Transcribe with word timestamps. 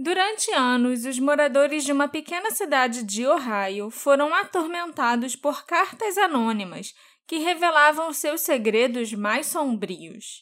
Durante 0.00 0.52
anos, 0.52 1.04
os 1.04 1.18
moradores 1.18 1.82
de 1.82 1.90
uma 1.90 2.06
pequena 2.06 2.52
cidade 2.52 3.02
de 3.02 3.26
Ohio 3.26 3.90
foram 3.90 4.32
atormentados 4.32 5.34
por 5.34 5.66
cartas 5.66 6.16
anônimas 6.16 6.94
que 7.26 7.38
revelavam 7.38 8.12
seus 8.12 8.42
segredos 8.42 9.12
mais 9.12 9.46
sombrios. 9.46 10.40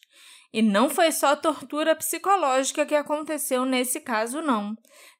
E 0.53 0.61
não 0.61 0.91
foi 0.91 1.11
só 1.11 1.35
tortura 1.35 1.97
psicológica 1.97 2.85
que 2.85 2.95
aconteceu 2.95 3.65
nesse 3.65 3.99
caso, 3.99 4.43
não. 4.43 4.77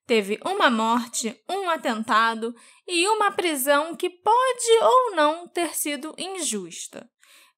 Teve 0.07 0.39
uma 0.45 0.69
morte, 0.69 1.35
um 1.49 1.71
atentado 1.71 2.55
e 2.87 3.09
uma 3.09 3.31
prisão 3.31 3.97
que 3.97 4.11
pode 4.11 4.71
ou 4.83 5.17
não 5.17 5.49
ter 5.49 5.75
sido 5.75 6.15
injusta. 6.19 7.09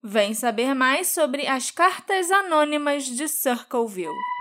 Vem 0.01 0.33
saber 0.33 0.75
mais 0.75 1.09
sobre 1.09 1.45
as 1.45 1.73
cartas 1.73 2.31
anônimas 2.31 3.05
de 3.05 3.27
Circleville. 3.27 4.38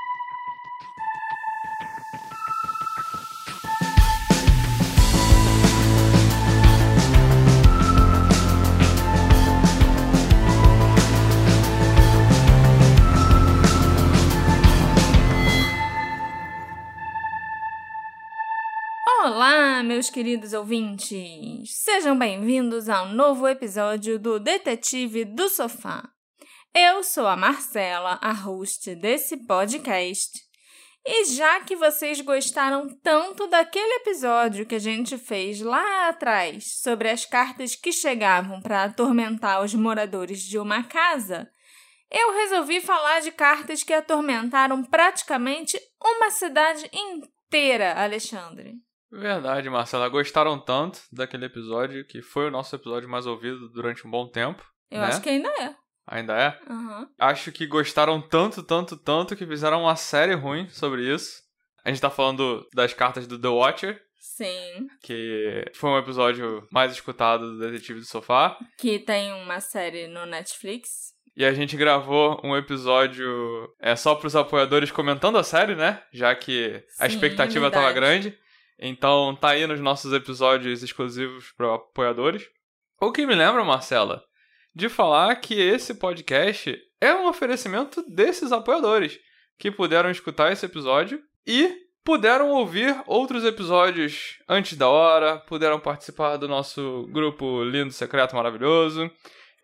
Olá, 19.39 19.83
meus 19.83 20.09
queridos 20.09 20.51
ouvintes! 20.51 21.69
Sejam 21.83 22.17
bem-vindos 22.17 22.89
a 22.89 23.03
um 23.03 23.13
novo 23.13 23.47
episódio 23.47 24.17
do 24.17 24.39
Detetive 24.39 25.25
do 25.25 25.47
Sofá. 25.47 26.09
Eu 26.73 27.03
sou 27.03 27.27
a 27.27 27.37
Marcela, 27.37 28.17
a 28.19 28.31
host 28.33 28.95
desse 28.95 29.45
podcast. 29.45 30.39
E 31.05 31.25
já 31.25 31.59
que 31.59 31.75
vocês 31.75 32.19
gostaram 32.19 32.87
tanto 33.03 33.45
daquele 33.45 33.97
episódio 33.97 34.65
que 34.65 34.73
a 34.73 34.79
gente 34.79 35.19
fez 35.19 35.61
lá 35.61 36.09
atrás 36.09 36.81
sobre 36.81 37.07
as 37.07 37.23
cartas 37.23 37.75
que 37.75 37.91
chegavam 37.91 38.59
para 38.59 38.85
atormentar 38.85 39.63
os 39.63 39.75
moradores 39.75 40.41
de 40.41 40.57
uma 40.57 40.81
casa, 40.81 41.47
eu 42.09 42.33
resolvi 42.33 42.81
falar 42.81 43.19
de 43.19 43.29
cartas 43.29 43.83
que 43.83 43.93
atormentaram 43.93 44.83
praticamente 44.83 45.79
uma 46.03 46.31
cidade 46.31 46.89
inteira, 46.91 47.93
Alexandre. 48.01 48.86
Verdade, 49.11 49.69
Marcela. 49.69 50.09
Gostaram 50.09 50.59
tanto 50.59 50.99
daquele 51.11 51.45
episódio 51.45 52.05
que 52.05 52.21
foi 52.21 52.47
o 52.47 52.51
nosso 52.51 52.75
episódio 52.75 53.09
mais 53.09 53.25
ouvido 53.25 53.69
durante 53.69 54.05
um 54.05 54.11
bom 54.11 54.27
tempo. 54.27 54.63
Eu 54.91 55.01
né? 55.01 55.07
acho 55.07 55.21
que 55.21 55.29
ainda 55.29 55.49
é. 55.49 55.75
Ainda 56.05 56.33
é? 56.37 56.59
Uhum. 56.71 57.07
Acho 57.19 57.51
que 57.51 57.67
gostaram 57.67 58.21
tanto, 58.21 58.63
tanto, 58.63 58.95
tanto 58.95 59.35
que 59.35 59.45
fizeram 59.45 59.81
uma 59.81 59.95
série 59.95 60.33
ruim 60.33 60.67
sobre 60.69 61.03
isso. 61.13 61.41
A 61.83 61.89
gente 61.89 62.01
tá 62.01 62.09
falando 62.09 62.65
das 62.73 62.93
cartas 62.93 63.27
do 63.27 63.39
The 63.39 63.47
Watcher. 63.47 64.01
Sim. 64.19 64.87
Que 65.01 65.65
foi 65.73 65.89
um 65.89 65.97
episódio 65.97 66.65
mais 66.71 66.91
escutado 66.91 67.51
do 67.51 67.59
Detetive 67.59 67.99
do 67.99 68.05
Sofá. 68.05 68.57
Que 68.77 68.99
tem 68.99 69.33
uma 69.33 69.59
série 69.59 70.07
no 70.07 70.25
Netflix. 70.25 71.13
E 71.35 71.45
a 71.45 71.53
gente 71.53 71.77
gravou 71.77 72.41
um 72.43 72.55
episódio 72.55 73.69
é 73.79 73.95
só 73.95 74.15
pros 74.15 74.35
apoiadores 74.35 74.91
comentando 74.91 75.37
a 75.37 75.43
série, 75.43 75.75
né? 75.75 76.01
Já 76.11 76.33
que 76.35 76.83
a 76.99 77.07
Sim, 77.07 77.15
expectativa 77.15 77.69
verdade. 77.69 77.83
tava 77.83 77.93
grande. 77.93 78.37
Então 78.79 79.35
tá 79.35 79.49
aí 79.49 79.65
nos 79.65 79.79
nossos 79.79 80.13
episódios 80.13 80.83
exclusivos 80.83 81.51
para 81.57 81.75
apoiadores. 81.75 82.43
O 83.01 83.11
que 83.11 83.25
me 83.25 83.35
lembra, 83.35 83.63
Marcela, 83.63 84.23
de 84.73 84.89
falar 84.89 85.35
que 85.37 85.59
esse 85.59 85.95
podcast 85.95 86.77
é 87.01 87.13
um 87.13 87.27
oferecimento 87.27 88.03
desses 88.09 88.51
apoiadores 88.51 89.19
que 89.57 89.71
puderam 89.71 90.09
escutar 90.09 90.51
esse 90.51 90.65
episódio 90.65 91.19
e 91.45 91.87
puderam 92.03 92.51
ouvir 92.51 92.95
outros 93.05 93.43
episódios 93.43 94.39
antes 94.47 94.77
da 94.77 94.87
hora, 94.87 95.39
puderam 95.39 95.79
participar 95.79 96.37
do 96.37 96.47
nosso 96.47 97.07
grupo 97.11 97.63
lindo, 97.63 97.91
secreto, 97.91 98.35
maravilhoso. 98.35 99.11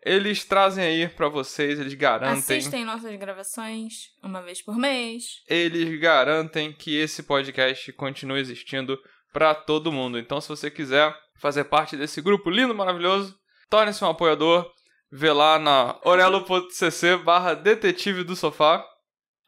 Eles 0.04 0.44
trazem 0.44 0.84
aí 0.84 1.08
pra 1.08 1.28
vocês, 1.28 1.78
eles 1.80 1.94
garantem 1.94 2.38
Assistem 2.38 2.84
nossas 2.84 3.16
gravações 3.18 4.10
uma 4.22 4.42
vez 4.42 4.62
por 4.62 4.76
mês. 4.76 5.24
eles 5.48 5.98
garantem 6.00 6.72
que 6.72 6.96
esse 6.96 7.22
podcast 7.22 7.92
continue 7.94 8.38
existindo 8.40 8.98
para 9.32 9.54
todo 9.54 9.90
mundo. 9.92 10.18
Então, 10.18 10.40
se 10.40 10.48
você 10.48 10.70
quiser 10.70 11.14
fazer 11.40 11.64
parte 11.64 11.96
desse 11.96 12.20
grupo 12.20 12.50
lindo, 12.50 12.74
maravilhoso, 12.74 13.34
torne-se 13.70 14.04
um 14.04 14.08
apoiador. 14.08 14.70
Vê 15.10 15.32
lá 15.32 15.58
na 15.58 15.98
orelo.cc 16.04 17.16
barra 17.24 17.54
detetive 17.54 18.24
do 18.24 18.34
sofá 18.36 18.84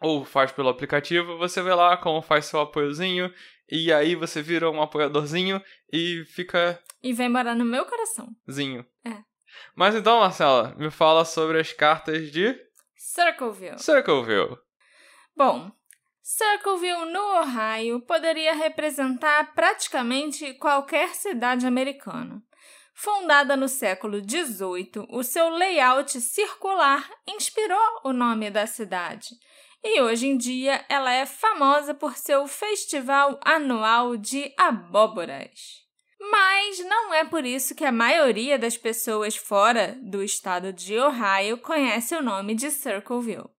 ou 0.00 0.24
faz 0.24 0.52
pelo 0.52 0.68
aplicativo. 0.68 1.36
Você 1.38 1.62
vê 1.62 1.74
lá 1.74 1.96
como 1.96 2.22
faz 2.22 2.46
seu 2.46 2.60
apoiozinho 2.60 3.32
e 3.68 3.92
aí 3.92 4.14
você 4.14 4.40
vira 4.40 4.70
um 4.70 4.80
apoiadorzinho 4.80 5.60
e 5.92 6.24
fica 6.34 6.80
E 7.02 7.12
vem 7.12 7.28
morar 7.28 7.54
no 7.54 7.64
meu 7.64 7.84
coração. 7.84 8.28
zinho. 8.50 8.84
É. 9.04 9.18
Mas 9.74 9.94
então, 9.94 10.20
Marcela, 10.20 10.74
me 10.76 10.90
fala 10.90 11.24
sobre 11.24 11.60
as 11.60 11.72
cartas 11.72 12.30
de 12.30 12.58
Circleville. 12.96 13.78
Circleville. 13.78 14.58
Bom, 15.36 15.70
Circleville, 16.22 17.12
no 17.12 17.40
Ohio, 17.40 18.00
poderia 18.00 18.54
representar 18.54 19.54
praticamente 19.54 20.54
qualquer 20.54 21.14
cidade 21.14 21.66
americana. 21.66 22.42
Fundada 22.92 23.56
no 23.56 23.68
século 23.68 24.18
XVIII, 24.18 25.06
o 25.10 25.22
seu 25.22 25.50
layout 25.50 26.20
circular 26.20 27.08
inspirou 27.28 28.00
o 28.02 28.12
nome 28.12 28.50
da 28.50 28.66
cidade. 28.66 29.36
E 29.84 30.00
hoje 30.00 30.26
em 30.26 30.36
dia 30.36 30.84
ela 30.88 31.12
é 31.12 31.26
famosa 31.26 31.94
por 31.94 32.16
seu 32.16 32.48
festival 32.48 33.38
anual 33.44 34.16
de 34.16 34.52
abóboras. 34.58 35.85
Mas 36.30 36.78
não 36.80 37.14
é 37.14 37.24
por 37.24 37.44
isso 37.44 37.74
que 37.74 37.84
a 37.84 37.92
maioria 37.92 38.58
das 38.58 38.76
pessoas 38.76 39.36
fora 39.36 39.96
do 40.02 40.22
estado 40.22 40.72
de 40.72 40.98
Ohio 40.98 41.58
conhece 41.58 42.14
o 42.14 42.22
nome 42.22 42.54
de 42.54 42.70
Circleville. 42.70 43.50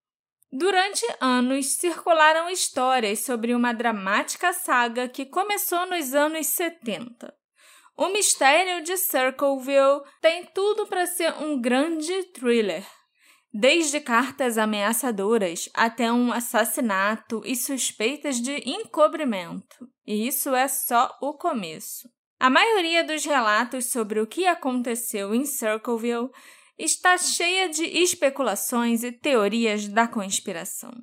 Durante 0.52 1.06
anos 1.20 1.74
circularam 1.74 2.50
histórias 2.50 3.20
sobre 3.20 3.54
uma 3.54 3.74
dramática 3.74 4.54
saga 4.54 5.08
que 5.08 5.26
começou 5.26 5.86
nos 5.86 6.14
anos 6.14 6.48
70. 6.48 7.34
O 7.96 8.10
mistério 8.10 8.84
de 8.84 8.96
Circleville 8.98 10.02
tem 10.22 10.46
tudo 10.54 10.88
para 10.88 11.06
ser 11.06 11.34
um 11.42 11.60
grande 11.60 12.24
thriller. 12.34 12.86
Desde 13.54 14.00
cartas 14.00 14.58
ameaçadoras 14.58 15.70
até 15.74 16.12
um 16.12 16.32
assassinato 16.32 17.42
e 17.46 17.56
suspeitas 17.56 18.40
de 18.40 18.58
encobrimento. 18.70 19.90
E 20.06 20.28
isso 20.28 20.54
é 20.54 20.68
só 20.68 21.18
o 21.22 21.34
começo. 21.34 22.10
A 22.40 22.52
maioria 22.52 23.04
dos 23.04 23.26
relatos 23.26 23.92
sobre 23.92 24.20
o 24.20 24.28
que 24.28 24.46
aconteceu 24.46 25.34
em 25.34 25.44
Circleville 25.46 26.30
está 26.78 27.18
cheia 27.18 27.68
de 27.68 27.84
especulações 27.84 29.04
e 29.04 29.12
teorias 29.12 29.88
da 29.88 30.08
conspiração. 30.08 30.94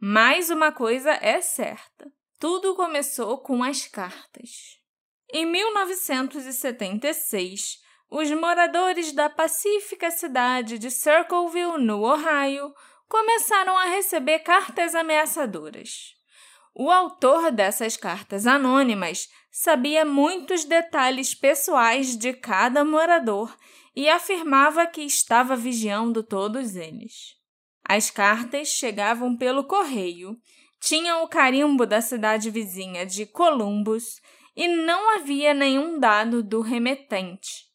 Mas 0.00 0.50
uma 0.50 0.72
coisa 0.72 1.12
é 1.12 1.40
certa: 1.40 2.10
tudo 2.40 2.74
começou 2.74 3.38
com 3.38 3.62
as 3.62 3.86
cartas. 3.86 4.76
Em 5.32 5.46
1976, 5.46 7.78
os 8.10 8.28
moradores 8.32 9.12
da 9.12 9.30
pacífica 9.30 10.10
cidade 10.10 10.78
de 10.78 10.90
Circleville, 10.90 11.78
no 11.78 12.02
Ohio, 12.02 12.74
começaram 13.08 13.78
a 13.78 13.84
receber 13.84 14.40
cartas 14.40 14.96
ameaçadoras. 14.96 16.20
O 16.74 16.90
autor 16.90 17.50
dessas 17.50 17.96
cartas 17.96 18.46
anônimas 18.46 19.28
sabia 19.50 20.04
muitos 20.04 20.64
detalhes 20.64 21.34
pessoais 21.34 22.16
de 22.16 22.32
cada 22.32 22.82
morador 22.84 23.54
e 23.94 24.08
afirmava 24.08 24.86
que 24.86 25.02
estava 25.02 25.54
vigiando 25.54 26.22
todos 26.22 26.74
eles. 26.74 27.36
As 27.86 28.10
cartas 28.10 28.68
chegavam 28.68 29.36
pelo 29.36 29.64
correio, 29.64 30.38
tinham 30.80 31.22
o 31.22 31.28
carimbo 31.28 31.84
da 31.84 32.00
cidade 32.00 32.50
vizinha 32.50 33.04
de 33.04 33.26
Columbus 33.26 34.20
e 34.56 34.66
não 34.66 35.16
havia 35.16 35.52
nenhum 35.52 35.98
dado 35.98 36.42
do 36.42 36.62
remetente. 36.62 37.66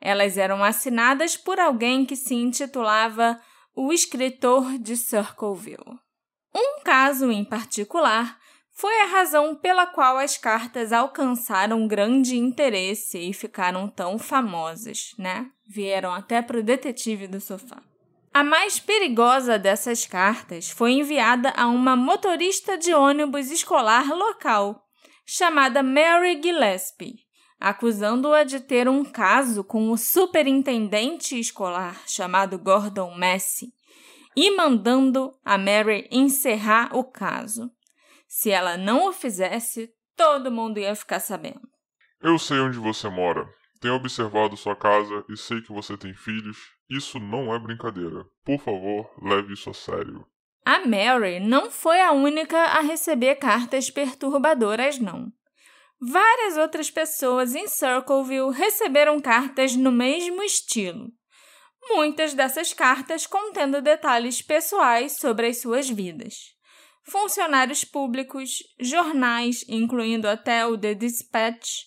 Elas 0.00 0.36
eram 0.36 0.64
assinadas 0.64 1.36
por 1.36 1.60
alguém 1.60 2.04
que 2.04 2.16
se 2.16 2.34
intitulava 2.34 3.40
o 3.76 3.92
escritor 3.92 4.76
de 4.78 4.96
Circleville. 4.96 5.98
Um 6.54 6.82
caso 6.82 7.30
em 7.30 7.44
particular 7.44 8.39
foi 8.80 8.98
a 9.02 9.06
razão 9.08 9.54
pela 9.54 9.86
qual 9.86 10.16
as 10.16 10.38
cartas 10.38 10.90
alcançaram 10.90 11.86
grande 11.86 12.38
interesse 12.38 13.18
e 13.18 13.34
ficaram 13.34 13.86
tão 13.86 14.18
famosas, 14.18 15.14
né? 15.18 15.50
Vieram 15.68 16.14
até 16.14 16.40
para 16.40 16.58
o 16.58 16.62
detetive 16.62 17.26
do 17.26 17.42
sofá. 17.42 17.82
A 18.32 18.42
mais 18.42 18.80
perigosa 18.80 19.58
dessas 19.58 20.06
cartas 20.06 20.70
foi 20.70 20.92
enviada 20.92 21.52
a 21.54 21.66
uma 21.66 21.94
motorista 21.94 22.78
de 22.78 22.94
ônibus 22.94 23.50
escolar 23.50 24.08
local, 24.16 24.82
chamada 25.26 25.82
Mary 25.82 26.40
Gillespie, 26.42 27.18
acusando-a 27.60 28.44
de 28.44 28.60
ter 28.60 28.88
um 28.88 29.04
caso 29.04 29.62
com 29.62 29.90
o 29.90 29.98
superintendente 29.98 31.38
escolar 31.38 32.00
chamado 32.06 32.58
Gordon 32.58 33.10
Massey 33.10 33.68
e 34.34 34.50
mandando 34.56 35.34
a 35.44 35.58
Mary 35.58 36.08
encerrar 36.10 36.96
o 36.96 37.04
caso. 37.04 37.70
Se 38.32 38.48
ela 38.48 38.76
não 38.76 39.08
o 39.08 39.12
fizesse, 39.12 39.92
todo 40.16 40.52
mundo 40.52 40.78
ia 40.78 40.94
ficar 40.94 41.18
sabendo. 41.18 41.68
Eu 42.22 42.38
sei 42.38 42.60
onde 42.60 42.78
você 42.78 43.08
mora. 43.08 43.44
Tenho 43.80 43.94
observado 43.94 44.56
sua 44.56 44.76
casa 44.76 45.24
e 45.28 45.36
sei 45.36 45.60
que 45.60 45.72
você 45.72 45.96
tem 45.96 46.14
filhos. 46.14 46.56
Isso 46.88 47.18
não 47.18 47.52
é 47.52 47.58
brincadeira. 47.58 48.24
Por 48.44 48.60
favor, 48.60 49.10
leve 49.20 49.54
isso 49.54 49.68
a 49.70 49.74
sério. 49.74 50.24
A 50.64 50.78
Mary 50.86 51.40
não 51.40 51.72
foi 51.72 52.00
a 52.00 52.12
única 52.12 52.56
a 52.56 52.80
receber 52.80 53.34
cartas 53.34 53.90
perturbadoras, 53.90 55.00
não. 55.00 55.32
Várias 56.00 56.56
outras 56.56 56.88
pessoas 56.88 57.56
em 57.56 57.66
Circleville 57.66 58.52
receberam 58.52 59.18
cartas 59.18 59.74
no 59.74 59.90
mesmo 59.90 60.40
estilo. 60.44 61.08
Muitas 61.88 62.32
dessas 62.32 62.72
cartas 62.72 63.26
contendo 63.26 63.82
detalhes 63.82 64.40
pessoais 64.40 65.16
sobre 65.16 65.48
as 65.48 65.60
suas 65.60 65.90
vidas. 65.90 66.59
Funcionários 67.10 67.82
públicos, 67.82 68.62
jornais, 68.78 69.64
incluindo 69.68 70.28
até 70.28 70.64
o 70.64 70.78
The 70.78 70.94
Dispatch, 70.94 71.86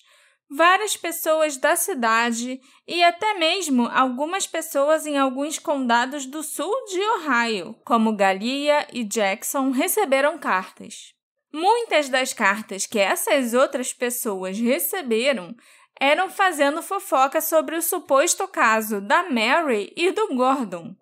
várias 0.51 0.97
pessoas 0.97 1.55
da 1.55 1.77
cidade 1.77 2.59
e 2.85 3.01
até 3.01 3.33
mesmo 3.35 3.87
algumas 3.87 4.45
pessoas 4.45 5.05
em 5.05 5.17
alguns 5.17 5.57
condados 5.57 6.25
do 6.25 6.43
sul 6.43 6.75
de 6.87 6.99
Ohio, 6.99 7.73
como 7.85 8.17
Galia 8.17 8.85
e 8.91 9.05
Jackson, 9.05 9.71
receberam 9.71 10.37
cartas. 10.37 11.13
Muitas 11.53 12.09
das 12.09 12.33
cartas 12.33 12.85
que 12.85 12.99
essas 12.99 13.53
outras 13.53 13.93
pessoas 13.93 14.59
receberam 14.59 15.55
eram 16.01 16.29
fazendo 16.29 16.81
fofoca 16.81 17.39
sobre 17.39 17.77
o 17.77 17.81
suposto 17.81 18.45
caso 18.45 18.99
da 18.99 19.23
Mary 19.29 19.93
e 19.95 20.11
do 20.11 20.35
Gordon. 20.35 20.93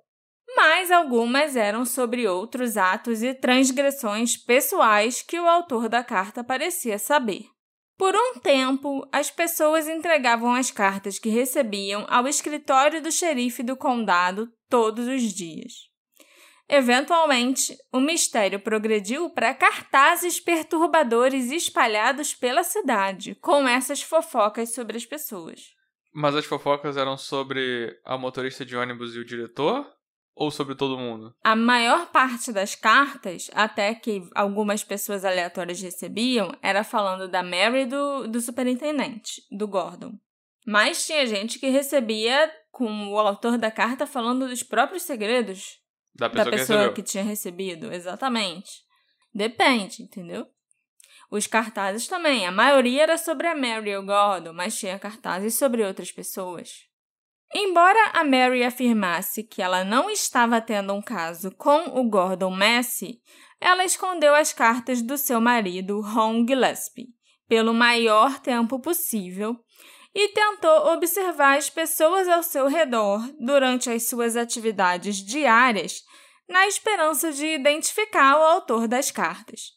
Mas 0.56 0.92
algumas 0.92 1.56
eram 1.56 1.86
sobre 1.86 2.28
outros 2.28 2.78
atos 2.78 3.24
e 3.24 3.34
transgressões 3.34 4.36
pessoais 4.36 5.22
que 5.22 5.40
o 5.40 5.48
autor 5.48 5.88
da 5.88 6.04
carta 6.04 6.44
parecia 6.44 7.00
saber. 7.00 7.46
Por 7.98 8.16
um 8.16 8.40
tempo, 8.40 9.08
as 9.12 9.30
pessoas 9.30 9.88
entregavam 9.88 10.56
as 10.56 10.72
cartas 10.72 11.20
que 11.20 11.30
recebiam 11.30 12.06
ao 12.10 12.28
escritório 12.28 13.02
do 13.02 13.12
xerife 13.12 13.62
do 13.62 13.78
condado 13.78 14.52
todos 14.68 15.08
os 15.08 15.22
dias. 15.22 15.92
Eventualmente, 16.68 17.78
o 17.92 18.00
mistério 18.00 18.60
progrediu 18.60 19.30
para 19.30 19.54
cartazes 19.54 20.40
perturbadores 20.40 21.52
espalhados 21.52 22.34
pela 22.34 22.64
cidade, 22.64 23.36
com 23.36 23.68
essas 23.68 24.02
fofocas 24.02 24.74
sobre 24.74 24.98
as 24.98 25.06
pessoas. 25.06 25.76
Mas 26.14 26.36
as 26.36 26.46
fofocas 26.46 26.98
eram 26.98 27.18
sobre 27.18 27.96
a 28.04 28.18
motorista 28.18 28.66
de 28.66 28.76
ônibus 28.76 29.16
e 29.16 29.20
o 29.20 29.26
diretor? 29.26 29.86
Ou 30.42 30.50
sobre 30.50 30.74
todo 30.74 30.98
mundo? 30.98 31.36
A 31.44 31.56
maior 31.56 32.08
parte 32.08 32.52
das 32.52 32.74
cartas, 32.74 33.52
até 33.54 33.94
que 33.94 34.28
algumas 34.34 34.84
pessoas 34.84 35.24
aleatórias 35.24 35.80
recebiam, 35.80 36.52
era 36.64 36.84
falando 36.84 37.28
da 37.28 37.44
Mary 37.44 37.86
do, 37.86 38.28
do 38.28 38.42
superintendente, 38.42 39.44
do 39.52 39.68
Gordon. 39.68 40.18
Mas 40.66 41.06
tinha 41.06 41.28
gente 41.28 41.60
que 41.60 41.70
recebia 41.70 42.52
com 42.72 43.10
o 43.10 43.20
autor 43.20 43.56
da 43.56 43.70
carta 43.70 44.08
falando 44.08 44.48
dos 44.48 44.64
próprios 44.64 45.04
segredos 45.04 45.80
da 46.16 46.28
pessoa, 46.28 46.46
da 46.46 46.52
pessoa 46.58 46.90
que, 46.90 46.96
que 46.96 47.04
tinha 47.04 47.24
recebido. 47.24 47.94
Exatamente. 47.94 48.82
Depende, 49.32 50.02
entendeu? 50.02 50.48
Os 51.30 51.46
cartazes 51.46 52.08
também. 52.08 52.48
A 52.48 52.52
maioria 52.52 53.04
era 53.04 53.18
sobre 53.18 53.46
a 53.46 53.56
Mary 53.56 53.92
e 53.92 53.98
o 53.98 54.04
Gordon, 54.04 54.54
mas 54.54 54.76
tinha 54.76 54.98
cartazes 54.98 55.54
sobre 55.54 55.86
outras 55.86 56.12
pessoas. 56.12 56.90
Embora 57.54 58.12
a 58.14 58.24
Mary 58.24 58.64
afirmasse 58.64 59.44
que 59.44 59.62
ela 59.62 59.84
não 59.84 60.10
estava 60.10 60.62
tendo 60.62 60.94
um 60.94 61.02
caso 61.02 61.52
com 61.52 62.00
o 62.00 62.10
Gordon 62.10 62.52
Massey, 62.52 63.20
ela 63.60 63.84
escondeu 63.84 64.34
as 64.34 64.54
cartas 64.54 65.02
do 65.02 65.18
seu 65.18 65.42
marido, 65.42 66.00
Ron 66.02 66.46
Gillespie, 66.48 67.10
pelo 67.48 67.74
maior 67.74 68.40
tempo 68.40 68.80
possível 68.80 69.58
e 70.14 70.30
tentou 70.30 70.94
observar 70.94 71.58
as 71.58 71.70
pessoas 71.70 72.28
ao 72.28 72.44
seu 72.44 72.68
redor 72.68 73.22
durante 73.40 73.90
as 73.90 74.08
suas 74.08 74.36
atividades 74.36 75.18
diárias, 75.18 76.04
na 76.50 76.68
esperança 76.68 77.32
de 77.32 77.46
identificar 77.46 78.38
o 78.38 78.44
autor 78.44 78.88
das 78.88 79.10
cartas. 79.10 79.72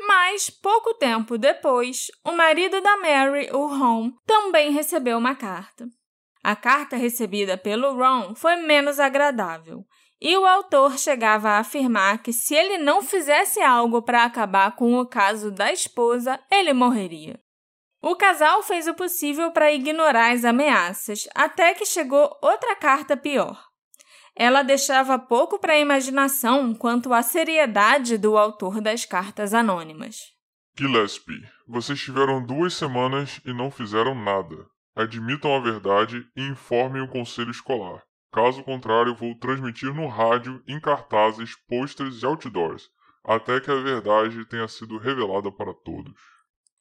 Mas, 0.00 0.48
pouco 0.48 0.94
tempo 0.94 1.36
depois, 1.36 2.06
o 2.24 2.32
marido 2.32 2.80
da 2.80 2.96
Mary, 2.96 3.50
o 3.52 3.66
Ron, 3.66 4.10
também 4.26 4.72
recebeu 4.72 5.18
uma 5.18 5.34
carta. 5.34 5.86
A 6.42 6.56
carta 6.56 6.96
recebida 6.96 7.56
pelo 7.56 7.94
Ron 7.96 8.34
foi 8.34 8.56
menos 8.56 8.98
agradável, 8.98 9.84
e 10.20 10.36
o 10.36 10.44
autor 10.44 10.98
chegava 10.98 11.50
a 11.50 11.58
afirmar 11.58 12.22
que 12.22 12.32
se 12.32 12.54
ele 12.54 12.78
não 12.78 13.02
fizesse 13.02 13.60
algo 13.60 14.02
para 14.02 14.24
acabar 14.24 14.74
com 14.76 14.94
o 14.98 15.06
caso 15.06 15.50
da 15.50 15.72
esposa, 15.72 16.38
ele 16.50 16.72
morreria. 16.72 17.40
O 18.00 18.16
casal 18.16 18.62
fez 18.64 18.88
o 18.88 18.94
possível 18.94 19.52
para 19.52 19.72
ignorar 19.72 20.32
as 20.32 20.44
ameaças, 20.44 21.28
até 21.34 21.74
que 21.74 21.86
chegou 21.86 22.36
outra 22.42 22.74
carta 22.74 23.16
pior. 23.16 23.64
Ela 24.34 24.62
deixava 24.62 25.18
pouco 25.18 25.58
para 25.58 25.74
a 25.74 25.78
imaginação 25.78 26.74
quanto 26.74 27.12
à 27.12 27.22
seriedade 27.22 28.18
do 28.18 28.36
autor 28.36 28.80
das 28.80 29.04
cartas 29.04 29.54
anônimas. 29.54 30.16
Gillespie, 30.76 31.42
vocês 31.68 32.00
tiveram 32.00 32.44
duas 32.44 32.74
semanas 32.74 33.40
e 33.44 33.52
não 33.52 33.70
fizeram 33.70 34.14
nada. 34.14 34.71
Admitam 34.94 35.54
a 35.54 35.60
verdade 35.60 36.26
e 36.36 36.42
informem 36.42 37.02
o 37.02 37.08
conselho 37.08 37.50
escolar. 37.50 38.02
Caso 38.32 38.62
contrário, 38.62 39.14
vou 39.14 39.34
transmitir 39.38 39.94
no 39.94 40.06
rádio, 40.06 40.62
em 40.66 40.80
cartazes, 40.80 41.54
pôsteres 41.68 42.22
e 42.22 42.26
outdoors, 42.26 42.90
até 43.24 43.60
que 43.60 43.70
a 43.70 43.74
verdade 43.74 44.44
tenha 44.46 44.66
sido 44.68 44.98
revelada 44.98 45.50
para 45.52 45.74
todos. 45.74 46.18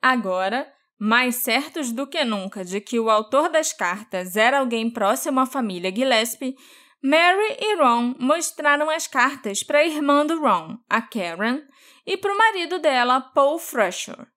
Agora, 0.02 0.72
mais 1.00 1.36
certos 1.38 1.92
do 1.92 2.08
que 2.08 2.24
nunca 2.24 2.64
de 2.64 2.80
que 2.80 3.00
o 3.00 3.10
autor 3.10 3.50
das 3.50 3.74
cartas 3.74 4.36
era 4.36 4.60
alguém 4.60 4.90
próximo 4.90 5.40
à 5.40 5.46
família 5.46 5.94
Gillespie, 5.94 6.56
Mary 7.04 7.58
e 7.60 7.76
Ron 7.78 8.14
mostraram 8.20 8.90
as 8.90 9.08
cartas 9.08 9.64
para 9.64 9.80
a 9.80 9.86
irmã 9.86 10.26
do 10.26 10.40
Ron, 10.40 10.78
a 10.88 11.02
Karen, 11.02 11.64
e 12.06 12.16
para 12.16 12.34
o 12.34 12.38
marido 12.38 12.78
dela, 12.78 13.20
Paul 13.20 13.58
Fresher. 13.58 14.28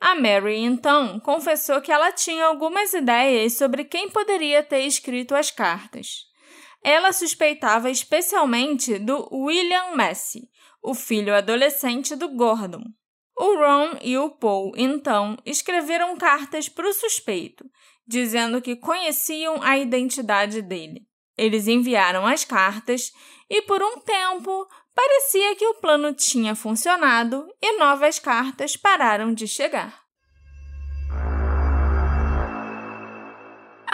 A 0.00 0.14
Mary, 0.14 0.56
então, 0.56 1.20
confessou 1.20 1.78
que 1.82 1.92
ela 1.92 2.10
tinha 2.10 2.46
algumas 2.46 2.94
ideias 2.94 3.52
sobre 3.52 3.84
quem 3.84 4.08
poderia 4.08 4.62
ter 4.62 4.80
escrito 4.80 5.34
as 5.34 5.50
cartas. 5.50 6.24
Ela 6.82 7.12
suspeitava 7.12 7.90
especialmente 7.90 8.98
do 8.98 9.28
William 9.30 9.94
Massey, 9.94 10.48
o 10.82 10.94
filho 10.94 11.34
adolescente 11.34 12.16
do 12.16 12.30
Gordon. 12.30 12.82
O 13.36 13.56
Ron 13.56 13.98
e 14.00 14.16
o 14.16 14.30
Paul, 14.30 14.72
então, 14.74 15.36
escreveram 15.44 16.16
cartas 16.16 16.66
para 16.66 16.88
o 16.88 16.94
suspeito, 16.94 17.66
dizendo 18.06 18.62
que 18.62 18.76
conheciam 18.76 19.62
a 19.62 19.76
identidade 19.78 20.62
dele. 20.62 21.06
Eles 21.36 21.68
enviaram 21.68 22.26
as 22.26 22.44
cartas 22.44 23.12
e, 23.48 23.62
por 23.62 23.82
um 23.82 24.00
tempo, 24.00 24.66
Parecia 24.94 25.56
que 25.56 25.66
o 25.66 25.74
plano 25.76 26.12
tinha 26.12 26.54
funcionado 26.54 27.48
e 27.62 27.78
novas 27.78 28.18
cartas 28.18 28.76
pararam 28.76 29.32
de 29.32 29.46
chegar. 29.46 29.99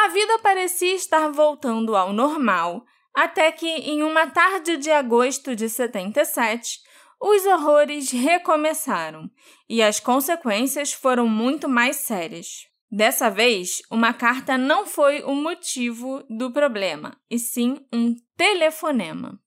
A 0.06 0.08
vida 0.08 0.38
parecia 0.38 0.94
estar 0.94 1.32
voltando 1.32 1.96
ao 1.96 2.12
normal, 2.12 2.84
até 3.12 3.50
que, 3.50 3.66
em 3.66 4.04
uma 4.04 4.24
tarde 4.28 4.76
de 4.76 4.88
agosto 4.88 5.56
de 5.56 5.68
77, 5.68 6.78
os 7.20 7.44
horrores 7.44 8.12
recomeçaram 8.12 9.28
e 9.68 9.82
as 9.82 9.98
consequências 9.98 10.92
foram 10.92 11.26
muito 11.26 11.68
mais 11.68 11.96
sérias. 11.96 12.68
Dessa 12.88 13.28
vez, 13.28 13.82
uma 13.90 14.12
carta 14.12 14.56
não 14.56 14.86
foi 14.86 15.24
o 15.24 15.34
motivo 15.34 16.24
do 16.30 16.52
problema, 16.52 17.20
e 17.28 17.36
sim 17.36 17.84
um 17.92 18.14
telefonema. 18.36 19.40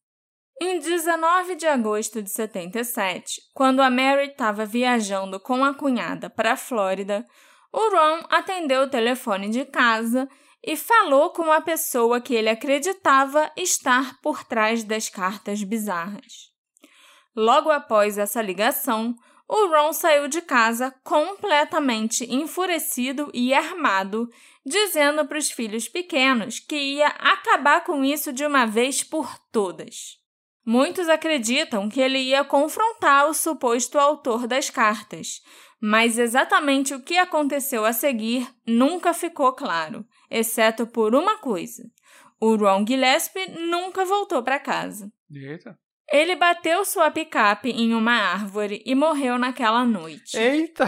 Em 0.62 0.78
19 0.78 1.56
de 1.56 1.68
agosto 1.68 2.22
de 2.22 2.30
77, 2.30 3.44
quando 3.54 3.82
a 3.82 3.90
Mary 3.90 4.26
estava 4.28 4.66
viajando 4.66 5.40
com 5.40 5.64
a 5.64 5.74
cunhada 5.74 6.30
para 6.30 6.52
a 6.52 6.58
Flórida, 6.58 7.26
o 7.72 7.92
Ron 7.92 8.26
atendeu 8.30 8.82
o 8.82 8.90
telefone 8.90 9.48
de 9.48 9.64
casa 9.64 10.28
e 10.64 10.76
falou 10.76 11.32
com 11.32 11.52
a 11.52 11.62
pessoa 11.62 12.22
que 12.22 12.34
ele 12.34 12.50
acreditava 12.50 13.52
estar 13.56 14.20
por 14.22 14.44
trás 14.44 14.84
das 14.84 15.10
cartas 15.10 15.64
bizarras. 15.64 16.50
Logo 17.36 17.70
após 17.70 18.18
essa 18.18 18.42
ligação, 18.42 19.16
o 19.48 19.68
Ron 19.68 19.94
saiu 19.94 20.28
de 20.28 20.42
casa 20.42 20.94
completamente 21.04 22.24
enfurecido 22.32 23.32
e 23.34 23.54
armado, 23.54 24.30
dizendo 24.64 25.26
para 25.26 25.40
os 25.40 25.50
filhos 25.50 25.88
pequenos 25.88 26.60
que 26.60 26.76
ia 26.76 27.08
acabar 27.08 27.84
com 27.84 28.04
isso 28.04 28.32
de 28.32 28.46
uma 28.46 28.66
vez 28.66 29.04
por 29.04 29.40
todas. 29.52 30.20
Muitos 30.64 31.10
acreditam 31.10 31.90
que 31.90 32.00
ele 32.00 32.20
ia 32.20 32.44
confrontar 32.44 33.28
o 33.28 33.34
suposto 33.34 33.98
autor 33.98 34.46
das 34.46 34.70
cartas, 34.70 35.42
mas 35.82 36.18
exatamente 36.18 36.94
o 36.94 37.02
que 37.02 37.18
aconteceu 37.18 37.86
a 37.86 37.94
seguir 37.94 38.48
nunca 38.66 39.14
ficou 39.14 39.54
claro, 39.54 40.06
exceto 40.30 40.86
por 40.86 41.16
uma 41.16 41.38
coisa: 41.38 41.84
o 42.40 42.56
Ron 42.56 42.86
Gillespie 42.86 43.50
nunca 43.52 44.06
voltou 44.06 44.44
para 44.44 44.60
casa. 44.60 45.12
Eita. 45.32 45.78
Ele 46.12 46.36
bateu 46.36 46.84
sua 46.84 47.12
picape 47.12 47.70
em 47.70 47.94
uma 47.94 48.14
árvore 48.14 48.82
e 48.86 48.96
morreu 48.96 49.38
naquela 49.38 49.86
noite. 49.86 50.36
Eita! 50.38 50.86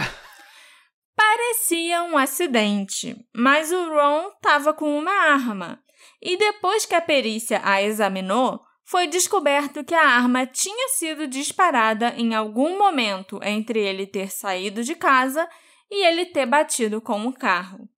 Parecia 1.14 2.02
um 2.02 2.18
acidente, 2.18 3.16
mas 3.34 3.70
o 3.70 3.88
Ron 3.88 4.28
estava 4.34 4.74
com 4.74 4.98
uma 4.98 5.12
arma. 5.12 5.80
E 6.20 6.36
depois 6.36 6.84
que 6.84 6.94
a 6.94 7.00
perícia 7.00 7.60
a 7.62 7.82
examinou, 7.82 8.60
foi 8.84 9.06
descoberto 9.06 9.84
que 9.84 9.94
a 9.94 10.06
arma 10.06 10.46
tinha 10.46 10.88
sido 10.88 11.26
disparada 11.26 12.14
em 12.16 12.34
algum 12.34 12.76
momento 12.78 13.40
entre 13.42 13.80
ele 13.80 14.06
ter 14.06 14.30
saído 14.30 14.82
de 14.82 14.94
casa 14.94 15.48
e 15.90 16.04
ele 16.06 16.26
ter 16.26 16.46
batido 16.46 17.00
com 17.00 17.26
o 17.26 17.32
carro. 17.32 17.88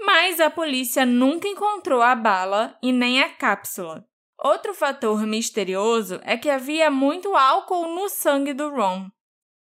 Mas 0.00 0.38
a 0.40 0.48
polícia 0.48 1.04
nunca 1.04 1.48
encontrou 1.48 2.00
a 2.00 2.14
bala 2.14 2.78
e 2.82 2.92
nem 2.92 3.22
a 3.22 3.28
cápsula. 3.28 4.06
Outro 4.38 4.72
fator 4.72 5.26
misterioso 5.26 6.20
é 6.22 6.36
que 6.36 6.48
havia 6.48 6.90
muito 6.90 7.34
álcool 7.34 7.88
no 7.94 8.08
sangue 8.08 8.52
do 8.52 8.70
Ron. 8.70 9.10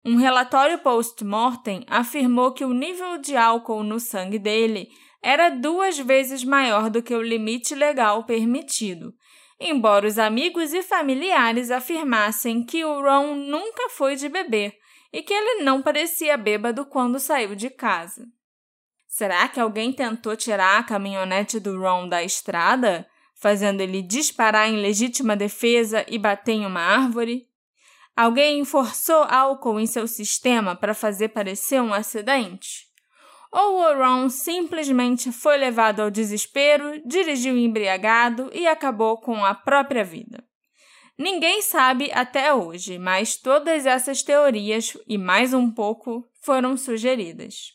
Um 0.06 0.16
relatório 0.16 0.78
post-mortem 0.80 1.84
afirmou 1.88 2.54
que 2.54 2.64
o 2.64 2.74
nível 2.74 3.18
de 3.18 3.36
álcool 3.36 3.84
no 3.84 4.00
sangue 4.00 4.38
dele 4.38 4.88
era 5.22 5.50
duas 5.50 5.98
vezes 5.98 6.44
maior 6.44 6.90
do 6.90 7.02
que 7.02 7.16
o 7.16 7.22
limite 7.22 7.74
legal 7.74 8.24
permitido, 8.24 9.14
embora 9.60 10.08
os 10.08 10.20
amigos 10.20 10.74
e 10.74 10.84
familiares 10.84 11.72
afirmassem 11.72 12.64
que 12.64 12.84
o 12.86 13.02
Ron 13.02 13.36
nunca 13.36 13.90
foi 13.90 14.16
de 14.16 14.30
beber 14.30 14.78
e 15.12 15.22
que 15.22 15.34
ele 15.34 15.64
não 15.64 15.82
parecia 15.82 16.38
bêbado 16.38 16.86
quando 16.86 17.20
saiu 17.20 17.56
de 17.56 17.70
casa. 17.70 18.26
Será 19.08 19.48
que 19.48 19.60
alguém 19.60 19.92
tentou 19.92 20.36
tirar 20.36 20.80
a 20.80 20.84
caminhonete 20.84 21.60
do 21.60 21.80
Ron 21.80 22.08
da 22.08 22.24
estrada, 22.24 23.08
fazendo 23.34 23.82
ele 23.82 24.02
disparar 24.02 24.70
em 24.70 24.82
legítima 24.82 25.36
defesa 25.36 26.06
e 26.08 26.20
bater 26.20 26.54
em 26.54 26.66
uma 26.66 26.82
árvore? 26.82 27.48
Alguém 28.16 28.64
forçou 28.66 29.24
álcool 29.30 29.80
em 29.80 29.88
seu 29.88 30.08
sistema 30.08 30.76
para 30.76 30.94
fazer 30.94 31.30
parecer 31.30 31.82
um 31.82 31.94
acidente? 31.94 32.87
Ou 33.52 33.80
o 33.80 33.94
Ron 33.98 34.30
simplesmente 34.30 35.32
foi 35.32 35.58
levado 35.58 36.02
ao 36.02 36.12
desespero, 36.12 37.02
dirigiu 37.06 37.58
embriagado 37.58 38.50
e 38.54 38.68
acabou 38.68 39.18
com 39.18 39.44
a 39.44 39.56
própria 39.56 40.04
vida? 40.04 40.44
Ninguém 41.18 41.62
sabe 41.62 42.12
até 42.12 42.54
hoje, 42.54 43.00
mas 43.00 43.36
todas 43.36 43.86
essas 43.86 44.22
teorias 44.22 44.96
e 45.08 45.18
mais 45.18 45.54
um 45.54 45.72
pouco 45.72 46.24
foram 46.42 46.78
sugeridas. 46.78 47.74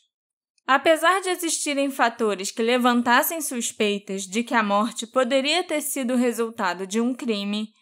Apesar 0.65 1.19
de 1.19 1.29
existirem 1.29 1.91
fatores 1.91 2.49
que 2.49 2.63
levantassem 2.63 3.41
suspeitas 3.41 4.23
de 4.23 4.43
que 4.43 4.53
a 4.53 4.63
morte 4.63 5.05
poderia 5.05 5.61
ter 5.61 5.81
sido 5.81 6.15
resultado 6.15 6.87
de 6.87 7.01
um 7.01 7.13
crime, 7.13 7.73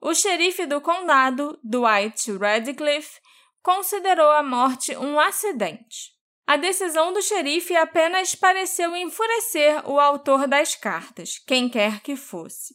o 0.00 0.12
xerife 0.12 0.66
do 0.66 0.80
condado, 0.80 1.56
Dwight 1.62 2.32
Radcliffe, 2.32 3.20
considerou 3.62 4.30
a 4.32 4.42
morte 4.42 4.96
um 4.96 5.20
acidente. 5.20 6.15
A 6.46 6.56
decisão 6.56 7.12
do 7.12 7.20
xerife 7.20 7.74
apenas 7.74 8.34
pareceu 8.34 8.94
enfurecer 8.94 9.82
o 9.88 9.98
autor 9.98 10.46
das 10.46 10.76
cartas, 10.76 11.38
quem 11.44 11.68
quer 11.68 12.00
que 12.00 12.14
fosse. 12.14 12.74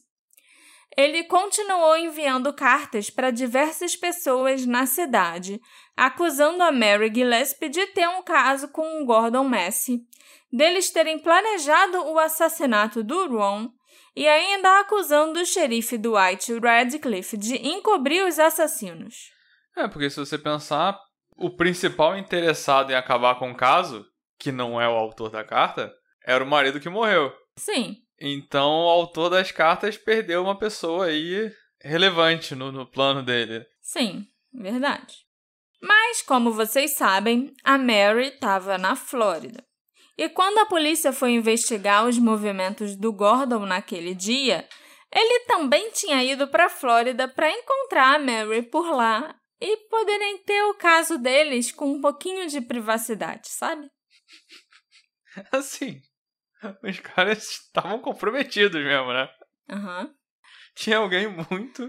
Ele 0.94 1.24
continuou 1.24 1.96
enviando 1.96 2.52
cartas 2.52 3.08
para 3.08 3.30
diversas 3.30 3.96
pessoas 3.96 4.66
na 4.66 4.84
cidade, 4.84 5.58
acusando 5.96 6.62
a 6.62 6.70
Mary 6.70 7.10
Gillespie 7.14 7.70
de 7.70 7.86
ter 7.86 8.06
um 8.08 8.22
caso 8.22 8.68
com 8.68 9.00
o 9.00 9.06
Gordon 9.06 9.44
Massey, 9.44 10.00
deles 10.52 10.90
terem 10.90 11.18
planejado 11.18 11.96
o 12.08 12.18
assassinato 12.18 13.02
do 13.02 13.26
Ron 13.26 13.70
e 14.14 14.28
ainda 14.28 14.80
acusando 14.80 15.40
o 15.40 15.46
xerife 15.46 15.96
Dwight 15.96 16.52
Radcliffe 16.58 17.38
de 17.38 17.56
encobrir 17.66 18.26
os 18.26 18.38
assassinos. 18.38 19.32
É, 19.74 19.88
porque 19.88 20.10
se 20.10 20.20
você 20.20 20.36
pensar, 20.36 21.00
o 21.42 21.50
principal 21.50 22.16
interessado 22.16 22.92
em 22.92 22.94
acabar 22.94 23.34
com 23.38 23.50
o 23.50 23.56
caso, 23.56 24.06
que 24.38 24.52
não 24.52 24.80
é 24.80 24.88
o 24.88 24.96
autor 24.96 25.28
da 25.28 25.44
carta, 25.44 25.92
era 26.24 26.42
o 26.42 26.46
marido 26.46 26.80
que 26.80 26.88
morreu. 26.88 27.32
Sim. 27.58 27.96
Então 28.20 28.84
o 28.84 28.88
autor 28.88 29.28
das 29.28 29.50
cartas 29.50 29.96
perdeu 29.98 30.42
uma 30.42 30.56
pessoa 30.56 31.06
aí 31.06 31.52
relevante 31.82 32.54
no, 32.54 32.70
no 32.70 32.86
plano 32.86 33.22
dele. 33.22 33.66
Sim, 33.80 34.26
verdade. 34.54 35.16
Mas, 35.82 36.22
como 36.22 36.52
vocês 36.52 36.94
sabem, 36.94 37.52
a 37.64 37.76
Mary 37.76 38.28
estava 38.28 38.78
na 38.78 38.94
Flórida. 38.94 39.64
E 40.16 40.28
quando 40.28 40.58
a 40.58 40.66
polícia 40.66 41.12
foi 41.12 41.32
investigar 41.32 42.06
os 42.06 42.18
movimentos 42.18 42.94
do 42.94 43.12
Gordon 43.12 43.66
naquele 43.66 44.14
dia, 44.14 44.68
ele 45.12 45.40
também 45.46 45.90
tinha 45.90 46.22
ido 46.22 46.46
para 46.46 46.66
a 46.66 46.70
Flórida 46.70 47.26
para 47.26 47.50
encontrar 47.50 48.14
a 48.14 48.18
Mary 48.20 48.62
por 48.62 48.94
lá 48.94 49.34
e 49.62 49.76
poderem 49.88 50.38
ter 50.38 50.60
o 50.64 50.74
caso 50.74 51.16
deles 51.18 51.70
com 51.70 51.92
um 51.92 52.00
pouquinho 52.00 52.48
de 52.48 52.60
privacidade, 52.60 53.48
sabe? 53.48 53.88
Assim, 55.52 56.02
os 56.82 56.98
caras 56.98 57.48
estavam 57.48 58.00
comprometidos 58.00 58.82
mesmo, 58.82 59.12
né? 59.12 59.28
Uhum. 59.70 60.12
Tinha 60.74 60.98
alguém 60.98 61.28
muito. 61.28 61.82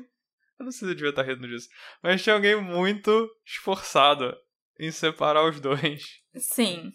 Eu 0.60 0.66
não 0.66 0.72
sei 0.72 0.80
se 0.80 0.86
eu 0.86 0.96
devia 0.96 1.10
estar 1.10 1.24
rindo 1.24 1.48
disso. 1.48 1.68
Mas 2.04 2.22
tinha 2.22 2.36
alguém 2.36 2.62
muito 2.62 3.28
esforçado 3.44 4.38
em 4.80 4.92
separar 4.92 5.44
os 5.44 5.60
dois. 5.60 6.22
Sim. 6.36 6.92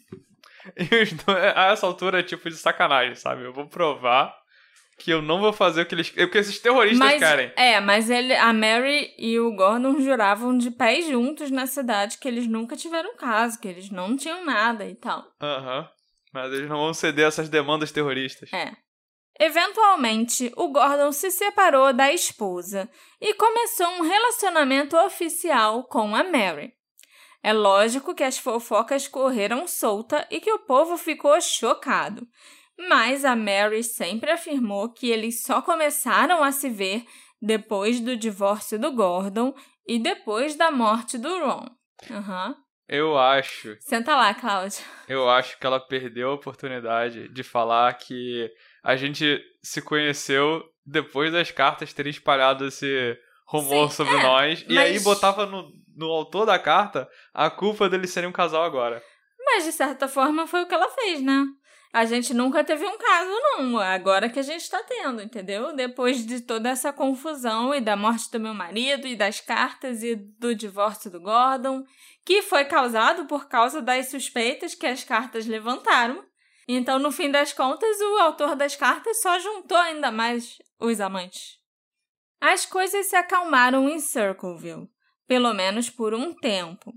E 0.76 1.02
os 1.02 1.12
dois, 1.12 1.56
a 1.56 1.72
essa 1.72 1.86
altura 1.86 2.20
é 2.20 2.22
tipo 2.22 2.48
de 2.48 2.56
sacanagem, 2.56 3.16
sabe? 3.16 3.42
Eu 3.42 3.52
vou 3.52 3.68
provar 3.68 4.32
que 4.98 5.10
eu 5.10 5.22
não 5.22 5.40
vou 5.40 5.52
fazer 5.52 5.82
o 5.82 5.86
que 5.86 5.94
eles, 5.94 6.10
o 6.10 6.28
que 6.28 6.38
esses 6.38 6.58
terroristas 6.58 6.98
mas, 6.98 7.18
querem. 7.18 7.52
É, 7.56 7.80
mas 7.80 8.10
ele, 8.10 8.34
a 8.34 8.52
Mary 8.52 9.14
e 9.16 9.38
o 9.38 9.54
Gordon 9.54 10.00
juravam 10.00 10.58
de 10.58 10.70
pés 10.70 11.06
juntos 11.06 11.50
na 11.50 11.66
cidade 11.66 12.18
que 12.18 12.26
eles 12.26 12.46
nunca 12.46 12.76
tiveram 12.76 13.16
caso, 13.16 13.60
que 13.60 13.68
eles 13.68 13.90
não 13.90 14.16
tinham 14.16 14.44
nada 14.44 14.84
e 14.84 14.94
tal. 14.94 15.24
Aham. 15.40 15.80
Uhum. 15.80 15.86
Mas 16.32 16.52
eles 16.52 16.68
não 16.68 16.76
vão 16.76 16.92
ceder 16.92 17.24
a 17.24 17.28
essas 17.28 17.48
demandas 17.48 17.90
terroristas. 17.90 18.52
É. 18.52 18.72
Eventualmente, 19.40 20.52
o 20.56 20.68
Gordon 20.68 21.12
se 21.12 21.30
separou 21.30 21.92
da 21.92 22.12
esposa 22.12 22.90
e 23.20 23.32
começou 23.34 23.86
um 23.86 24.02
relacionamento 24.02 24.96
oficial 24.96 25.84
com 25.84 26.14
a 26.14 26.24
Mary. 26.24 26.74
É 27.42 27.52
lógico 27.52 28.14
que 28.14 28.24
as 28.24 28.36
fofocas 28.36 29.06
correram 29.06 29.66
solta 29.66 30.26
e 30.28 30.40
que 30.40 30.50
o 30.50 30.58
povo 30.58 30.96
ficou 30.96 31.40
chocado. 31.40 32.26
Mas 32.78 33.24
a 33.24 33.34
Mary 33.34 33.82
sempre 33.82 34.30
afirmou 34.30 34.92
que 34.92 35.10
eles 35.10 35.42
só 35.42 35.60
começaram 35.60 36.44
a 36.44 36.52
se 36.52 36.70
ver 36.70 37.04
depois 37.40 38.00
do 38.00 38.16
divórcio 38.16 38.78
do 38.78 38.92
Gordon 38.92 39.54
e 39.86 39.98
depois 39.98 40.54
da 40.54 40.70
morte 40.70 41.18
do 41.18 41.28
Ron. 41.28 41.66
Uhum. 42.10 42.54
Eu 42.88 43.18
acho. 43.18 43.76
Senta 43.80 44.16
lá, 44.16 44.32
Cláudia. 44.32 44.82
Eu 45.08 45.28
acho 45.28 45.58
que 45.58 45.66
ela 45.66 45.78
perdeu 45.78 46.30
a 46.30 46.34
oportunidade 46.34 47.28
de 47.28 47.42
falar 47.42 47.92
que 47.94 48.50
a 48.82 48.96
gente 48.96 49.42
se 49.62 49.82
conheceu 49.82 50.64
depois 50.86 51.32
das 51.32 51.50
cartas 51.50 51.92
terem 51.92 52.10
espalhado 52.10 52.66
esse 52.66 53.18
rumor 53.46 53.90
Sim, 53.90 53.96
sobre 53.96 54.16
é, 54.16 54.22
nós. 54.22 54.64
Mas... 54.64 54.70
E 54.70 54.78
aí 54.78 55.00
botava 55.00 55.44
no, 55.44 55.70
no 55.96 56.06
autor 56.06 56.46
da 56.46 56.58
carta 56.58 57.08
a 57.34 57.50
culpa 57.50 57.88
deles 57.88 58.10
serem 58.10 58.28
um 58.28 58.32
casal 58.32 58.62
agora. 58.64 59.02
Mas 59.44 59.64
de 59.64 59.72
certa 59.72 60.08
forma 60.08 60.46
foi 60.46 60.62
o 60.62 60.66
que 60.66 60.74
ela 60.74 60.88
fez, 60.90 61.22
né? 61.22 61.44
A 61.92 62.04
gente 62.04 62.34
nunca 62.34 62.62
teve 62.62 62.84
um 62.84 62.98
caso, 62.98 63.30
não. 63.30 63.78
Agora 63.78 64.28
que 64.28 64.38
a 64.38 64.42
gente 64.42 64.68
tá 64.68 64.82
tendo, 64.82 65.22
entendeu? 65.22 65.74
Depois 65.74 66.24
de 66.24 66.40
toda 66.40 66.68
essa 66.68 66.92
confusão 66.92 67.74
e 67.74 67.80
da 67.80 67.96
morte 67.96 68.30
do 68.30 68.38
meu 68.38 68.52
marido 68.52 69.06
e 69.06 69.16
das 69.16 69.40
cartas 69.40 70.02
e 70.02 70.14
do 70.14 70.54
divórcio 70.54 71.10
do 71.10 71.20
Gordon, 71.20 71.84
que 72.24 72.42
foi 72.42 72.64
causado 72.64 73.26
por 73.26 73.48
causa 73.48 73.80
das 73.80 74.10
suspeitas 74.10 74.74
que 74.74 74.86
as 74.86 75.02
cartas 75.02 75.46
levantaram. 75.46 76.24
Então, 76.66 76.98
no 76.98 77.10
fim 77.10 77.30
das 77.30 77.52
contas, 77.52 77.98
o 78.00 78.18
autor 78.18 78.54
das 78.54 78.76
cartas 78.76 79.20
só 79.22 79.38
juntou 79.38 79.78
ainda 79.78 80.10
mais 80.10 80.58
os 80.78 81.00
amantes. 81.00 81.56
As 82.40 82.66
coisas 82.66 83.06
se 83.06 83.16
acalmaram 83.16 83.88
em 83.88 83.98
Circleville 83.98 84.88
pelo 85.28 85.52
menos 85.52 85.90
por 85.90 86.14
um 86.14 86.32
tempo. 86.32 86.92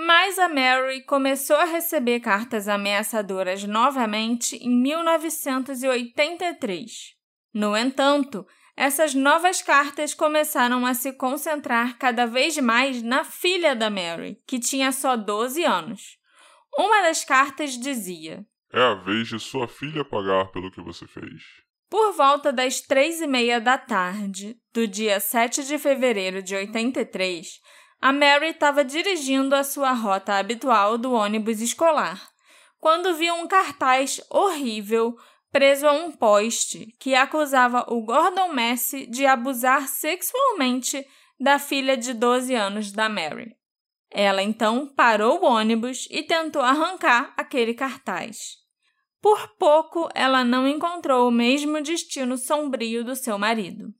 Mas 0.00 0.38
a 0.38 0.48
Mary 0.48 1.02
começou 1.02 1.56
a 1.56 1.64
receber 1.64 2.20
cartas 2.20 2.68
ameaçadoras 2.68 3.64
novamente 3.64 4.54
em 4.54 4.70
1983. 4.70 7.16
No 7.52 7.76
entanto, 7.76 8.46
essas 8.76 9.12
novas 9.12 9.60
cartas 9.60 10.14
começaram 10.14 10.86
a 10.86 10.94
se 10.94 11.12
concentrar 11.14 11.98
cada 11.98 12.26
vez 12.26 12.56
mais 12.58 13.02
na 13.02 13.24
filha 13.24 13.74
da 13.74 13.90
Mary, 13.90 14.38
que 14.46 14.60
tinha 14.60 14.92
só 14.92 15.16
12 15.16 15.64
anos. 15.64 16.16
Uma 16.78 17.02
das 17.02 17.24
cartas 17.24 17.76
dizia: 17.76 18.46
É 18.72 18.80
a 18.80 18.94
vez 18.94 19.26
de 19.26 19.40
sua 19.40 19.66
filha 19.66 20.04
pagar 20.04 20.52
pelo 20.52 20.70
que 20.70 20.80
você 20.80 21.08
fez. 21.08 21.42
Por 21.90 22.12
volta 22.12 22.52
das 22.52 22.80
três 22.80 23.20
e 23.20 23.26
meia 23.26 23.60
da 23.60 23.76
tarde 23.76 24.56
do 24.72 24.86
dia 24.86 25.18
7 25.18 25.64
de 25.64 25.76
fevereiro 25.76 26.40
de 26.40 26.54
83, 26.54 27.60
a 28.00 28.12
Mary 28.12 28.48
estava 28.48 28.84
dirigindo 28.84 29.54
a 29.54 29.64
sua 29.64 29.92
rota 29.92 30.34
habitual 30.34 30.96
do 30.96 31.12
ônibus 31.12 31.60
escolar, 31.60 32.30
quando 32.78 33.14
viu 33.14 33.34
um 33.34 33.48
cartaz 33.48 34.20
horrível 34.30 35.16
preso 35.50 35.86
a 35.86 35.92
um 35.92 36.12
poste 36.12 36.94
que 36.98 37.14
acusava 37.14 37.84
o 37.88 38.02
Gordon 38.02 38.52
Messi 38.52 39.06
de 39.06 39.26
abusar 39.26 39.88
sexualmente 39.88 41.04
da 41.40 41.58
filha 41.58 41.96
de 41.96 42.12
12 42.12 42.54
anos 42.54 42.92
da 42.92 43.08
Mary. 43.08 43.56
Ela 44.10 44.42
então 44.42 44.86
parou 44.86 45.40
o 45.40 45.44
ônibus 45.44 46.06
e 46.10 46.22
tentou 46.22 46.62
arrancar 46.62 47.32
aquele 47.36 47.74
cartaz. 47.74 48.56
Por 49.20 49.56
pouco 49.58 50.08
ela 50.14 50.44
não 50.44 50.66
encontrou 50.66 51.28
o 51.28 51.32
mesmo 51.32 51.82
destino 51.82 52.38
sombrio 52.38 53.04
do 53.04 53.16
seu 53.16 53.38
marido. 53.38 53.92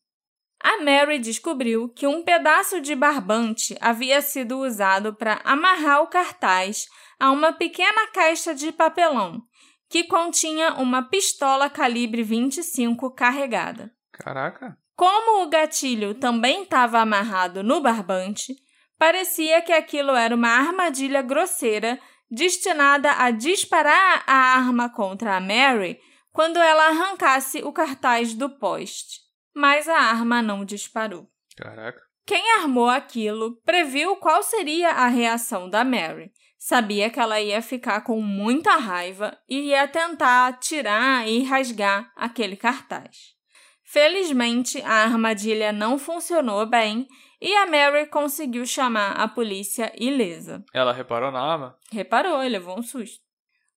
A 0.69 0.83
Mary 0.83 1.19
descobriu 1.19 1.89
que 1.89 2.07
um 2.07 2.23
pedaço 2.23 2.79
de 2.79 2.95
barbante 2.95 3.75
havia 3.81 4.21
sido 4.21 4.59
usado 4.59 5.15
para 5.15 5.41
amarrar 5.43 6.03
o 6.03 6.09
cartaz 6.09 6.85
a 7.19 7.31
uma 7.31 7.55
pequena 7.55 8.09
caixa 8.09 8.55
de 8.55 8.71
papelão 8.71 9.41
que 9.89 10.05
continha 10.05 10.75
uma 10.75 11.03
pistola 11.03 11.71
calibre 11.71 12.23
25 12.23 13.11
carregada. 13.13 13.91
Caraca! 14.13 14.77
Como 14.95 15.43
o 15.43 15.49
gatilho 15.49 16.13
também 16.13 16.65
estava 16.65 16.99
amarrado 16.99 17.63
no 17.63 17.81
barbante, 17.81 18.55
parecia 18.99 19.63
que 19.63 19.73
aquilo 19.73 20.11
era 20.11 20.35
uma 20.35 20.51
armadilha 20.51 21.23
grosseira 21.23 21.99
destinada 22.31 23.11
a 23.13 23.31
disparar 23.31 24.23
a 24.27 24.37
arma 24.59 24.91
contra 24.91 25.35
a 25.35 25.41
Mary 25.41 25.99
quando 26.31 26.59
ela 26.59 26.89
arrancasse 26.89 27.63
o 27.63 27.73
cartaz 27.73 28.35
do 28.35 28.51
poste. 28.51 29.28
Mas 29.55 29.89
a 29.89 29.97
arma 29.97 30.43
não 30.43 30.65
disparou. 30.65 31.31
Caraca. 31.57 32.01
Quem 32.27 32.59
armou 32.59 32.89
aquilo 32.89 33.57
previu 33.65 34.17
qual 34.17 34.43
seria 34.43 34.91
a 34.91 35.09
reação 35.09 35.69
da 35.69 35.83
Mary. 35.85 36.31
Sabia 36.59 37.09
que 37.09 37.19
ela 37.19 37.41
ia 37.41 37.63
ficar 37.63 38.03
com 38.03 38.21
muita 38.21 38.77
raiva 38.77 39.39
e 39.49 39.71
ia 39.71 39.89
tentar 39.89 40.59
tirar 40.59 41.27
e 41.27 41.43
rasgar 41.45 42.13
aquele 42.15 42.57
cartaz. 42.57 43.35
Felizmente, 43.85 44.83
a 44.83 45.05
armadilha 45.05 45.73
não 45.73 45.99
funcionou 45.99 46.67
bem 46.67 47.09
e 47.41 47.55
a 47.55 47.67
Mary 47.67 48.07
conseguiu 48.07 48.67
chamar 48.67 49.13
a 49.13 49.27
polícia 49.27 49.91
ilesa. 49.97 50.63
Ela 50.75 50.93
reparou 50.93 51.31
na 51.31 51.41
arma? 51.41 51.79
Reparou 51.91 52.45
e 52.45 52.49
levou 52.49 52.79
um 52.79 52.83
susto. 52.83 53.23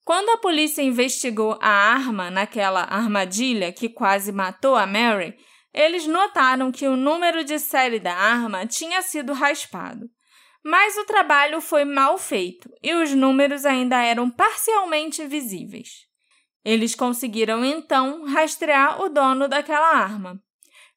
Quando 0.03 0.29
a 0.31 0.37
polícia 0.37 0.81
investigou 0.81 1.57
a 1.61 1.69
arma 1.69 2.29
naquela 2.29 2.81
armadilha 2.81 3.71
que 3.71 3.87
quase 3.87 4.31
matou 4.31 4.75
a 4.75 4.85
Mary, 4.85 5.37
eles 5.73 6.05
notaram 6.05 6.71
que 6.71 6.87
o 6.87 6.97
número 6.97 7.43
de 7.43 7.57
série 7.59 7.99
da 7.99 8.13
arma 8.13 8.65
tinha 8.65 9.01
sido 9.01 9.33
raspado. 9.33 10.09
Mas 10.63 10.95
o 10.97 11.05
trabalho 11.05 11.59
foi 11.59 11.85
mal 11.85 12.17
feito 12.17 12.69
e 12.83 12.93
os 12.93 13.11
números 13.13 13.65
ainda 13.65 14.01
eram 14.01 14.29
parcialmente 14.29 15.25
visíveis. 15.25 16.05
Eles 16.63 16.93
conseguiram 16.93 17.65
então 17.65 18.25
rastrear 18.25 19.01
o 19.01 19.09
dono 19.09 19.47
daquela 19.47 19.97
arma. 19.97 20.39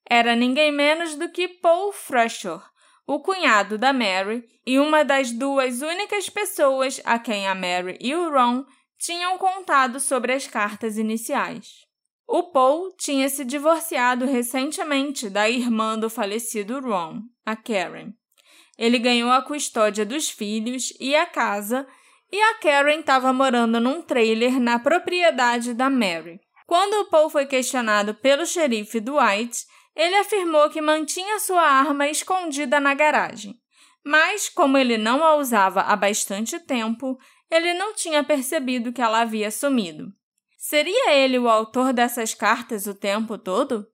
Era 0.09 0.37
ninguém 0.37 0.71
menos 0.71 1.15
do 1.15 1.31
que 1.31 1.49
Paul 1.49 1.93
Frusher, 1.93 2.61
o 3.07 3.21
cunhado 3.21 3.79
da 3.79 3.93
Mary 3.93 4.45
e 4.67 4.79
uma 4.79 5.03
das 5.03 5.31
duas 5.31 5.81
únicas 5.81 6.29
pessoas 6.29 7.01
a 7.05 7.19
quem 7.19 7.49
a 7.49 7.55
Mary 7.55 7.97
e 8.01 8.15
o 8.15 8.31
Ron 8.31 8.65
tinham 8.99 9.39
contado 9.39 9.99
sobre 9.99 10.33
as 10.33 10.47
cartas 10.47 10.99
iniciais. 10.99 11.84
O 12.27 12.45
Paul 12.45 12.95
tinha 12.97 13.29
se 13.29 13.45
divorciado 13.45 14.25
recentemente 14.25 15.29
da 15.29 15.49
irmã 15.49 15.99
do 15.99 16.09
falecido 16.09 16.81
Ron, 16.81 17.21
a 17.45 17.55
Karen. 17.55 18.13
Ele 18.79 18.99
ganhou 18.99 19.31
a 19.31 19.43
custódia 19.43 20.05
dos 20.05 20.31
filhos 20.31 20.93
e 20.99 21.15
a 21.15 21.27
casa, 21.27 21.87
e 22.33 22.41
a 22.41 22.55
Karen 22.55 23.01
estava 23.01 23.33
morando 23.33 23.79
num 23.81 24.03
trailer 24.03 24.59
na 24.59 24.79
propriedade 24.79 25.75
da 25.75 25.89
Mary. 25.89 26.41
Quando 26.67 26.95
o 26.95 27.11
Paul 27.11 27.29
foi 27.29 27.47
questionado 27.47 28.15
pelo 28.15 28.47
xerife 28.47 28.99
Dwight, 28.99 29.67
ele 29.95 30.17
afirmou 30.17 30.69
que 30.71 30.81
mantinha 30.81 31.39
sua 31.39 31.63
arma 31.63 32.09
escondida 32.09 32.81
na 32.81 32.95
garagem. 32.95 33.55
Mas, 34.05 34.49
como 34.49 34.77
ele 34.77 34.99
não 34.99 35.23
a 35.23 35.37
usava 35.37 35.83
há 35.83 35.95
bastante 35.95 36.59
tempo, 36.59 37.19
ele 37.51 37.73
não 37.75 37.95
tinha 37.95 38.25
percebido 38.25 38.93
que 38.93 39.01
ela 39.01 39.21
havia 39.21 39.51
sumido. 39.51 40.13
Seria 40.67 41.13
ele 41.13 41.39
o 41.39 41.47
autor 41.47 41.93
dessas 41.93 42.33
cartas 42.33 42.87
o 42.87 42.95
tempo 42.95 43.37
todo? 43.37 43.87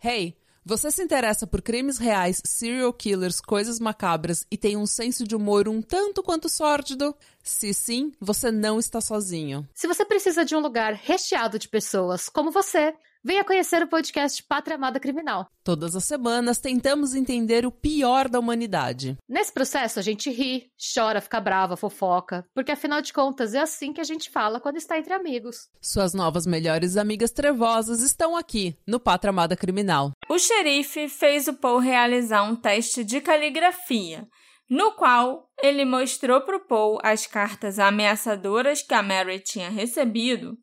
Hey, 0.00 0.36
você 0.64 0.88
se 0.88 1.02
interessa 1.02 1.48
por 1.48 1.60
crimes 1.60 1.98
reais, 1.98 2.40
serial 2.44 2.92
killers, 2.92 3.40
coisas 3.40 3.80
macabras 3.80 4.46
e 4.52 4.56
tem 4.56 4.76
um 4.76 4.86
senso 4.86 5.26
de 5.26 5.34
humor 5.34 5.68
um 5.68 5.82
tanto 5.82 6.22
quanto 6.22 6.48
sórdido? 6.48 7.12
Se 7.42 7.74
sim, 7.74 8.12
você 8.20 8.52
não 8.52 8.78
está 8.78 9.00
sozinho. 9.00 9.68
Se 9.74 9.88
você 9.88 10.04
precisa 10.04 10.44
de 10.44 10.54
um 10.54 10.60
lugar 10.60 10.92
recheado 10.92 11.58
de 11.58 11.68
pessoas 11.68 12.28
como 12.28 12.52
você, 12.52 12.94
venha 13.22 13.44
conhecer 13.44 13.82
o 13.82 13.88
podcast 13.88 14.42
Pátria 14.42 14.76
Amada 14.76 14.98
Criminal. 14.98 15.46
Todas 15.62 15.94
as 15.94 16.04
semanas 16.04 16.58
tentamos 16.58 17.14
entender 17.14 17.66
o 17.66 17.70
pior 17.70 18.28
da 18.28 18.38
humanidade. 18.38 19.16
Nesse 19.28 19.52
processo, 19.52 19.98
a 19.98 20.02
gente 20.02 20.30
ri, 20.30 20.70
chora, 20.94 21.20
fica 21.20 21.40
brava, 21.40 21.76
fofoca, 21.76 22.44
porque 22.54 22.72
afinal 22.72 23.02
de 23.02 23.12
contas 23.12 23.54
é 23.54 23.60
assim 23.60 23.92
que 23.92 24.00
a 24.00 24.04
gente 24.04 24.30
fala 24.30 24.60
quando 24.60 24.76
está 24.76 24.98
entre 24.98 25.12
amigos. 25.12 25.68
Suas 25.80 26.14
novas 26.14 26.46
melhores 26.46 26.96
amigas 26.96 27.30
trevosas 27.30 28.00
estão 28.00 28.36
aqui, 28.36 28.76
no 28.86 28.98
Pátria 28.98 29.30
Amada 29.30 29.56
Criminal. 29.56 30.12
O 30.28 30.38
xerife 30.38 31.08
fez 31.08 31.46
o 31.46 31.54
Paul 31.54 31.78
realizar 31.78 32.42
um 32.42 32.56
teste 32.56 33.04
de 33.04 33.20
caligrafia 33.20 34.26
no 34.70 34.92
qual 34.92 35.50
ele 35.60 35.84
mostrou 35.84 36.40
para 36.42 36.56
o 36.56 36.60
Paul 36.60 37.00
as 37.02 37.26
cartas 37.26 37.80
ameaçadoras 37.80 38.82
que 38.82 38.94
a 38.94 39.02
Mary 39.02 39.40
tinha 39.40 39.68
recebido 39.68 40.56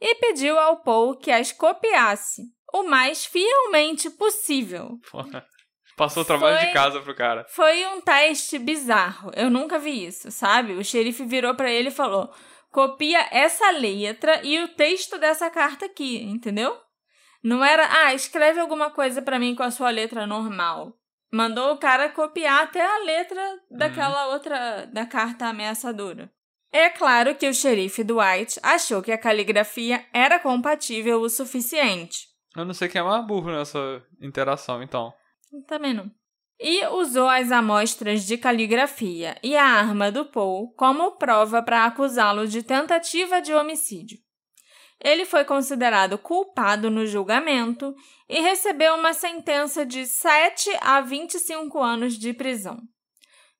e 0.00 0.14
pediu 0.16 0.58
ao 0.58 0.82
Paul 0.82 1.16
que 1.16 1.30
as 1.30 1.52
copiasse 1.52 2.42
o 2.72 2.82
mais 2.82 3.24
fielmente 3.24 4.10
possível. 4.10 4.98
Passou 5.96 6.22
o 6.24 6.26
trabalho 6.26 6.58
Foi- 6.58 6.66
de 6.66 6.72
casa 6.72 7.00
pro 7.00 7.14
cara. 7.14 7.46
Foi 7.48 7.86
um 7.86 8.00
teste 8.00 8.58
bizarro. 8.58 9.30
Eu 9.36 9.48
nunca 9.48 9.78
vi 9.78 10.06
isso, 10.06 10.30
sabe? 10.30 10.72
O 10.72 10.84
xerife 10.84 11.24
virou 11.24 11.54
para 11.54 11.70
ele 11.70 11.88
e 11.88 11.92
falou: 11.92 12.32
copia 12.72 13.28
essa 13.30 13.70
letra 13.70 14.40
e 14.44 14.60
o 14.62 14.68
texto 14.68 15.18
dessa 15.18 15.48
carta 15.50 15.86
aqui, 15.86 16.20
entendeu? 16.22 16.76
Não 17.42 17.64
era, 17.64 17.86
ah, 18.06 18.14
escreve 18.14 18.58
alguma 18.58 18.90
coisa 18.90 19.22
para 19.22 19.38
mim 19.38 19.54
com 19.54 19.62
a 19.62 19.70
sua 19.70 19.90
letra 19.90 20.26
normal. 20.26 20.94
Mandou 21.32 21.72
o 21.72 21.78
cara 21.78 22.08
copiar 22.08 22.62
até 22.64 22.80
a 22.80 22.98
letra 23.04 23.60
daquela 23.70 24.28
outra 24.28 24.86
da 24.86 25.04
carta 25.04 25.46
ameaçadora. 25.46 26.32
É 26.74 26.90
claro 26.90 27.36
que 27.36 27.48
o 27.48 27.54
xerife 27.54 28.02
Dwight 28.02 28.58
achou 28.60 29.00
que 29.00 29.12
a 29.12 29.16
caligrafia 29.16 30.04
era 30.12 30.40
compatível 30.40 31.20
o 31.20 31.30
suficiente. 31.30 32.26
Eu 32.56 32.64
não 32.64 32.74
sei 32.74 32.88
quem 32.88 33.00
é 33.00 33.04
mais 33.04 33.24
burro 33.24 33.52
nessa 33.52 34.02
interação, 34.20 34.82
então. 34.82 35.14
Também 35.68 35.94
não. 35.94 36.10
E 36.58 36.84
usou 36.88 37.28
as 37.28 37.52
amostras 37.52 38.24
de 38.24 38.36
caligrafia 38.36 39.36
e 39.40 39.56
a 39.56 39.62
arma 39.64 40.10
do 40.10 40.24
Paul 40.24 40.74
como 40.74 41.12
prova 41.12 41.62
para 41.62 41.84
acusá-lo 41.84 42.44
de 42.44 42.60
tentativa 42.60 43.40
de 43.40 43.54
homicídio. 43.54 44.18
Ele 45.00 45.24
foi 45.24 45.44
considerado 45.44 46.18
culpado 46.18 46.90
no 46.90 47.06
julgamento 47.06 47.94
e 48.28 48.40
recebeu 48.40 48.96
uma 48.96 49.12
sentença 49.12 49.86
de 49.86 50.06
7 50.06 50.70
a 50.80 51.00
25 51.00 51.80
anos 51.80 52.18
de 52.18 52.32
prisão. 52.32 52.82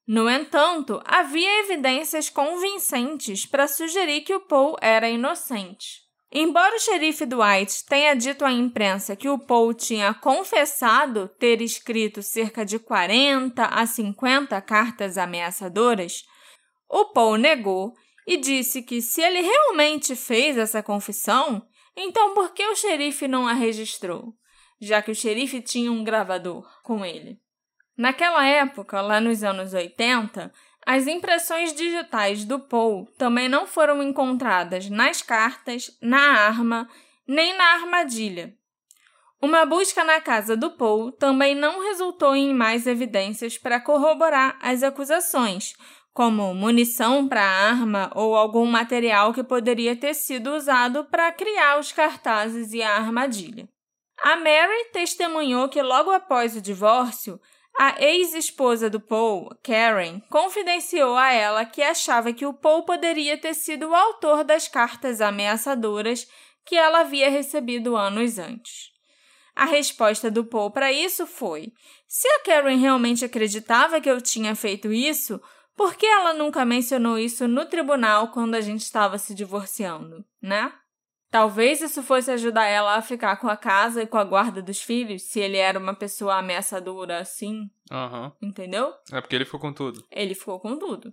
No 0.07 0.29
entanto, 0.29 1.01
havia 1.05 1.61
evidências 1.61 2.29
convincentes 2.29 3.47
para 3.47 3.67
sugerir 3.67 4.21
que 4.21 4.35
o 4.35 4.41
Paul 4.41 4.77
era 4.81 5.09
inocente. 5.09 6.05
Embora 6.31 6.77
o 6.77 6.81
xerife 6.81 7.25
Dwight 7.25 7.87
tenha 7.87 8.13
dito 8.15 8.45
à 8.45 8.51
imprensa 8.51 9.15
que 9.15 9.29
o 9.29 9.39
Paul 9.39 9.73
tinha 9.73 10.13
confessado 10.13 11.29
ter 11.39 11.63
escrito 11.63 12.23
cerca 12.23 12.67
de 12.67 12.79
40 12.79 13.65
a 13.65 13.87
50 13.87 14.61
cartas 14.61 15.17
ameaçadoras, 15.17 16.25
o 16.89 17.07
Paul 17.07 17.37
negou 17.37 17.95
e 18.27 18.37
disse 18.37 18.83
que 18.83 19.01
se 19.01 19.23
ele 19.23 19.41
realmente 19.41 20.17
fez 20.17 20.59
essa 20.59 20.83
confissão, 20.83 21.67
então 21.97 22.35
por 22.35 22.53
que 22.53 22.67
o 22.67 22.75
xerife 22.75 23.29
não 23.29 23.47
a 23.47 23.53
registrou? 23.53 24.35
Já 24.81 25.01
que 25.01 25.13
o 25.13 25.15
xerife 25.15 25.63
tinha 25.63 25.93
um 25.93 26.03
gravador 26.03 26.69
com 26.83 27.05
ele. 27.05 27.44
Naquela 27.97 28.45
época, 28.45 29.01
lá 29.01 29.21
nos 29.21 29.45
anos 29.45 29.73
80, 29.73 30.53
as 30.85 31.07
impressões 31.07 31.73
digitais 31.73 32.45
do 32.45 32.59
Paul 32.59 33.07
também 33.17 33.49
não 33.49 33.67
foram 33.67 34.03
encontradas 34.03 34.91
nas 34.91 35.23
cartas, 35.23 35.97
na 36.03 36.19
arma, 36.19 36.89
nem 37.27 37.57
na 37.57 37.65
armadilha. 37.75 38.55
Uma 39.41 39.65
busca 39.65 40.03
na 40.03 40.21
casa 40.21 40.57
do 40.57 40.71
Paul 40.71 41.13
também 41.13 41.55
não 41.55 41.83
resultou 41.83 42.35
em 42.35 42.53
mais 42.53 42.87
evidências 42.87 43.59
para 43.59 43.81
corroborar 43.81 44.59
as 44.61 44.83
acusações, 44.83 45.75
como 46.13 46.55
munição 46.55 47.29
para 47.29 47.43
a 47.43 47.69
arma 47.69 48.11
ou 48.15 48.37
algum 48.37 48.67
material 48.67 49.33
que 49.33 49.43
poderia 49.45 49.95
ter 49.97 50.15
sido 50.15 50.55
usado 50.55 51.05
para 51.05 51.31
criar 51.33 51.79
os 51.79 51.93
cartazes 51.93 52.73
e 52.73 52.83
a 52.83 52.97
armadilha. 52.97 53.69
A 54.23 54.37
Mary 54.37 54.91
testemunhou 54.93 55.69
que 55.69 55.83
logo 55.83 56.11
após 56.11 56.57
o 56.57 56.61
divórcio, 56.61 57.39
a 57.79 57.97
ex-esposa 58.01 58.89
do 58.89 59.01
Paul, 59.01 59.51
Karen, 59.63 60.21
confidenciou 60.31 61.17
a 61.17 61.33
ela 61.33 61.65
que 61.65 61.83
achava 61.83 62.33
que 62.33 62.47
o 62.47 62.55
Paul 62.55 62.85
poderia 62.85 63.37
ter 63.37 63.55
sido 63.55 63.89
o 63.89 63.95
autor 63.95 64.45
das 64.45 64.69
cartas 64.69 65.21
ameaçadoras 65.21 66.29
que 66.65 66.77
ela 66.77 67.01
havia 67.01 67.29
recebido 67.29 67.97
anos 67.97 68.39
antes. 68.39 68.93
A 69.57 69.65
resposta 69.65 70.31
do 70.31 70.45
Paul 70.45 70.71
para 70.71 70.93
isso 70.93 71.27
foi: 71.27 71.73
se 72.07 72.29
a 72.29 72.41
Karen 72.41 72.77
realmente 72.77 73.25
acreditava 73.25 74.01
que 74.01 74.11
eu 74.11 74.21
tinha 74.21 74.55
feito 74.55 74.93
isso, 74.93 75.41
por 75.77 75.97
que 75.97 76.07
ela 76.07 76.33
nunca 76.33 76.65
mencionou 76.65 77.19
isso 77.19 77.49
no 77.49 77.67
tribunal 77.67 78.29
quando 78.29 78.55
a 78.55 78.61
gente 78.61 78.83
estava 78.83 79.19
se 79.19 79.35
divorciando, 79.35 80.25
né? 80.41 80.73
Talvez 81.35 81.81
isso 81.81 82.01
fosse 82.01 82.31
ajudar 82.31 82.67
ela 82.67 82.95
a 82.95 83.03
ficar 83.03 83.35
com 83.39 83.49
a 83.49 83.57
casa 83.57 84.05
e 84.05 84.07
com 84.07 84.17
a 84.17 84.23
guarda 84.23 84.63
dos 84.63 84.81
filhos, 84.81 85.23
se 85.23 85.41
ele 85.41 85.57
era 85.57 85.81
uma 85.81 85.93
pessoa 85.93 86.37
ameaçadora 86.37 87.19
assim. 87.19 87.69
Aham. 87.91 88.33
Entendeu? 88.41 88.95
É 89.11 89.21
porque 89.21 89.35
ele 89.35 89.45
ficou 89.45 89.59
com 89.59 89.73
tudo. 89.73 90.07
Ele 90.13 90.33
ficou 90.33 90.61
com 90.61 90.79
tudo. 90.79 91.13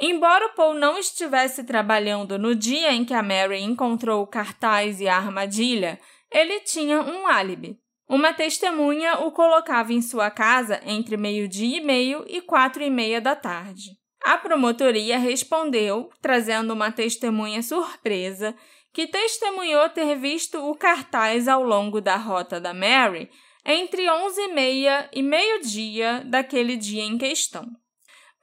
Embora 0.00 0.48
o 0.48 0.54
Paul 0.56 0.74
não 0.74 0.98
estivesse 0.98 1.62
trabalhando 1.62 2.36
no 2.36 2.52
dia 2.52 2.92
em 2.92 3.04
que 3.04 3.14
a 3.14 3.22
Mary 3.22 3.62
encontrou 3.62 4.24
o 4.24 4.26
cartaz 4.26 5.00
e 5.00 5.06
a 5.06 5.16
armadilha, 5.16 6.00
ele 6.32 6.58
tinha 6.62 7.00
um 7.00 7.28
álibi. 7.28 7.78
Uma 8.08 8.32
testemunha 8.34 9.20
o 9.20 9.30
colocava 9.30 9.92
em 9.92 10.02
sua 10.02 10.32
casa 10.32 10.80
entre 10.84 11.16
meio-dia 11.16 11.78
e 11.78 11.80
meio 11.80 12.24
e 12.26 12.40
quatro 12.40 12.82
e 12.82 12.90
meia 12.90 13.20
da 13.20 13.36
tarde. 13.36 13.96
A 14.24 14.38
promotoria 14.38 15.18
respondeu, 15.18 16.10
trazendo 16.22 16.72
uma 16.72 16.90
testemunha 16.90 17.62
surpresa, 17.62 18.56
que 18.90 19.06
testemunhou 19.06 19.90
ter 19.90 20.16
visto 20.16 20.58
o 20.58 20.74
cartaz 20.74 21.46
ao 21.46 21.62
longo 21.62 22.00
da 22.00 22.16
rota 22.16 22.58
da 22.58 22.72
Mary 22.72 23.28
entre 23.66 24.08
onze 24.10 24.40
e 24.40 24.48
meia 24.48 25.10
e 25.12 25.22
meio-dia 25.22 26.22
daquele 26.24 26.76
dia 26.76 27.02
em 27.02 27.18
questão. 27.18 27.66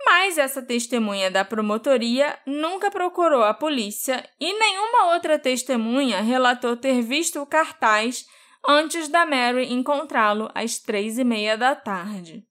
Mas 0.06 0.38
essa 0.38 0.62
testemunha 0.62 1.32
da 1.32 1.46
promotoria 1.46 2.38
nunca 2.46 2.91
procurou 2.91 3.44
a 3.44 3.54
polícia 3.54 4.28
e 4.39 4.54
nenhuma 4.54 5.13
outra 5.13 5.39
testemunha 5.39 6.22
relatou 6.22 6.76
ter 6.76 7.02
visto 7.02 7.41
o 7.41 7.46
cartaz 7.46 8.26
antes 8.67 9.08
da 9.08 9.26
Mary 9.26 9.72
encontrá-lo 9.72 10.50
às 10.54 10.80
três 10.80 11.17
e 11.17 11.24
meia 11.24 11.58
da 11.58 11.76
tarde. 11.76 12.44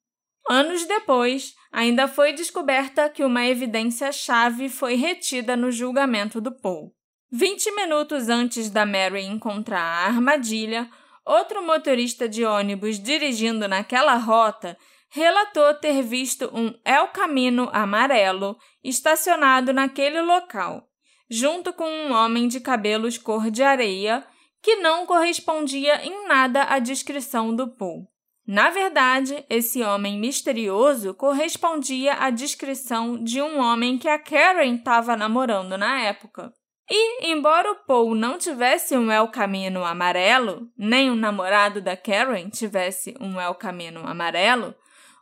Anos 0.48 0.84
depois, 0.84 1.54
ainda 1.70 2.08
foi 2.08 2.32
descoberta 2.32 3.08
que 3.08 3.24
uma 3.24 3.46
evidência-chave 3.46 4.68
foi 4.68 4.94
retida 4.94 5.56
no 5.56 5.70
julgamento 5.70 6.40
do 6.40 6.52
Paul. 6.52 6.94
Vinte 7.30 7.70
minutos 7.72 8.28
antes 8.28 8.68
da 8.70 8.84
Mary 8.84 9.22
encontrar 9.22 9.80
a 9.80 10.06
armadilha, 10.06 10.90
outro 11.24 11.64
motorista 11.64 12.28
de 12.28 12.44
ônibus 12.44 12.98
dirigindo 12.98 13.68
naquela 13.68 14.16
rota 14.16 14.76
relatou 15.08 15.74
ter 15.74 16.02
visto 16.02 16.50
um 16.52 16.74
El 16.84 17.08
Camino 17.08 17.68
amarelo 17.72 18.56
estacionado 18.82 19.72
naquele 19.72 20.20
local, 20.20 20.88
junto 21.28 21.72
com 21.72 21.88
um 21.88 22.12
homem 22.12 22.48
de 22.48 22.58
cabelos 22.58 23.16
cor 23.16 23.50
de 23.50 23.62
areia 23.62 24.26
que 24.60 24.76
não 24.76 25.06
correspondia 25.06 26.04
em 26.04 26.26
nada 26.26 26.64
à 26.64 26.80
descrição 26.80 27.54
do 27.54 27.68
Paul. 27.68 28.09
Na 28.50 28.68
verdade, 28.68 29.44
esse 29.48 29.80
homem 29.80 30.18
misterioso 30.18 31.14
correspondia 31.14 32.14
à 32.14 32.30
descrição 32.30 33.16
de 33.22 33.40
um 33.40 33.60
homem 33.60 33.96
que 33.96 34.08
a 34.08 34.18
Karen 34.18 34.74
estava 34.74 35.16
namorando 35.16 35.78
na 35.78 36.00
época. 36.00 36.52
E, 36.90 37.30
embora 37.30 37.70
o 37.70 37.76
Paul 37.86 38.12
não 38.16 38.38
tivesse 38.38 38.96
um 38.96 39.08
El 39.08 39.28
Camino 39.28 39.84
amarelo, 39.84 40.66
nem 40.76 41.12
o 41.12 41.14
namorado 41.14 41.80
da 41.80 41.96
Karen 41.96 42.50
tivesse 42.50 43.14
um 43.20 43.40
El 43.40 43.54
Camino 43.54 44.00
amarelo, 44.04 44.74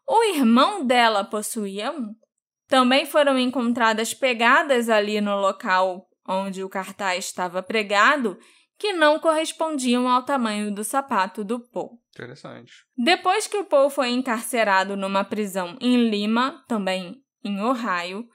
o 0.08 0.24
irmão 0.24 0.82
dela 0.86 1.22
possuía 1.22 1.92
um. 1.92 2.14
Também 2.66 3.04
foram 3.04 3.38
encontradas 3.38 4.14
pegadas 4.14 4.88
ali 4.88 5.20
no 5.20 5.38
local 5.38 6.08
onde 6.26 6.64
o 6.64 6.68
cartaz 6.70 7.26
estava 7.26 7.62
pregado 7.62 8.38
que 8.78 8.94
não 8.94 9.18
correspondiam 9.18 10.08
ao 10.08 10.22
tamanho 10.22 10.74
do 10.74 10.82
sapato 10.82 11.44
do 11.44 11.60
Paul. 11.60 12.00
Interessante. 12.18 12.84
Depois 12.96 13.46
que 13.46 13.56
o 13.56 13.64
Paul 13.64 13.88
foi 13.88 14.08
encarcerado 14.10 14.96
numa 14.96 15.22
prisão 15.22 15.76
em 15.80 16.08
Lima, 16.10 16.64
também 16.66 17.22
em 17.44 17.62
Ohio, 17.62 18.28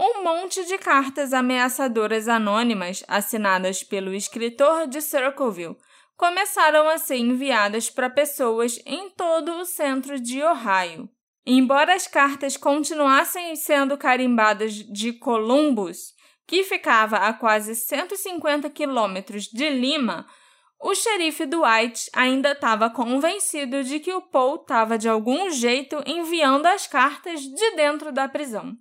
um 0.00 0.24
monte 0.24 0.64
de 0.64 0.78
cartas 0.78 1.34
ameaçadoras 1.34 2.28
anônimas 2.28 3.04
assinadas 3.06 3.82
pelo 3.82 4.14
escritor 4.14 4.86
de 4.86 5.02
Circleville 5.02 5.76
começaram 6.16 6.88
a 6.88 6.96
ser 6.96 7.16
enviadas 7.16 7.90
para 7.90 8.08
pessoas 8.08 8.80
em 8.86 9.10
todo 9.10 9.52
o 9.58 9.66
centro 9.66 10.18
de 10.18 10.42
Ohio. 10.42 11.08
Embora 11.44 11.94
as 11.94 12.06
cartas 12.06 12.56
continuassem 12.56 13.54
sendo 13.54 13.98
carimbadas 13.98 14.72
de 14.74 15.12
Columbus, 15.12 16.14
que 16.46 16.64
ficava 16.64 17.16
a 17.18 17.32
quase 17.34 17.74
150 17.74 18.70
quilômetros 18.70 19.44
de 19.44 19.68
Lima, 19.68 20.26
o 20.80 20.94
xerife 20.94 21.46
Dwight 21.46 22.10
ainda 22.12 22.52
estava 22.52 22.90
convencido 22.90 23.82
de 23.82 23.98
que 23.98 24.12
o 24.12 24.22
Paul 24.22 24.56
estava 24.56 24.98
de 24.98 25.08
algum 25.08 25.50
jeito 25.50 26.02
enviando 26.06 26.66
as 26.66 26.86
cartas 26.86 27.40
de 27.40 27.70
dentro 27.76 28.12
da 28.12 28.28
prisão. 28.28 28.76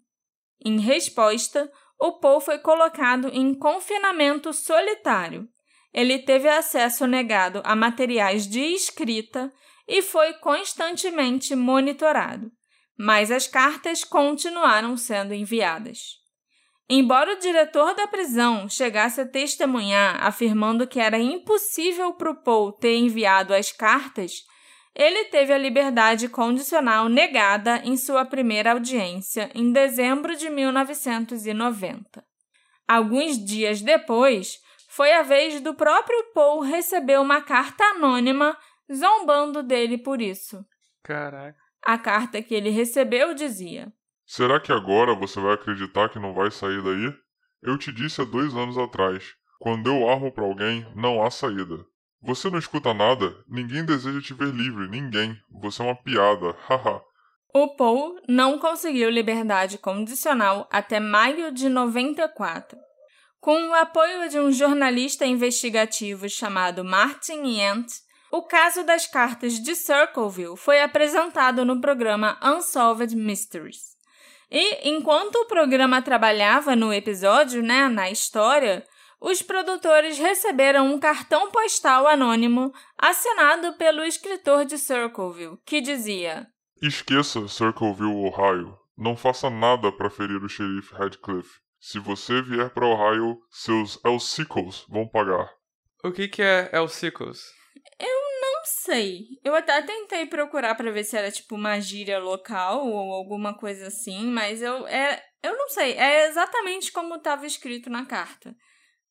Em 0.63 0.79
resposta, 0.79 1.71
o 1.99 2.19
Paul 2.19 2.41
foi 2.41 2.59
colocado 2.59 3.29
em 3.29 3.53
confinamento 3.53 4.51
solitário. 4.53 5.47
Ele 5.93 6.19
teve 6.19 6.49
acesso 6.49 7.07
negado 7.07 7.61
a 7.63 7.75
materiais 7.75 8.45
de 8.45 8.59
escrita 8.59 9.51
e 9.87 10.01
foi 10.01 10.33
constantemente 10.33 11.55
monitorado, 11.55 12.51
mas 12.97 13.31
as 13.31 13.47
cartas 13.47 14.03
continuaram 14.03 14.97
sendo 14.97 15.33
enviadas. 15.33 16.24
Embora 16.89 17.33
o 17.33 17.39
diretor 17.39 17.95
da 17.95 18.07
prisão 18.07 18.69
chegasse 18.69 19.21
a 19.21 19.27
testemunhar 19.27 20.23
afirmando 20.23 20.85
que 20.85 20.99
era 20.99 21.17
impossível 21.17 22.13
para 22.13 22.29
o 22.29 22.35
Paul 22.35 22.71
ter 22.71 22.95
enviado 22.95 23.53
as 23.53 23.71
cartas, 23.71 24.43
ele 24.93 25.25
teve 25.25 25.51
a 25.51 25.57
liberdade 25.57 26.29
condicional 26.29 27.09
negada 27.09 27.81
em 27.83 27.97
sua 27.97 28.23
primeira 28.23 28.71
audiência 28.71 29.49
em 29.55 29.71
dezembro 29.71 30.35
de 30.35 30.49
1990. 30.49 32.23
Alguns 32.87 33.43
dias 33.43 33.81
depois, 33.81 34.59
foi 34.87 35.11
a 35.11 35.23
vez 35.23 35.59
do 35.59 35.73
próprio 35.73 36.31
Paul 36.33 36.61
receber 36.61 37.19
uma 37.19 37.41
carta 37.41 37.83
anônima 37.83 38.55
zombando 38.93 39.61
dele 39.61 39.97
por 39.97 40.21
isso. 40.21 40.63
Caraca. 41.03 41.57
A 41.83 41.97
carta 41.97 42.41
que 42.41 42.55
ele 42.55 42.69
recebeu 42.69 43.33
dizia: 43.33 43.91
Será 44.25 44.59
que 44.59 44.71
agora 44.71 45.13
você 45.13 45.39
vai 45.39 45.53
acreditar 45.53 46.09
que 46.09 46.19
não 46.19 46.33
vai 46.33 46.49
sair 46.49 46.81
daí? 46.81 47.13
Eu 47.61 47.77
te 47.77 47.91
disse 47.91 48.21
há 48.21 48.25
dois 48.25 48.55
anos 48.55 48.77
atrás: 48.77 49.35
quando 49.59 49.87
eu 49.87 50.09
armo 50.09 50.31
para 50.31 50.43
alguém, 50.43 50.85
não 50.95 51.23
há 51.23 51.29
saída. 51.29 51.85
Você 52.21 52.49
não 52.49 52.57
escuta 52.57 52.93
nada? 52.93 53.35
Ninguém 53.47 53.85
deseja 53.85 54.19
te 54.19 54.33
ver 54.33 54.51
livre, 54.51 54.87
ninguém. 54.87 55.37
Você 55.61 55.81
é 55.81 55.85
uma 55.85 55.95
piada, 55.95 56.55
haha. 56.67 57.01
O 57.53 57.75
Paul 57.75 58.19
não 58.27 58.59
conseguiu 58.59 59.09
liberdade 59.09 59.77
condicional 59.77 60.67
até 60.71 60.99
maio 60.99 61.51
de 61.51 61.69
94. 61.69 62.77
Com 63.39 63.69
o 63.69 63.73
apoio 63.73 64.27
de 64.27 64.39
um 64.39 64.51
jornalista 64.51 65.25
investigativo 65.25 66.27
chamado 66.27 66.83
Martin 66.83 67.45
Yent, 67.45 67.87
o 68.31 68.41
caso 68.41 68.83
das 68.83 69.07
cartas 69.07 69.53
de 69.53 69.75
Circleville 69.75 70.57
foi 70.57 70.81
apresentado 70.81 71.63
no 71.63 71.79
programa 71.79 72.37
Unsolved 72.43 73.15
Mysteries. 73.15 73.94
E 74.51 74.89
enquanto 74.89 75.35
o 75.35 75.45
programa 75.45 76.01
trabalhava 76.01 76.75
no 76.75 76.93
episódio, 76.93 77.61
né, 77.61 77.87
na 77.87 78.09
história, 78.09 78.85
os 79.19 79.41
produtores 79.41 80.17
receberam 80.17 80.93
um 80.93 80.99
cartão 80.99 81.49
postal 81.51 82.07
anônimo 82.07 82.73
assinado 82.97 83.73
pelo 83.73 84.03
escritor 84.03 84.65
de 84.65 84.77
Circleville, 84.77 85.57
que 85.65 85.81
dizia: 85.81 86.47
Esqueça 86.81 87.47
Circleville, 87.47 88.27
Ohio. 88.27 88.77
Não 88.97 89.17
faça 89.17 89.49
nada 89.49 89.91
para 89.91 90.09
ferir 90.09 90.41
o 90.43 90.47
xerife 90.47 90.93
Radcliffe. 90.93 91.59
Se 91.79 91.99
você 91.99 92.41
vier 92.41 92.69
para 92.69 92.87
Ohio, 92.87 93.37
seus 93.51 93.99
Elsicles 94.05 94.85
vão 94.87 95.07
pagar. 95.07 95.49
O 96.03 96.11
que, 96.11 96.27
que 96.27 96.41
é 96.41 96.69
Elsicles? 96.73 97.43
Eu 97.99 98.07
não 98.07 98.24
sei. 98.65 99.25
Eu 99.43 99.55
até 99.55 99.81
tentei 99.81 100.25
procurar 100.25 100.75
para 100.75 100.91
ver 100.91 101.03
se 101.03 101.17
era 101.17 101.31
tipo 101.31 101.55
uma 101.55 101.79
gíria 101.79 102.19
local 102.19 102.87
ou 102.87 103.13
alguma 103.13 103.53
coisa 103.57 103.87
assim, 103.87 104.25
mas 104.27 104.61
eu 104.61 104.87
é, 104.87 105.23
eu 105.43 105.57
não 105.57 105.69
sei. 105.69 105.93
É 105.93 106.27
exatamente 106.27 106.91
como 106.91 107.15
estava 107.15 107.45
escrito 107.45 107.89
na 107.89 108.05
carta. 108.05 108.55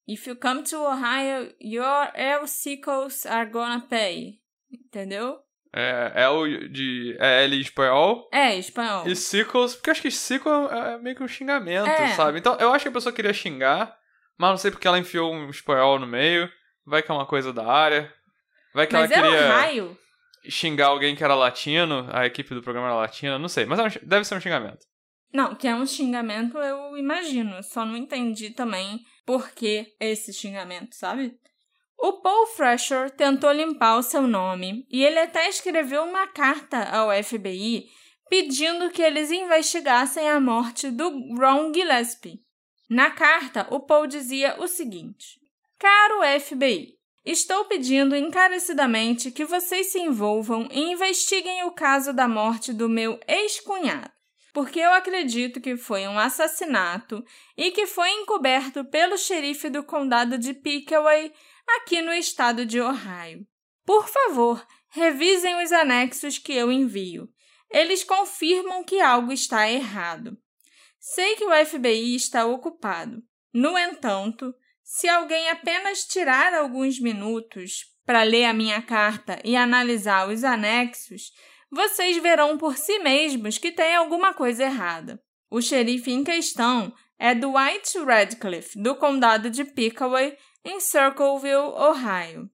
If 0.07 0.27
you 0.27 0.37
come 0.37 0.62
to 0.64 0.77
Ohio, 0.83 1.55
your 1.61 2.11
Elsicles 2.14 3.25
are 3.27 3.49
gonna 3.51 3.81
pay. 3.88 4.40
Entendeu? 4.71 5.38
É, 5.77 6.12
é 6.25 6.29
o 6.29 6.47
de 6.69 7.17
é 7.19 7.45
L 7.45 7.61
espanhol. 7.61 8.29
É, 8.33 8.57
espanhol. 8.57 9.09
E 9.09 9.17
sickles, 9.17 9.75
porque 9.75 9.90
eu 9.90 9.93
acho 9.93 10.03
que 10.03 10.11
sickle 10.11 10.69
é 10.71 10.99
meio 10.99 11.17
que 11.17 11.23
um 11.23 11.29
xingamento, 11.29 11.88
É. 11.88 12.09
sabe? 12.09 12.38
Então, 12.38 12.57
eu 12.61 12.73
acho 12.73 12.85
que 12.85 12.88
a 12.88 12.93
pessoa 12.93 13.12
queria 13.12 13.33
xingar, 13.33 13.97
mas 14.38 14.51
não 14.51 14.57
sei 14.57 14.71
porque 14.71 14.87
ela 14.87 14.99
enfiou 14.99 15.33
um 15.33 15.51
espanhol 15.51 15.99
no 15.99 16.07
meio. 16.07 16.49
Vai 16.87 17.03
que 17.03 17.11
é 17.11 17.14
uma 17.14 17.27
coisa 17.27 17.53
da 17.53 17.67
área. 17.67 18.12
Vai 18.75 18.87
que 18.87 18.93
Mas 18.93 19.11
ela 19.11 19.27
é 19.27 19.31
queria 19.31 19.57
Ohio. 19.57 19.99
xingar 20.49 20.87
alguém 20.89 21.15
que 21.15 21.23
era 21.25 21.35
latino, 21.35 22.09
a 22.13 22.27
equipe 22.27 22.55
do 22.55 22.63
programa 22.63 22.89
era 22.89 22.97
latina, 22.97 23.39
não 23.39 23.49
sei, 23.49 23.65
mas 23.65 23.79
é 23.79 23.83
um- 23.85 24.07
deve 24.07 24.25
ser 24.25 24.35
um 24.35 24.41
xingamento. 24.41 24.85
Não, 25.33 25.55
que 25.55 25.67
é 25.67 25.75
um 25.75 25.87
xingamento, 25.87 26.59
eu 26.59 26.97
imagino. 26.97 27.63
Só 27.63 27.85
não 27.85 27.97
entendi 27.97 28.51
também 28.51 29.01
por 29.27 29.51
que 29.51 29.87
esse 29.99 30.33
xingamento, 30.33 30.95
sabe? 30.95 31.35
O 31.99 32.21
Paul 32.21 32.47
Fresher 32.49 33.11
tentou 33.11 33.51
limpar 33.53 33.97
o 33.97 34.03
seu 34.03 34.23
nome 34.23 34.87
e 34.91 35.05
ele 35.05 35.19
até 35.19 35.49
escreveu 35.49 36.05
uma 36.05 36.27
carta 36.27 36.85
ao 36.85 37.11
FBI 37.11 37.87
pedindo 38.29 38.91
que 38.91 39.01
eles 39.03 39.31
investigassem 39.31 40.29
a 40.29 40.39
morte 40.41 40.91
do 40.91 41.09
Ron 41.39 41.73
Gillespie. 41.73 42.41
Na 42.91 43.11
carta, 43.11 43.67
o 43.71 43.81
Paul 43.81 44.07
dizia 44.07 44.57
o 44.61 44.69
seguinte: 44.69 45.39
Caro 45.79 46.21
FBI, 46.41 46.93
estou 47.25 47.65
pedindo 47.65 48.15
encarecidamente 48.15 49.31
que 49.31 49.45
vocês 49.45 49.89
se 49.89 49.99
envolvam 49.99 50.69
e 50.71 50.93
investiguem 50.93 51.65
o 51.65 51.73
caso 51.73 52.13
da 52.13 52.29
morte 52.29 52.73
do 52.73 52.89
meu 52.89 53.19
ex-cunhado, 53.27 54.11
porque 54.53 54.79
eu 54.79 54.93
acredito 54.93 55.61
que 55.61 55.77
foi 55.77 56.07
um 56.07 56.19
assassinato 56.19 57.25
e 57.57 57.71
que 57.71 57.87
foi 57.87 58.11
encoberto 58.11 58.85
pelo 58.85 59.17
xerife 59.17 59.71
do 59.71 59.83
condado 59.83 60.39
de 60.39 60.53
Pickaway, 60.53 61.33
aqui 61.79 62.03
no 62.03 62.13
estado 62.13 62.67
de 62.67 62.81
Ohio. 62.81 63.47
Por 63.85 64.09
favor, 64.09 64.67
revisem 64.91 65.63
os 65.63 65.73
anexos 65.73 66.39
que 66.39 66.53
eu 66.53 66.71
envio. 66.71 67.29
Eles 67.71 68.05
confirmam 68.05 68.85
que 68.85 69.01
algo 69.01 69.33
está 69.33 69.69
errado. 69.69 70.39
Sei 71.01 71.37
que 71.37 71.45
o 71.45 71.67
FBI 71.67 72.15
está 72.15 72.47
ocupado. 72.47 73.23
No 73.53 73.77
entanto, 73.77 74.55
se 74.85 75.09
alguém 75.09 75.49
apenas 75.49 76.05
tirar 76.05 76.53
alguns 76.53 77.01
minutos 77.01 77.87
para 78.05 78.23
ler 78.23 78.44
a 78.44 78.53
minha 78.53 78.83
carta 78.83 79.40
e 79.42 79.57
analisar 79.57 80.29
os 80.29 80.44
anexos, 80.44 81.33
vocês 81.70 82.18
verão 82.18 82.59
por 82.59 82.77
si 82.77 82.99
mesmos 82.99 83.57
que 83.57 83.73
tem 83.73 83.94
alguma 83.97 84.35
coisa 84.35 84.64
errada. 84.64 85.18
O 85.51 85.62
xerife 85.62 86.12
em 86.12 86.23
questão 86.23 86.94
é 87.18 87.35
Dwight 87.35 87.99
Radcliffe, 87.99 88.79
do 88.81 88.94
condado 88.94 89.49
de 89.49 89.64
Pickaway, 89.64 90.37
em 90.62 90.79
Circleville, 90.81 91.73
Ohio. 91.75 92.51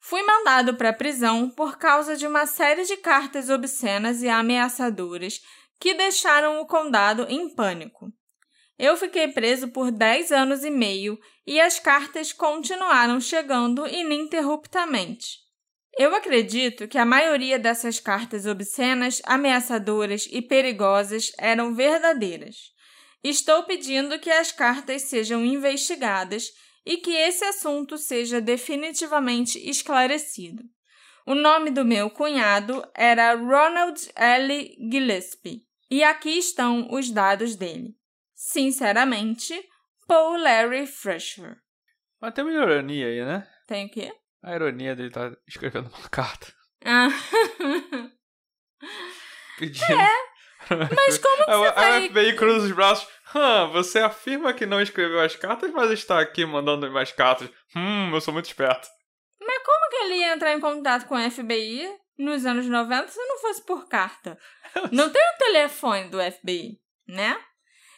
Fui 0.00 0.22
mandado 0.22 0.74
para 0.74 0.90
a 0.90 0.94
prisão 0.94 1.50
por 1.50 1.76
causa 1.76 2.16
de 2.16 2.26
uma 2.26 2.46
série 2.46 2.84
de 2.84 2.96
cartas 2.96 3.50
obscenas 3.50 4.22
e 4.22 4.28
ameaçadoras 4.28 5.40
que 5.78 5.94
deixaram 5.94 6.60
o 6.60 6.66
condado 6.66 7.26
em 7.28 7.54
pânico. 7.54 8.10
Eu 8.78 8.96
fiquei 8.96 9.28
preso 9.28 9.68
por 9.68 9.90
10 9.90 10.32
anos 10.32 10.64
e 10.64 10.70
meio 10.70 11.18
e 11.46 11.60
as 11.60 11.78
cartas 11.78 12.32
continuaram 12.32 13.20
chegando 13.20 13.86
ininterruptamente. 13.86 15.44
Eu 15.96 16.14
acredito 16.14 16.88
que 16.88 16.98
a 16.98 17.04
maioria 17.04 17.58
dessas 17.58 18.00
cartas 18.00 18.46
obscenas, 18.46 19.22
ameaçadoras 19.24 20.26
e 20.30 20.42
perigosas 20.42 21.30
eram 21.38 21.74
verdadeiras. 21.74 22.72
Estou 23.22 23.62
pedindo 23.62 24.18
que 24.18 24.30
as 24.30 24.50
cartas 24.50 25.02
sejam 25.02 25.44
investigadas 25.44 26.50
e 26.84 26.96
que 26.96 27.12
esse 27.12 27.44
assunto 27.44 27.96
seja 27.96 28.40
definitivamente 28.40 29.58
esclarecido. 29.58 30.62
O 31.26 31.34
nome 31.34 31.70
do 31.70 31.84
meu 31.84 32.10
cunhado 32.10 32.86
era 32.94 33.34
Ronald 33.34 34.10
L. 34.14 34.76
Gillespie, 34.90 35.62
e 35.90 36.04
aqui 36.04 36.36
estão 36.36 36.92
os 36.92 37.10
dados 37.10 37.56
dele. 37.56 37.94
Sinceramente, 38.34 39.54
Paul 40.06 40.42
Larry 40.42 40.86
Fresher. 40.86 41.56
Mas 42.20 42.34
tem 42.34 42.44
uma 42.44 42.52
ironia 42.52 43.06
aí, 43.06 43.24
né? 43.24 43.48
Tem 43.66 43.86
o 43.86 43.90
quê? 43.90 44.12
A 44.42 44.54
ironia 44.54 44.94
dele 44.94 45.10
tá 45.10 45.32
escrevendo 45.48 45.88
uma 45.88 46.08
carta. 46.08 46.52
Ah. 46.84 47.08
Pedindo. 49.58 49.84
É. 50.70 50.78
Mas 50.96 51.18
como 51.18 51.44
que 51.44 51.50
a, 51.50 51.56
você 51.58 51.68
a 51.68 51.72
vai... 51.72 52.08
FBI 52.08 52.36
cruza 52.36 52.66
os 52.66 52.72
braços. 52.72 53.06
Hum, 53.34 53.70
você 53.72 53.98
afirma 53.98 54.54
que 54.54 54.64
não 54.64 54.80
escreveu 54.80 55.20
as 55.20 55.36
cartas, 55.36 55.70
mas 55.70 55.90
está 55.90 56.18
aqui 56.20 56.46
mandando 56.46 56.90
mais 56.90 57.12
cartas. 57.12 57.50
Hum, 57.76 58.10
eu 58.14 58.20
sou 58.22 58.32
muito 58.32 58.46
esperto. 58.46 58.88
Mas 59.40 59.62
como 59.62 59.90
que 59.90 59.96
ele 59.96 60.14
ia 60.14 60.32
entrar 60.32 60.54
em 60.54 60.60
contato 60.60 61.06
com 61.06 61.16
o 61.16 61.30
FBI 61.30 61.86
nos 62.16 62.46
anos 62.46 62.66
90 62.66 63.08
se 63.08 63.18
não 63.26 63.38
fosse 63.40 63.62
por 63.66 63.86
carta? 63.88 64.38
Não 64.90 65.10
tem 65.10 65.22
o 65.22 65.38
telefone 65.38 66.08
do 66.08 66.18
FBI, 66.18 66.80
né? 67.06 67.38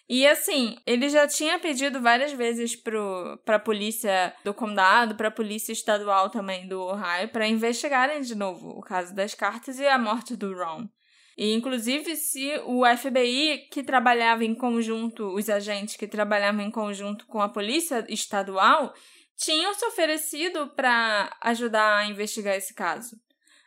E 0.09 0.27
assim, 0.27 0.77
ele 0.87 1.09
já 1.09 1.27
tinha 1.27 1.59
pedido 1.59 2.01
várias 2.01 2.33
vezes 2.33 2.77
pro, 2.77 3.39
pra 3.45 3.59
polícia 3.59 4.33
do 4.45 4.55
condado, 4.55 5.17
pra 5.17 5.33
polícia 5.33 5.73
estadual 5.73 6.31
também 6.31 6.69
do 6.69 6.81
Ohio, 6.81 7.29
para 7.29 7.49
investigarem 7.49 8.21
de 8.21 8.37
novo 8.37 8.71
o 8.71 8.81
caso 8.81 9.15
das 9.15 9.35
cartas 9.35 9.81
e 9.81 9.87
a 9.87 9.99
morte 9.99 10.37
do 10.37 10.55
Ron. 10.55 10.89
E, 11.37 11.53
inclusive, 11.53 12.17
se 12.17 12.59
o 12.65 12.83
FBI, 12.87 13.69
que 13.71 13.83
trabalhava 13.83 14.45
em 14.45 14.55
conjunto, 14.55 15.35
os 15.35 15.51
agentes 15.51 15.97
que 15.97 16.07
trabalhavam 16.07 16.63
em 16.63 16.71
conjunto 16.71 17.27
com 17.27 17.43
a 17.43 17.49
polícia 17.49 18.07
estadual, 18.09 18.95
tinham 19.37 19.75
se 19.75 19.85
oferecido 19.85 20.69
para 20.69 21.37
ajudar 21.43 21.99
a 21.99 22.07
investigar 22.07 22.57
esse 22.57 22.73
caso. 22.73 23.17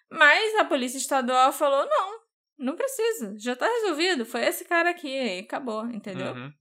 Mas 0.10 0.56
a 0.56 0.66
polícia 0.66 0.98
estadual 0.98 1.54
falou: 1.54 1.86
não, 1.86 2.19
não 2.60 2.76
precisa, 2.76 3.34
já 3.38 3.56
tá 3.56 3.66
resolvido, 3.66 4.26
foi 4.26 4.46
esse 4.46 4.66
cara 4.66 4.90
aqui, 4.90 5.08
e 5.08 5.40
acabou, 5.40 5.86
entendeu? 5.86 6.34
Uhum. 6.34 6.52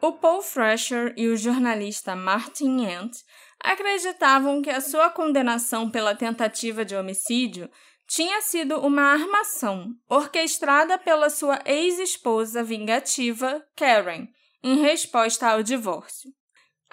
O 0.00 0.12
Paul 0.12 0.42
Fresher 0.42 1.14
e 1.16 1.28
o 1.28 1.36
jornalista 1.36 2.16
Martin 2.16 2.86
Ant 2.86 3.12
acreditavam 3.58 4.60
que 4.60 4.68
a 4.68 4.80
sua 4.80 5.08
condenação 5.08 5.90
pela 5.90 6.14
tentativa 6.14 6.84
de 6.84 6.94
homicídio 6.94 7.70
tinha 8.06 8.40
sido 8.42 8.78
uma 8.80 9.02
armação 9.02 9.88
orquestrada 10.08 10.98
pela 10.98 11.30
sua 11.30 11.58
ex-esposa 11.64 12.62
vingativa, 12.62 13.64
Karen, 13.74 14.28
em 14.62 14.82
resposta 14.82 15.48
ao 15.48 15.62
divórcio. 15.62 16.30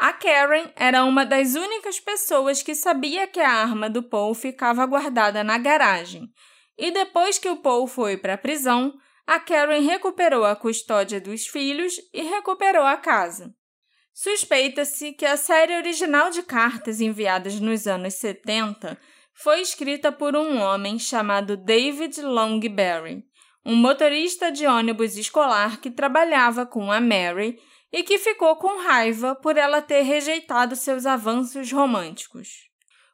A 0.01 0.13
Karen 0.13 0.71
era 0.75 1.05
uma 1.05 1.23
das 1.23 1.53
únicas 1.53 1.99
pessoas 1.99 2.63
que 2.63 2.73
sabia 2.73 3.27
que 3.27 3.39
a 3.39 3.51
arma 3.51 3.87
do 3.87 4.01
Paul 4.01 4.33
ficava 4.33 4.83
guardada 4.87 5.43
na 5.43 5.59
garagem, 5.59 6.27
e 6.75 6.89
depois 6.89 7.37
que 7.37 7.47
o 7.47 7.57
Paul 7.57 7.85
foi 7.85 8.17
para 8.17 8.33
a 8.33 8.37
prisão, 8.37 8.95
a 9.27 9.39
Karen 9.39 9.81
recuperou 9.81 10.43
a 10.43 10.55
custódia 10.55 11.21
dos 11.21 11.45
filhos 11.45 12.01
e 12.11 12.23
recuperou 12.23 12.83
a 12.83 12.97
casa. 12.97 13.53
Suspeita-se 14.11 15.13
que 15.13 15.23
a 15.23 15.37
série 15.37 15.77
original 15.77 16.31
de 16.31 16.41
cartas 16.41 16.99
enviadas 16.99 17.59
nos 17.59 17.85
anos 17.85 18.15
70 18.15 18.97
foi 19.35 19.61
escrita 19.61 20.11
por 20.11 20.35
um 20.35 20.59
homem 20.59 20.97
chamado 20.97 21.55
David 21.55 22.23
Longberry, 22.23 23.23
um 23.63 23.75
motorista 23.75 24.51
de 24.51 24.65
ônibus 24.65 25.15
escolar 25.15 25.79
que 25.79 25.91
trabalhava 25.91 26.65
com 26.65 26.91
a 26.91 26.99
Mary 26.99 27.59
e 27.91 28.03
que 28.03 28.17
ficou 28.17 28.55
com 28.55 28.81
raiva 28.81 29.35
por 29.35 29.57
ela 29.57 29.81
ter 29.81 30.01
rejeitado 30.01 30.75
seus 30.75 31.05
avanços 31.05 31.71
românticos. 31.71 32.69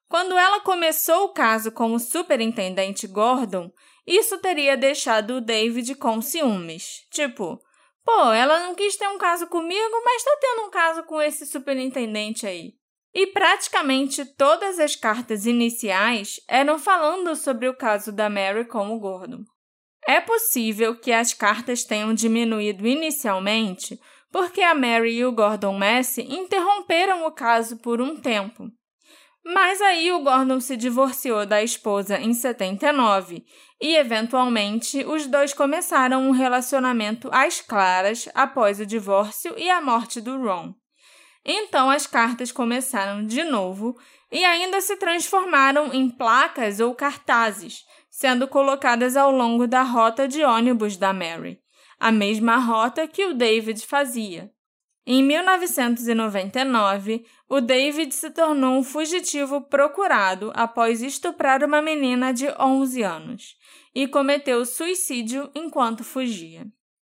Quando 0.08 0.38
ela 0.38 0.62
começou 0.62 1.26
o 1.26 1.34
caso 1.34 1.72
com 1.72 1.94
o 1.94 2.00
superintendente 2.00 3.08
Gordon, 3.08 3.72
isso 4.06 4.38
teria 4.38 4.78
deixado 4.78 5.36
o 5.36 5.42
David 5.42 5.96
com 5.96 6.22
ciúmes. 6.22 7.06
Tipo, 7.12 7.62
Pô, 8.08 8.32
ela 8.32 8.62
não 8.62 8.74
quis 8.74 8.96
ter 8.96 9.10
um 9.10 9.18
caso 9.18 9.48
comigo, 9.48 10.02
mas 10.06 10.24
tá 10.24 10.38
tendo 10.40 10.62
um 10.62 10.70
caso 10.70 11.04
com 11.04 11.22
esse 11.22 11.46
superintendente 11.46 12.48
aí. 12.48 12.72
E 13.14 13.28
praticamente 13.28 14.24
todas 14.24 14.80
as 14.80 14.96
cartas 14.96 15.46
iniciais 15.46 16.40
eram 16.48 16.80
falando 16.80 17.36
sobre 17.36 17.68
o 17.68 17.76
caso 17.76 18.14
da 18.14 18.30
Mary 18.30 18.64
com 18.64 18.96
o 18.96 19.00
Gordon. 19.00 19.44
É 20.08 20.22
possível 20.22 20.98
que 20.98 21.12
as 21.12 21.34
cartas 21.34 21.84
tenham 21.84 22.14
diminuído 22.14 22.88
inicialmente 22.88 24.00
porque 24.32 24.62
a 24.62 24.76
Mary 24.76 25.18
e 25.18 25.26
o 25.26 25.32
Gordon 25.32 25.78
Messi 25.78 26.22
interromperam 26.22 27.26
o 27.26 27.32
caso 27.32 27.78
por 27.78 28.02
um 28.02 28.18
tempo. 28.18 28.70
Mas 29.44 29.82
aí 29.82 30.12
o 30.12 30.20
Gordon 30.20 30.60
se 30.60 30.76
divorciou 30.76 31.46
da 31.46 31.64
esposa 31.64 32.20
em 32.20 32.34
79 32.34 33.46
e, 33.82 33.96
eventualmente, 33.96 35.06
os 35.06 35.26
dois 35.26 35.54
começaram 35.54 36.28
um 36.28 36.32
relacionamento 36.32 37.30
às 37.32 37.62
claras 37.62 38.28
após 38.36 38.82
o 38.82 38.86
divórcio 38.86 39.58
e 39.58 39.70
a 39.70 39.80
morte 39.80 40.20
do 40.20 40.38
Ron. 40.38 40.74
Então 41.46 41.90
as 41.90 42.06
cartas 42.06 42.52
começaram 42.52 43.24
de 43.26 43.42
novo 43.46 43.98
e 44.30 44.44
ainda 44.44 44.82
se 44.82 44.98
transformaram 44.98 45.94
em 45.94 46.10
placas 46.10 46.82
ou 46.82 46.94
cartazes, 46.94 47.86
sendo 48.10 48.50
colocadas 48.50 49.16
ao 49.16 49.32
longo 49.32 49.66
da 49.66 49.82
rota 49.82 50.28
de 50.28 50.44
ônibus 50.44 50.98
da 50.98 51.14
Mary, 51.14 51.62
a 52.00 52.12
mesma 52.12 52.58
rota 52.58 53.08
que 53.08 53.26
o 53.26 53.34
David 53.34 53.86
fazia. 53.86 54.52
Em 55.10 55.24
1999, 55.24 57.26
o 57.48 57.62
David 57.62 58.14
se 58.14 58.30
tornou 58.30 58.78
um 58.78 58.84
fugitivo 58.84 59.62
procurado 59.62 60.52
após 60.54 61.02
estuprar 61.02 61.64
uma 61.64 61.82
menina 61.82 62.34
de 62.34 62.48
11 62.60 63.04
anos 63.04 63.56
e 63.96 64.06
cometeu 64.06 64.66
suicídio 64.66 65.50
enquanto 65.56 66.04
fugia. 66.04 66.68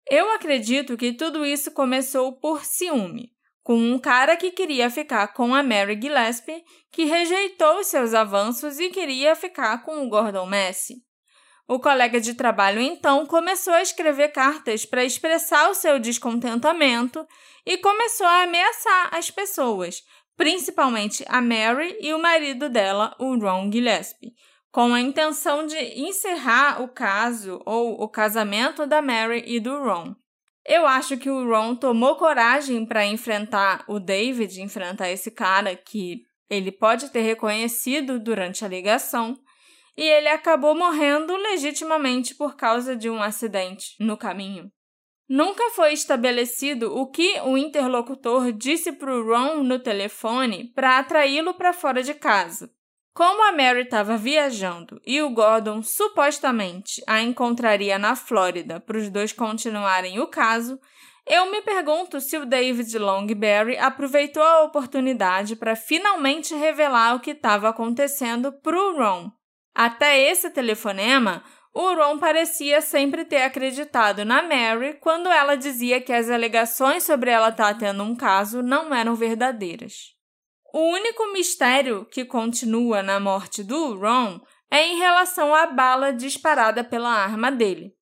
Eu 0.09 0.31
acredito 0.31 0.97
que 0.97 1.13
tudo 1.13 1.45
isso 1.45 1.71
começou 1.71 2.33
por 2.33 2.65
ciúme, 2.65 3.31
com 3.61 3.75
um 3.75 3.99
cara 3.99 4.35
que 4.35 4.49
queria 4.49 4.89
ficar 4.89 5.27
com 5.27 5.53
a 5.53 5.61
Mary 5.61 5.99
Gillespie, 6.01 6.63
que 6.91 7.05
rejeitou 7.05 7.83
seus 7.83 8.15
avanços 8.15 8.79
e 8.79 8.89
queria 8.89 9.35
ficar 9.35 9.83
com 9.83 10.03
o 10.03 10.09
Gordon 10.09 10.47
Messi. 10.47 10.95
O 11.67 11.79
colega 11.79 12.19
de 12.19 12.33
trabalho 12.33 12.81
então 12.81 13.25
começou 13.25 13.73
a 13.73 13.81
escrever 13.81 14.29
cartas 14.29 14.85
para 14.85 15.05
expressar 15.05 15.69
o 15.69 15.73
seu 15.73 15.97
descontentamento 15.97 17.25
e 17.65 17.77
começou 17.77 18.27
a 18.27 18.43
ameaçar 18.43 19.09
as 19.15 19.31
pessoas, 19.31 20.03
principalmente 20.35 21.23
a 21.27 21.41
Mary 21.41 21.97
e 22.01 22.13
o 22.13 22.19
marido 22.19 22.69
dela, 22.69 23.15
o 23.17 23.37
Ron 23.37 23.71
Gillespie, 23.71 24.33
com 24.71 24.93
a 24.93 24.99
intenção 24.99 25.65
de 25.65 25.77
encerrar 26.01 26.81
o 26.81 26.89
caso 26.89 27.61
ou 27.65 28.01
o 28.01 28.09
casamento 28.09 28.85
da 28.85 29.01
Mary 29.01 29.43
e 29.45 29.59
do 29.59 29.81
Ron. 29.81 30.13
Eu 30.65 30.85
acho 30.85 31.17
que 31.17 31.29
o 31.29 31.47
Ron 31.47 31.75
tomou 31.75 32.15
coragem 32.15 32.85
para 32.85 33.05
enfrentar 33.05 33.85
o 33.87 33.99
David, 33.99 34.61
enfrentar 34.61 35.09
esse 35.09 35.31
cara 35.31 35.75
que 35.75 36.21
ele 36.49 36.71
pode 36.71 37.09
ter 37.09 37.21
reconhecido 37.21 38.19
durante 38.19 38.63
a 38.65 38.67
ligação, 38.67 39.37
e 39.95 40.03
ele 40.03 40.27
acabou 40.27 40.75
morrendo 40.75 41.35
legitimamente 41.35 42.35
por 42.35 42.55
causa 42.55 42.95
de 42.95 43.09
um 43.09 43.21
acidente 43.21 43.95
no 43.99 44.17
caminho. 44.17 44.71
Nunca 45.27 45.69
foi 45.71 45.93
estabelecido 45.93 46.95
o 46.95 47.07
que 47.07 47.39
o 47.41 47.57
interlocutor 47.57 48.51
disse 48.51 48.91
para 48.91 49.13
o 49.13 49.25
Ron 49.25 49.63
no 49.63 49.79
telefone 49.79 50.71
para 50.75 50.99
atraí-lo 50.99 51.53
para 51.53 51.73
fora 51.73 52.03
de 52.03 52.13
casa. 52.13 52.69
Como 53.13 53.43
a 53.43 53.51
Mary 53.51 53.81
estava 53.81 54.17
viajando 54.17 54.99
e 55.05 55.21
o 55.21 55.29
Gordon 55.29 55.83
supostamente 55.83 57.01
a 57.07 57.21
encontraria 57.21 57.99
na 57.99 58.15
Flórida 58.15 58.79
para 58.79 58.97
os 58.97 59.07
dois 59.09 59.31
continuarem 59.31 60.19
o 60.19 60.27
caso, 60.27 60.79
eu 61.25 61.49
me 61.49 61.61
pergunto 61.61 62.19
se 62.19 62.37
o 62.37 62.45
David 62.45 62.97
Longberry 62.97 63.77
aproveitou 63.77 64.43
a 64.43 64.63
oportunidade 64.63 65.55
para 65.55 65.75
finalmente 65.75 66.53
revelar 66.53 67.15
o 67.15 67.19
que 67.19 67.31
estava 67.31 67.69
acontecendo 67.69 68.51
para 68.51 68.77
o 68.77 68.97
Ron. 68.97 69.31
Até 69.75 70.19
esse 70.29 70.49
telefonema, 70.49 71.43
o 71.73 71.95
Ron 71.95 72.19
parecia 72.19 72.81
sempre 72.81 73.25
ter 73.25 73.41
acreditado 73.41 74.23
na 74.23 74.43
Mary 74.43 74.93
quando 75.01 75.27
ela 75.27 75.55
dizia 75.55 75.99
que 75.99 76.13
as 76.13 76.29
alegações 76.29 77.03
sobre 77.03 77.31
ela 77.31 77.49
estar 77.49 77.73
tá 77.73 77.79
tendo 77.79 78.03
um 78.03 78.15
caso 78.15 78.61
não 78.61 78.93
eram 78.93 79.15
verdadeiras. 79.15 80.13
O 80.71 80.79
único 80.91 81.31
mistério 81.33 82.05
que 82.05 82.25
continua 82.25 83.01
na 83.01 83.19
morte 83.19 83.63
do 83.63 83.95
Ron 83.95 84.39
é 84.69 84.87
em 84.87 84.97
relação 84.97 85.53
à 85.53 85.65
bala 85.65 86.13
disparada 86.13 86.83
pela 86.83 87.09
arma 87.09 87.51
dele. 87.51 87.93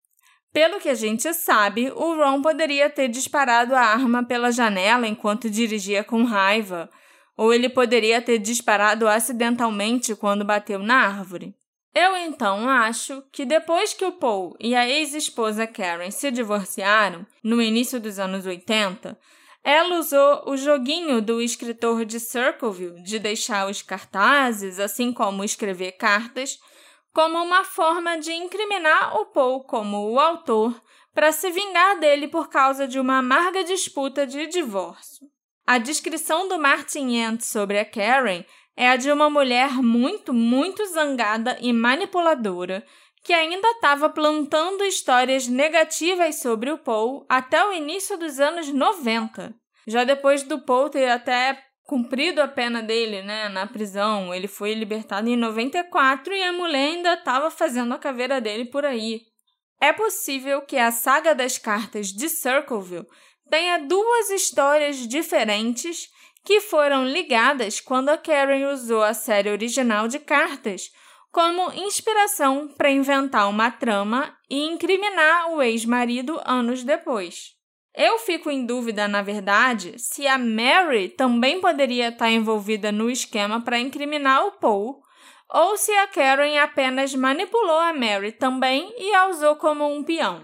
Pelo 0.54 0.80
que 0.80 0.90
a 0.90 0.94
gente 0.94 1.34
sabe, 1.34 1.90
o 1.92 2.16
Ron 2.16 2.42
poderia 2.42 2.90
ter 2.90 3.08
disparado 3.08 3.74
a 3.74 3.82
arma 3.82 4.26
pela 4.26 4.52
janela 4.52 5.08
enquanto 5.08 5.50
dirigia 5.50 6.04
com 6.04 6.26
raiva, 6.26 6.90
ou 7.38 7.54
ele 7.54 7.70
poderia 7.70 8.22
ter 8.22 8.38
disparado 8.38 9.08
acidentalmente 9.08 10.14
quando 10.14 10.44
bateu 10.44 10.80
na 10.80 11.08
árvore. 11.08 11.56
Eu 11.94 12.16
então 12.16 12.70
acho 12.70 13.22
que 13.32 13.46
depois 13.46 13.94
que 13.94 14.06
o 14.06 14.14
Paul 14.14 14.56
e 14.60 14.74
a 14.74 14.88
ex-esposa 14.88 15.68
Karen 15.68 16.10
se 16.10 16.32
divorciaram, 16.32 17.26
no 17.44 17.62
início 17.62 18.00
dos 18.00 18.18
anos 18.18 18.46
80, 18.46 19.20
ela 19.64 20.00
usou 20.00 20.50
o 20.50 20.56
joguinho 20.56 21.22
do 21.22 21.42
escritor 21.42 22.06
de 22.06 22.20
Circleville 22.20 23.04
de 23.04 23.20
deixar 23.20 23.70
os 23.70 23.82
cartazes, 23.82 24.80
assim 24.80 25.12
como 25.12 25.44
escrever 25.44 25.92
cartas, 25.94 26.58
como 27.14 27.38
uma 27.38 27.66
forma 27.66 28.18
de 28.18 28.32
incriminar 28.32 29.18
o 29.18 29.26
Paul 29.26 29.64
como 29.66 30.10
o 30.10 30.20
autor 30.20 30.82
para 31.14 31.34
se 31.34 31.52
vingar 31.52 32.00
dele 32.00 32.28
por 32.30 32.50
causa 32.50 32.88
de 32.88 33.00
uma 33.00 33.18
amarga 33.18 33.66
disputa 33.66 34.26
de 34.26 34.48
divórcio. 34.48 35.28
A 35.68 35.78
descrição 35.78 36.48
do 36.48 36.58
Martin 36.58 37.10
Yent 37.10 37.42
sobre 37.42 37.78
a 37.78 37.86
Karen 37.86 38.44
é 38.76 38.90
a 38.90 38.96
de 38.96 39.12
uma 39.12 39.30
mulher 39.30 39.72
muito, 39.82 40.34
muito 40.34 40.86
zangada 40.88 41.58
e 41.62 41.74
manipuladora 41.74 42.86
que 43.24 43.34
ainda 43.34 43.68
estava 43.72 44.10
plantando 44.10 44.84
histórias 44.84 45.48
negativas 45.48 46.40
sobre 46.40 46.72
o 46.72 46.78
Paul 46.78 47.26
até 47.30 47.64
o 47.66 47.74
início 47.74 48.18
dos 48.18 48.40
anos 48.40 48.70
90. 48.70 49.54
Já 49.88 50.04
depois 50.04 50.44
do 50.44 50.60
Paul 50.60 50.90
ter 50.90 51.10
até 51.10 51.62
cumprido 51.84 52.42
a 52.42 52.48
pena 52.48 52.82
dele, 52.82 53.22
né, 53.22 53.50
na 53.50 53.68
prisão, 53.68 54.34
ele 54.34 54.48
foi 54.48 54.74
libertado 54.74 55.30
em 55.30 55.36
94 55.36 56.34
e 56.34 56.44
a 56.44 56.54
mulher 56.54 56.88
ainda 56.88 57.14
estava 57.14 57.52
fazendo 57.52 57.94
a 57.94 58.00
caveira 58.00 58.40
dele 58.40 58.66
por 58.66 58.86
aí. 58.86 59.22
É 59.80 59.92
possível 59.92 60.62
que 60.62 60.78
a 60.78 60.92
saga 60.92 61.36
das 61.36 61.58
cartas 61.58 62.08
de 62.08 62.30
Circleville 62.30 63.08
tenha 63.50 63.80
duas 63.80 64.30
histórias 64.30 65.08
diferentes 65.08 66.08
que 66.44 66.62
foram 66.62 67.06
ligadas 67.06 67.80
quando 67.80 68.10
a 68.10 68.18
Karen 68.18 68.72
usou 68.72 69.04
a 69.04 69.14
série 69.14 69.50
original 69.50 70.08
de 70.08 70.20
cartas 70.20 70.90
como 71.32 71.72
inspiração 71.74 72.68
para 72.68 72.92
inventar 72.92 73.50
uma 73.50 73.72
trama 73.72 74.36
e 74.50 74.66
incriminar 74.66 75.52
o 75.52 75.62
ex-marido 75.62 76.42
anos 76.46 76.84
depois. 76.84 77.52
Eu 77.94 78.20
fico 78.20 78.50
em 78.50 78.66
dúvida, 78.66 79.08
na 79.08 79.22
verdade, 79.22 79.98
se 79.98 80.26
a 80.28 80.38
Mary 80.38 81.10
também 81.10 81.60
poderia 81.60 82.10
estar 82.10 82.30
envolvida 82.30 82.92
no 82.92 83.10
esquema 83.10 83.62
para 83.62 83.80
incriminar 83.80 84.46
o 84.46 84.54
Paul, 84.54 85.02
ou 85.50 85.76
se 85.76 85.92
a 85.92 86.08
Karen 86.08 86.58
apenas 86.58 87.14
manipulou 87.14 87.80
a 87.80 87.94
Mary 87.94 88.32
também 88.32 88.94
e 88.98 89.14
a 89.14 89.28
usou 89.28 89.58
como 89.58 89.86
um 89.86 90.04
peão. 90.04 90.42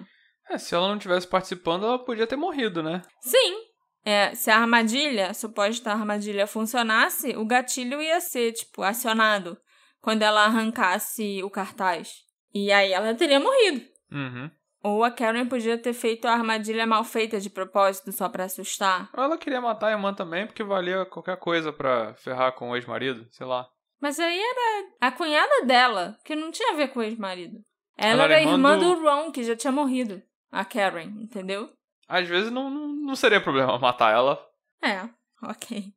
É, 0.50 0.58
se 0.58 0.76
ela 0.76 0.88
não 0.88 0.98
tivesse 0.98 1.28
participando, 1.28 1.86
ela 1.86 2.00
podia 2.00 2.28
ter 2.28 2.36
morrido, 2.36 2.84
né? 2.84 3.02
Sim, 3.22 3.67
é, 4.08 4.34
se 4.34 4.50
a 4.50 4.58
armadilha, 4.58 5.32
a 5.32 5.34
suposta 5.34 5.91
armadilha 5.91 6.48
funcionasse, 6.48 7.36
o 7.36 7.43
gatilho 7.46 8.02
ia 8.02 8.22
ser, 8.22 8.54
tipo, 8.54 8.82
acionado 8.82 9.58
quando 10.00 10.22
ela 10.22 10.46
arrancasse 10.46 11.43
o 11.43 11.50
cartaz. 11.50 12.24
E 12.54 12.72
aí 12.72 12.93
ela 12.93 13.13
teria 13.15 13.38
morrido. 13.38 13.86
Uhum. 14.10 14.50
Ou 14.82 15.04
a 15.04 15.12
Karen 15.12 15.46
podia 15.46 15.78
ter 15.78 15.91
feito 15.91 16.26
a 16.26 16.32
armadilha 16.32 16.88
mal 16.88 17.04
feita 17.04 17.38
de 17.38 17.50
propósito, 17.50 18.13
só 18.13 18.30
para 18.30 18.46
assustar. 18.46 19.10
Ou 19.13 19.22
ela 19.22 19.38
queria 19.38 19.60
matar 19.60 19.88
a 19.88 19.91
irmã 19.91 20.13
também, 20.13 20.48
porque 20.48 20.63
valia 20.63 21.06
qualquer 21.06 21.36
coisa 21.36 21.74
para 21.74 22.13
ferrar 22.13 22.54
com 22.54 22.70
o 22.70 22.78
ex-marido, 22.78 23.28
sei 23.32 23.46
lá. 23.46 23.67
Mas 24.00 24.22
aí 24.22 24.39
era 24.39 24.88
a 25.02 25.12
cunhada 25.12 25.65
dela, 25.65 26.17
que 26.24 26.34
não 26.34 26.50
tinha 26.50 26.72
a 26.72 26.76
ver 26.78 26.93
com 26.93 27.02
o 27.02 27.04
ex-marido. 27.04 27.58
Ela, 27.98 28.24
ela, 28.24 28.36
era 28.36 28.39
irmã, 28.39 28.54
irmã 28.54 28.80
do... 28.80 28.96
do 28.96 29.02
Ron, 29.02 29.34
que 29.34 29.43
já 29.43 29.54
tinha 29.54 29.74
morrido. 29.74 30.24
A 30.50 30.63
Karen, 30.63 31.12
entendeu? 31.20 31.70
Às 32.08 32.28
vezes 32.28 32.52
não, 32.52 32.70
não 32.70 33.15
seria 33.15 33.41
problema 33.41 33.78
matar 33.78 34.13
ela. 34.13 34.39
É, 34.82 35.10
ok. 35.43 35.93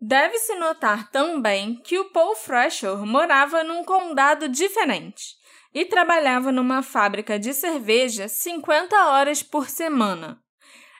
Deve-se 0.00 0.54
notar 0.56 1.10
também 1.10 1.76
que 1.76 1.98
o 1.98 2.10
Paul 2.10 2.34
Fresher 2.34 2.98
morava 3.06 3.64
num 3.64 3.84
condado 3.84 4.48
diferente 4.48 5.34
e 5.72 5.84
trabalhava 5.84 6.52
numa 6.52 6.82
fábrica 6.82 7.38
de 7.38 7.54
cerveja 7.54 8.28
50 8.28 8.96
horas 9.08 9.42
por 9.42 9.68
semana. 9.68 10.40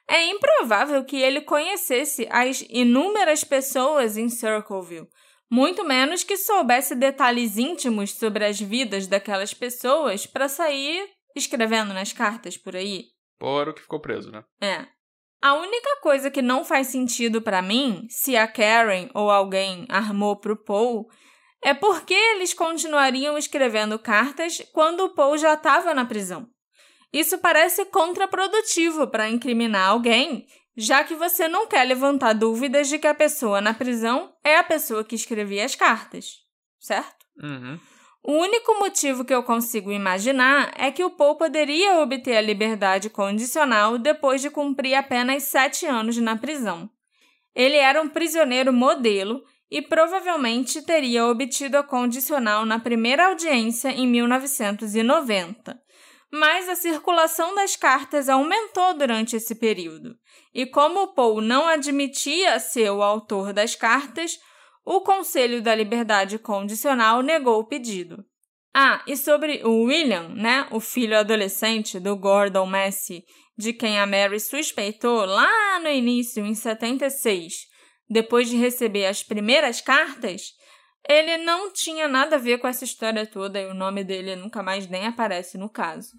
É 0.08 0.24
improvável 0.26 1.04
que 1.04 1.16
ele 1.16 1.40
conhecesse 1.40 2.26
as 2.30 2.64
inúmeras 2.68 3.42
pessoas 3.42 4.16
em 4.16 4.28
Circleville, 4.28 5.08
muito 5.50 5.84
menos 5.84 6.24
que 6.24 6.36
soubesse 6.36 6.94
detalhes 6.94 7.56
íntimos 7.56 8.12
sobre 8.12 8.44
as 8.44 8.60
vidas 8.60 9.06
daquelas 9.06 9.54
pessoas 9.54 10.26
para 10.26 10.48
sair 10.48 11.08
escrevendo 11.34 11.94
nas 11.94 12.12
cartas 12.12 12.56
por 12.56 12.76
aí. 12.76 13.13
Ou 13.40 13.60
era 13.60 13.70
o 13.70 13.74
que 13.74 13.82
ficou 13.82 14.00
preso, 14.00 14.30
né? 14.30 14.44
É. 14.60 14.86
A 15.42 15.54
única 15.54 16.00
coisa 16.00 16.30
que 16.30 16.40
não 16.40 16.64
faz 16.64 16.86
sentido 16.86 17.42
para 17.42 17.60
mim, 17.60 18.06
se 18.08 18.36
a 18.36 18.48
Karen 18.48 19.10
ou 19.12 19.30
alguém 19.30 19.84
armou 19.90 20.36
pro 20.36 20.56
Paul, 20.56 21.06
é 21.62 21.74
porque 21.74 22.14
eles 22.14 22.54
continuariam 22.54 23.36
escrevendo 23.36 23.98
cartas 23.98 24.62
quando 24.72 25.00
o 25.00 25.14
Paul 25.14 25.36
já 25.36 25.54
estava 25.54 25.92
na 25.94 26.04
prisão. 26.04 26.48
Isso 27.12 27.38
parece 27.38 27.84
contraprodutivo 27.86 29.06
para 29.06 29.28
incriminar 29.28 29.90
alguém, 29.90 30.46
já 30.76 31.04
que 31.04 31.14
você 31.14 31.46
não 31.46 31.66
quer 31.66 31.84
levantar 31.84 32.32
dúvidas 32.32 32.88
de 32.88 32.98
que 32.98 33.06
a 33.06 33.14
pessoa 33.14 33.60
na 33.60 33.72
prisão 33.72 34.34
é 34.42 34.56
a 34.56 34.64
pessoa 34.64 35.04
que 35.04 35.14
escrevia 35.14 35.64
as 35.64 35.74
cartas, 35.74 36.38
certo? 36.80 37.24
Uhum. 37.42 37.78
O 38.26 38.32
único 38.32 38.78
motivo 38.78 39.22
que 39.22 39.34
eu 39.34 39.42
consigo 39.42 39.92
imaginar 39.92 40.72
é 40.78 40.90
que 40.90 41.04
o 41.04 41.10
Paul 41.10 41.36
poderia 41.36 41.98
obter 41.98 42.38
a 42.38 42.40
liberdade 42.40 43.10
condicional 43.10 43.98
depois 43.98 44.40
de 44.40 44.48
cumprir 44.48 44.94
apenas 44.94 45.42
sete 45.42 45.84
anos 45.84 46.16
na 46.16 46.34
prisão. 46.34 46.88
Ele 47.54 47.76
era 47.76 48.00
um 48.00 48.08
prisioneiro 48.08 48.72
modelo 48.72 49.42
e 49.70 49.82
provavelmente 49.82 50.80
teria 50.80 51.26
obtido 51.26 51.76
a 51.76 51.82
condicional 51.82 52.64
na 52.64 52.78
primeira 52.78 53.26
audiência 53.26 53.90
em 53.90 54.06
1990. 54.06 55.78
Mas 56.32 56.66
a 56.66 56.74
circulação 56.74 57.54
das 57.54 57.76
cartas 57.76 58.30
aumentou 58.30 58.94
durante 58.94 59.36
esse 59.36 59.54
período, 59.54 60.16
e 60.54 60.64
como 60.64 61.02
o 61.02 61.08
Paul 61.08 61.42
não 61.42 61.68
admitia 61.68 62.58
ser 62.58 62.88
o 62.88 63.02
autor 63.02 63.52
das 63.52 63.76
cartas, 63.76 64.38
o 64.84 65.00
Conselho 65.00 65.62
da 65.62 65.74
Liberdade 65.74 66.38
Condicional 66.38 67.22
negou 67.22 67.58
o 67.58 67.64
pedido. 67.64 68.24
Ah, 68.74 69.02
e 69.06 69.16
sobre 69.16 69.62
o 69.64 69.84
William, 69.84 70.28
né, 70.30 70.66
o 70.70 70.80
filho 70.80 71.16
adolescente 71.16 71.98
do 71.98 72.16
Gordon 72.16 72.66
Messi, 72.66 73.24
de 73.56 73.72
quem 73.72 73.98
a 73.98 74.06
Mary 74.06 74.40
suspeitou 74.40 75.24
lá 75.24 75.78
no 75.80 75.88
início, 75.88 76.44
em 76.44 76.54
76, 76.54 77.54
depois 78.10 78.48
de 78.48 78.56
receber 78.56 79.06
as 79.06 79.22
primeiras 79.22 79.80
cartas, 79.80 80.52
ele 81.08 81.36
não 81.38 81.72
tinha 81.72 82.08
nada 82.08 82.36
a 82.36 82.38
ver 82.38 82.58
com 82.58 82.66
essa 82.66 82.84
história 82.84 83.26
toda 83.26 83.60
e 83.60 83.66
o 83.66 83.74
nome 83.74 84.02
dele 84.02 84.36
nunca 84.36 84.62
mais 84.62 84.88
nem 84.88 85.06
aparece 85.06 85.56
no 85.56 85.68
caso. 85.68 86.12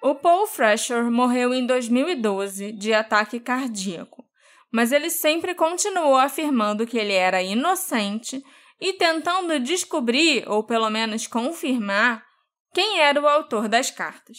O 0.00 0.14
Paul 0.14 0.46
Fresher 0.46 1.10
morreu 1.10 1.54
em 1.54 1.64
2012 1.66 2.72
de 2.72 2.92
ataque 2.92 3.38
cardíaco, 3.38 4.24
mas 4.72 4.90
ele 4.90 5.10
sempre 5.10 5.54
continuou 5.54 6.16
afirmando 6.16 6.86
que 6.86 6.98
ele 6.98 7.12
era 7.12 7.42
inocente 7.42 8.42
e 8.80 8.94
tentando 8.94 9.60
descobrir, 9.60 10.48
ou 10.48 10.64
pelo 10.64 10.88
menos 10.90 11.26
confirmar, 11.26 12.24
quem 12.74 13.00
era 13.00 13.20
o 13.20 13.28
autor 13.28 13.68
das 13.68 13.90
cartas. 13.90 14.38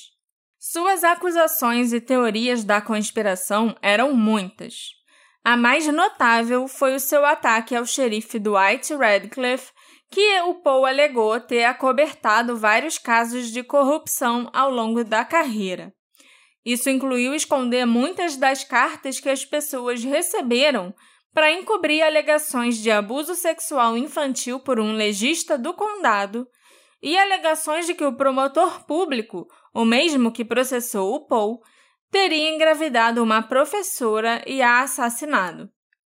Suas 0.59 1.03
acusações 1.03 1.93
e 1.93 2.01
teorias 2.01 2.63
da 2.63 2.81
conspiração 2.81 3.75
eram 3.81 4.13
muitas. 4.13 4.75
A 5.43 5.55
mais 5.55 5.85
notável 5.87 6.67
foi 6.67 6.95
o 6.95 6.99
seu 6.99 7.25
ataque 7.25 7.75
ao 7.75 7.85
xerife 7.85 8.39
Dwight 8.39 8.95
Radcliffe 8.95 9.71
que 10.09 10.41
o 10.41 10.55
Paul 10.61 10.85
alegou 10.85 11.39
ter 11.39 11.63
acobertado 11.63 12.55
vários 12.55 12.97
casos 12.97 13.51
de 13.51 13.63
corrupção 13.63 14.49
ao 14.53 14.69
longo 14.69 15.03
da 15.03 15.25
carreira. 15.25 15.93
Isso 16.65 16.89
incluiu 16.89 17.33
esconder 17.35 17.85
muitas 17.85 18.37
das 18.37 18.63
cartas 18.63 19.19
que 19.19 19.29
as 19.29 19.43
pessoas 19.43 20.03
receberam 20.03 20.93
para 21.33 21.51
encobrir 21.51 22.01
alegações 22.01 22.77
de 22.77 22.91
abuso 22.91 23.35
sexual 23.35 23.97
infantil 23.97 24.59
por 24.59 24.79
um 24.79 24.93
legista 24.93 25.57
do 25.57 25.73
condado 25.73 26.47
e 27.01 27.17
alegações 27.17 27.85
de 27.85 27.93
que 27.93 28.05
o 28.05 28.15
promotor 28.15 28.85
público, 28.85 29.47
o 29.73 29.83
mesmo 29.83 30.31
que 30.31 30.45
processou 30.45 31.13
o 31.13 31.27
Paul, 31.27 31.59
teria 32.09 32.53
engravidado 32.53 33.21
uma 33.21 33.41
professora 33.41 34.41
e 34.47 34.61
a 34.61 34.81
assassinado. 34.81 35.69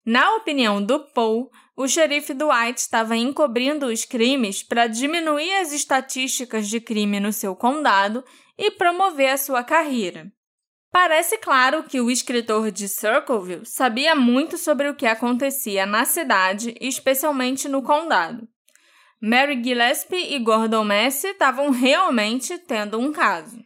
Na 0.06 0.36
opinião 0.36 0.82
do 0.82 1.12
Paul, 1.12 1.50
o 1.76 1.88
xerife 1.88 2.34
Dwight 2.34 2.80
estava 2.80 3.18
encobrindo 3.18 3.88
os 3.88 4.06
crimes 4.06 4.64
para 4.64 4.88
diminuir 4.88 5.52
as 5.56 5.74
estatísticas 5.74 6.70
de 6.70 6.80
crime 6.80 7.20
no 7.20 7.34
seu 7.34 7.54
condado 7.54 8.24
e 8.58 8.72
promover 8.72 9.32
a 9.32 9.38
sua 9.38 9.64
carreira. 9.64 10.32
Parece 10.92 11.38
claro 11.38 11.84
que 11.84 12.00
o 12.00 12.10
escritor 12.10 12.72
de 12.72 12.88
Circleville 12.88 13.66
sabia 13.66 14.16
muito 14.16 14.58
sobre 14.58 14.90
o 14.90 14.96
que 14.96 15.06
acontecia 15.06 15.86
na 15.86 16.06
cidade, 16.06 16.76
especialmente 16.80 17.68
no 17.68 17.82
condado. 17.82 18.48
Mary 19.22 19.62
Gillespie 19.64 20.36
e 20.36 20.40
Gordon 20.40 20.84
Massey 20.84 21.32
estavam 21.32 21.72
realmente 21.72 22.58
tendo 22.60 23.00
um 23.00 23.12
caso. 23.12 23.58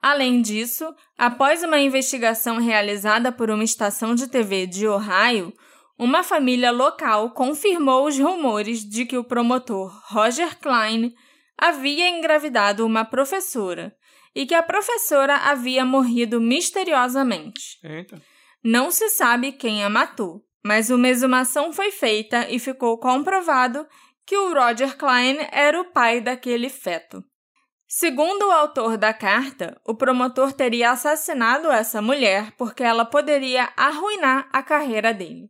Além 0.00 0.40
disso, 0.40 0.94
após 1.18 1.62
uma 1.62 1.78
investigação 1.78 2.58
realizada 2.58 3.30
por 3.30 3.50
uma 3.50 3.64
estação 3.64 4.14
de 4.14 4.28
TV 4.28 4.66
de 4.66 4.86
Ohio, 4.86 5.52
uma 5.98 6.22
família 6.22 6.70
local 6.70 7.30
confirmou 7.30 8.06
os 8.06 8.18
rumores 8.18 8.84
de 8.84 9.06
que 9.06 9.16
o 9.16 9.24
promotor 9.24 9.90
Roger 10.08 10.58
Klein 10.58 11.12
havia 11.58 12.08
engravidado 12.08 12.84
uma 12.84 13.04
professora 13.04 13.94
e 14.36 14.44
que 14.44 14.54
a 14.54 14.62
professora 14.62 15.34
havia 15.34 15.82
morrido 15.82 16.38
misteriosamente. 16.38 17.78
Eita. 17.82 18.20
Não 18.62 18.90
se 18.90 19.08
sabe 19.08 19.52
quem 19.52 19.82
a 19.82 19.88
matou, 19.88 20.44
mas 20.62 20.90
uma 20.90 21.08
exumação 21.08 21.72
foi 21.72 21.90
feita 21.90 22.46
e 22.50 22.58
ficou 22.58 22.98
comprovado 22.98 23.88
que 24.26 24.36
o 24.36 24.52
Roger 24.52 24.94
Klein 24.98 25.38
era 25.50 25.80
o 25.80 25.86
pai 25.86 26.20
daquele 26.20 26.68
feto. 26.68 27.24
Segundo 27.88 28.48
o 28.48 28.50
autor 28.50 28.98
da 28.98 29.14
carta, 29.14 29.80
o 29.86 29.94
promotor 29.94 30.52
teria 30.52 30.90
assassinado 30.90 31.70
essa 31.72 32.02
mulher 32.02 32.52
porque 32.58 32.82
ela 32.82 33.06
poderia 33.06 33.72
arruinar 33.74 34.50
a 34.52 34.62
carreira 34.62 35.14
dele. 35.14 35.48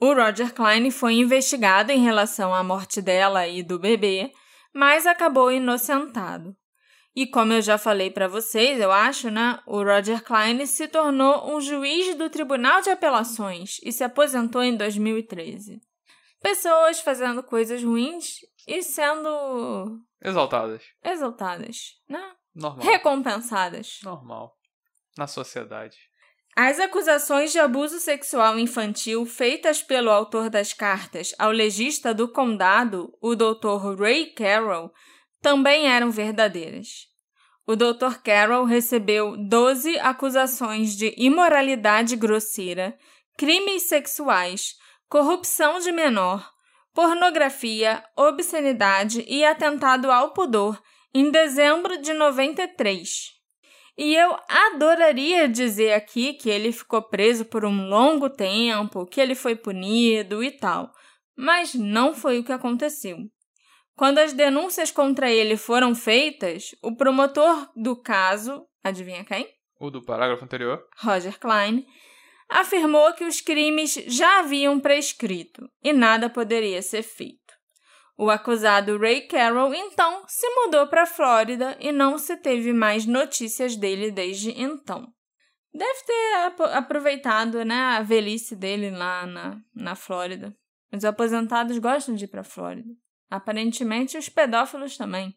O 0.00 0.14
Roger 0.14 0.54
Klein 0.54 0.90
foi 0.90 1.14
investigado 1.14 1.92
em 1.92 2.02
relação 2.02 2.54
à 2.54 2.62
morte 2.64 3.02
dela 3.02 3.46
e 3.46 3.62
do 3.62 3.78
bebê, 3.78 4.32
mas 4.72 5.06
acabou 5.06 5.52
inocentado. 5.52 6.56
E 7.14 7.26
como 7.26 7.52
eu 7.52 7.60
já 7.60 7.76
falei 7.76 8.10
para 8.10 8.26
vocês, 8.26 8.80
eu 8.80 8.90
acho, 8.90 9.30
né? 9.30 9.60
O 9.66 9.82
Roger 9.82 10.22
Klein 10.22 10.64
se 10.64 10.88
tornou 10.88 11.54
um 11.54 11.60
juiz 11.60 12.14
do 12.16 12.30
Tribunal 12.30 12.80
de 12.80 12.88
Apelações 12.90 13.76
e 13.82 13.92
se 13.92 14.02
aposentou 14.02 14.62
em 14.62 14.76
2013. 14.76 15.80
Pessoas 16.40 17.00
fazendo 17.00 17.42
coisas 17.42 17.82
ruins 17.84 18.36
e 18.66 18.82
sendo 18.82 20.00
Exaltadas. 20.22 20.82
exaltadas, 21.04 21.76
né? 22.08 22.32
Normal. 22.54 22.86
Recompensadas. 22.86 23.98
Normal. 24.02 24.56
Na 25.16 25.26
sociedade. 25.26 25.96
As 26.56 26.78
acusações 26.78 27.52
de 27.52 27.58
abuso 27.58 27.98
sexual 27.98 28.58
infantil 28.58 29.24
feitas 29.24 29.82
pelo 29.82 30.10
autor 30.10 30.50
das 30.50 30.72
cartas 30.72 31.34
ao 31.38 31.50
legista 31.50 32.12
do 32.12 32.28
condado, 32.28 33.10
o 33.22 33.34
Dr. 33.34 33.98
Ray 33.98 34.26
Carroll, 34.34 34.92
também 35.42 35.88
eram 35.88 36.10
verdadeiras. 36.10 37.08
O 37.66 37.76
Dr. 37.76 38.20
Carroll 38.24 38.64
recebeu 38.64 39.36
12 39.36 39.98
acusações 39.98 40.96
de 40.96 41.14
imoralidade 41.16 42.16
grosseira, 42.16 42.96
crimes 43.36 43.82
sexuais, 43.82 44.74
corrupção 45.08 45.78
de 45.78 45.92
menor, 45.92 46.50
pornografia, 46.94 48.02
obscenidade 48.16 49.24
e 49.28 49.44
atentado 49.44 50.10
ao 50.10 50.32
pudor 50.32 50.80
em 51.14 51.30
dezembro 51.30 52.00
de 52.00 52.12
93. 52.12 53.32
E 53.96 54.14
eu 54.14 54.36
adoraria 54.48 55.48
dizer 55.48 55.92
aqui 55.92 56.32
que 56.34 56.48
ele 56.48 56.72
ficou 56.72 57.02
preso 57.02 57.44
por 57.44 57.64
um 57.64 57.88
longo 57.88 58.30
tempo, 58.30 59.06
que 59.06 59.20
ele 59.20 59.34
foi 59.34 59.54
punido 59.54 60.42
e 60.42 60.50
tal, 60.50 60.90
mas 61.36 61.74
não 61.74 62.14
foi 62.14 62.38
o 62.38 62.44
que 62.44 62.52
aconteceu. 62.52 63.18
Quando 63.96 64.18
as 64.18 64.32
denúncias 64.32 64.90
contra 64.90 65.30
ele 65.30 65.56
foram 65.56 65.94
feitas, 65.94 66.74
o 66.82 66.96
promotor 66.96 67.70
do 67.76 67.94
caso, 67.94 68.66
adivinha 68.82 69.24
quem? 69.24 69.48
O 69.78 69.90
do 69.90 70.02
parágrafo 70.02 70.44
anterior. 70.44 70.82
Roger 70.98 71.38
Klein, 71.38 71.84
afirmou 72.48 73.12
que 73.14 73.24
os 73.24 73.40
crimes 73.40 73.94
já 74.06 74.40
haviam 74.40 74.80
prescrito 74.80 75.68
e 75.82 75.92
nada 75.92 76.30
poderia 76.30 76.80
ser 76.82 77.02
feito. 77.02 77.40
O 78.16 78.30
acusado 78.30 78.98
Ray 78.98 79.22
Carroll 79.22 79.74
então 79.74 80.22
se 80.28 80.46
mudou 80.54 80.86
para 80.86 81.02
a 81.02 81.06
Flórida 81.06 81.76
e 81.80 81.90
não 81.90 82.18
se 82.18 82.36
teve 82.36 82.72
mais 82.72 83.06
notícias 83.06 83.74
dele 83.74 84.10
desde 84.10 84.50
então. 84.50 85.12
Deve 85.74 86.04
ter 86.04 86.34
ap 86.44 86.60
aproveitado 86.76 87.64
né, 87.64 87.74
a 87.74 88.02
velhice 88.02 88.54
dele 88.54 88.90
lá 88.90 89.26
na, 89.26 89.58
na 89.74 89.94
Flórida. 89.96 90.54
Os 90.92 91.04
aposentados 91.04 91.78
gostam 91.78 92.14
de 92.14 92.26
ir 92.26 92.28
para 92.28 92.42
a 92.42 92.44
Flórida. 92.44 92.90
Aparentemente, 93.32 94.18
os 94.18 94.28
pedófilos 94.28 94.98
também. 94.98 95.34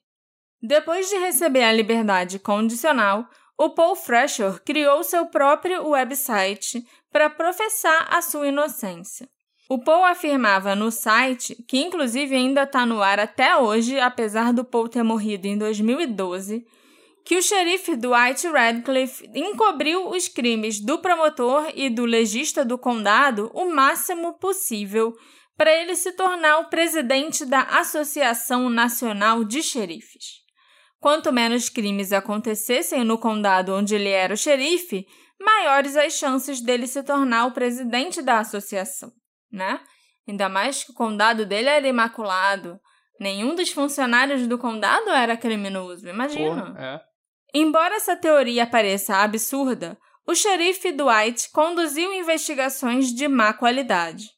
Depois 0.62 1.10
de 1.10 1.16
receber 1.16 1.64
a 1.64 1.72
liberdade 1.72 2.38
condicional, 2.38 3.26
o 3.58 3.70
Paul 3.70 3.96
Fresher 3.96 4.62
criou 4.66 5.02
seu 5.02 5.28
próprio 5.28 5.88
website 5.88 6.86
para 7.10 7.30
professar 7.30 8.14
a 8.14 8.22
sua 8.22 8.50
inocência. 8.50 9.30
O 9.70 9.80
Paul 9.82 10.04
afirmava 10.04 10.76
no 10.76 10.91
site, 10.91 11.56
que 11.66 11.78
inclusive 11.78 12.36
ainda 12.36 12.64
está 12.64 12.86
no 12.86 13.02
ar 13.02 13.18
até 13.18 13.56
hoje, 13.56 13.98
apesar 13.98 14.52
do 14.52 14.66
Paul 14.66 14.89
ter 14.89 15.02
morrido 15.02 15.48
em 15.48 15.58
2012, 15.58 16.66
que 17.24 17.38
o 17.38 17.41
xerife 17.41 17.96
Dwight 17.96 18.46
Radcliffe 18.50 19.26
encobriu 19.34 20.10
os 20.10 20.28
crimes 20.28 20.82
do 20.82 21.00
promotor 21.00 21.72
e 21.74 21.89
do 21.89 22.04
legista 22.04 22.66
do 22.66 22.78
condado 22.78 23.50
o 23.54 23.74
máximo 23.74 24.34
possível 24.34 25.16
para 25.58 25.72
ele 25.72 25.95
se 25.95 26.12
tornar 26.12 26.60
o 26.60 26.70
presidente 26.70 27.45
da 27.45 27.62
Associação 27.62 28.70
Nacional 28.70 29.43
de 29.43 29.64
Xerifes. 29.64 30.43
Quanto 30.99 31.32
menos 31.32 31.70
crimes 31.70 32.12
acontecessem 32.12 33.03
no 33.03 33.18
condado 33.18 33.74
onde 33.74 33.95
ele 33.95 34.10
era 34.10 34.34
o 34.34 34.38
xerife, 34.38 35.06
maiores 35.39 35.95
as 35.95 36.14
chances 36.14 36.62
dele 36.62 36.88
se 36.88 37.03
tornar 37.03 37.45
o 37.45 37.51
presidente 37.51 38.22
da 38.22 38.39
associação 38.39 39.12
né? 39.56 39.80
Ainda 40.28 40.49
mais 40.49 40.84
que 40.84 40.91
o 40.91 40.95
condado 40.95 41.45
dele 41.45 41.70
era 41.70 41.88
imaculado. 41.88 42.80
Nenhum 43.20 43.56
dos 43.56 43.72
funcionários 43.72 44.45
do 44.47 44.58
condado 44.58 45.10
era 45.10 45.38
criminoso, 45.38 46.08
imagina. 46.08 46.66
Porra, 46.66 46.76
é. 46.80 47.01
Embora 47.53 47.95
essa 47.95 48.18
teoria 48.18 48.68
pareça 48.68 49.18
absurda, 49.18 49.97
o 50.28 50.36
xerife 50.36 50.91
Dwight 50.91 51.49
conduziu 51.51 52.14
investigações 52.14 53.14
de 53.14 53.28
má 53.28 53.53
qualidade. 53.53 54.35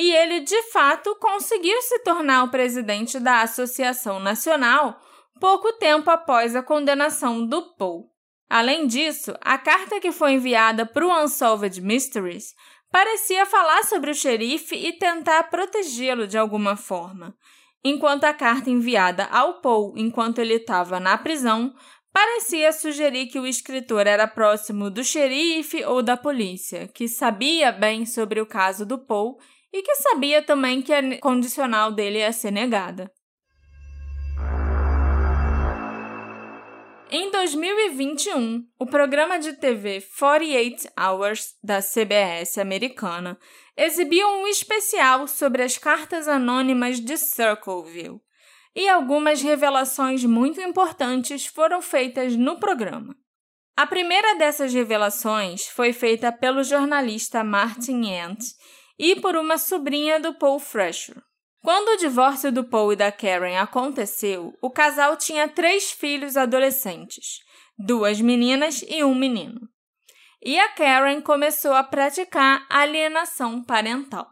E 0.00 0.12
ele, 0.16 0.40
de 0.40 0.62
fato, 0.72 1.14
conseguiu 1.16 1.78
se 1.82 1.98
tornar 1.98 2.44
o 2.44 2.50
presidente 2.50 3.20
da 3.20 3.42
Associação 3.42 4.18
Nacional 4.18 4.98
pouco 5.38 5.74
tempo 5.74 6.08
após 6.08 6.56
a 6.56 6.62
condenação 6.62 7.46
do 7.46 7.74
Paul. 7.74 8.10
Além 8.48 8.86
disso, 8.86 9.34
a 9.42 9.58
carta 9.58 10.00
que 10.00 10.10
foi 10.10 10.32
enviada 10.32 10.86
para 10.86 11.06
o 11.06 11.22
Unsolved 11.22 11.82
Mysteries 11.82 12.54
parecia 12.90 13.44
falar 13.44 13.84
sobre 13.84 14.10
o 14.10 14.14
xerife 14.14 14.74
e 14.74 14.94
tentar 14.94 15.50
protegê-lo 15.50 16.26
de 16.26 16.38
alguma 16.38 16.76
forma, 16.76 17.36
enquanto 17.84 18.24
a 18.24 18.32
carta 18.32 18.70
enviada 18.70 19.26
ao 19.26 19.60
Paul 19.60 19.92
enquanto 19.98 20.38
ele 20.38 20.54
estava 20.54 20.98
na 20.98 21.18
prisão 21.18 21.74
parecia 22.10 22.72
sugerir 22.72 23.26
que 23.26 23.38
o 23.38 23.46
escritor 23.46 24.06
era 24.06 24.26
próximo 24.26 24.88
do 24.88 25.04
xerife 25.04 25.84
ou 25.84 26.02
da 26.02 26.16
polícia, 26.16 26.88
que 26.88 27.06
sabia 27.06 27.70
bem 27.70 28.06
sobre 28.06 28.40
o 28.40 28.46
caso 28.46 28.86
do 28.86 28.98
Paul 28.98 29.38
e 29.72 29.82
que 29.82 29.96
sabia 29.96 30.42
também 30.42 30.82
que 30.82 30.92
a 30.92 31.18
condicional 31.20 31.92
dele 31.92 32.18
ia 32.18 32.32
ser 32.32 32.50
negada. 32.50 33.10
Em 37.12 37.28
2021, 37.30 38.64
o 38.78 38.86
programa 38.86 39.36
de 39.38 39.54
TV 39.54 40.00
48 40.16 40.88
Hours 40.96 41.56
da 41.60 41.80
CBS 41.82 42.56
americana 42.56 43.36
exibiu 43.76 44.28
um 44.28 44.46
especial 44.46 45.26
sobre 45.26 45.62
as 45.62 45.76
cartas 45.76 46.28
anônimas 46.28 47.00
de 47.00 47.16
Circleville, 47.16 48.20
e 48.76 48.88
algumas 48.88 49.42
revelações 49.42 50.24
muito 50.24 50.60
importantes 50.60 51.46
foram 51.46 51.82
feitas 51.82 52.36
no 52.36 52.60
programa. 52.60 53.16
A 53.76 53.86
primeira 53.86 54.36
dessas 54.36 54.72
revelações 54.72 55.66
foi 55.66 55.92
feita 55.92 56.30
pelo 56.30 56.62
jornalista 56.62 57.42
Martin 57.42 58.04
Yant 58.04 58.38
e 59.02 59.16
por 59.16 59.34
uma 59.34 59.56
sobrinha 59.56 60.20
do 60.20 60.34
Paul 60.34 60.58
Fresher. 60.58 61.16
Quando 61.64 61.88
o 61.88 61.96
divórcio 61.96 62.52
do 62.52 62.64
Paul 62.64 62.92
e 62.92 62.96
da 62.96 63.10
Karen 63.10 63.56
aconteceu, 63.56 64.52
o 64.60 64.70
casal 64.70 65.16
tinha 65.16 65.48
três 65.48 65.90
filhos 65.90 66.36
adolescentes, 66.36 67.38
duas 67.78 68.20
meninas 68.20 68.84
e 68.86 69.02
um 69.02 69.14
menino. 69.14 69.58
E 70.44 70.58
a 70.58 70.68
Karen 70.68 71.22
começou 71.22 71.72
a 71.72 71.82
praticar 71.82 72.66
alienação 72.68 73.64
parental. 73.64 74.28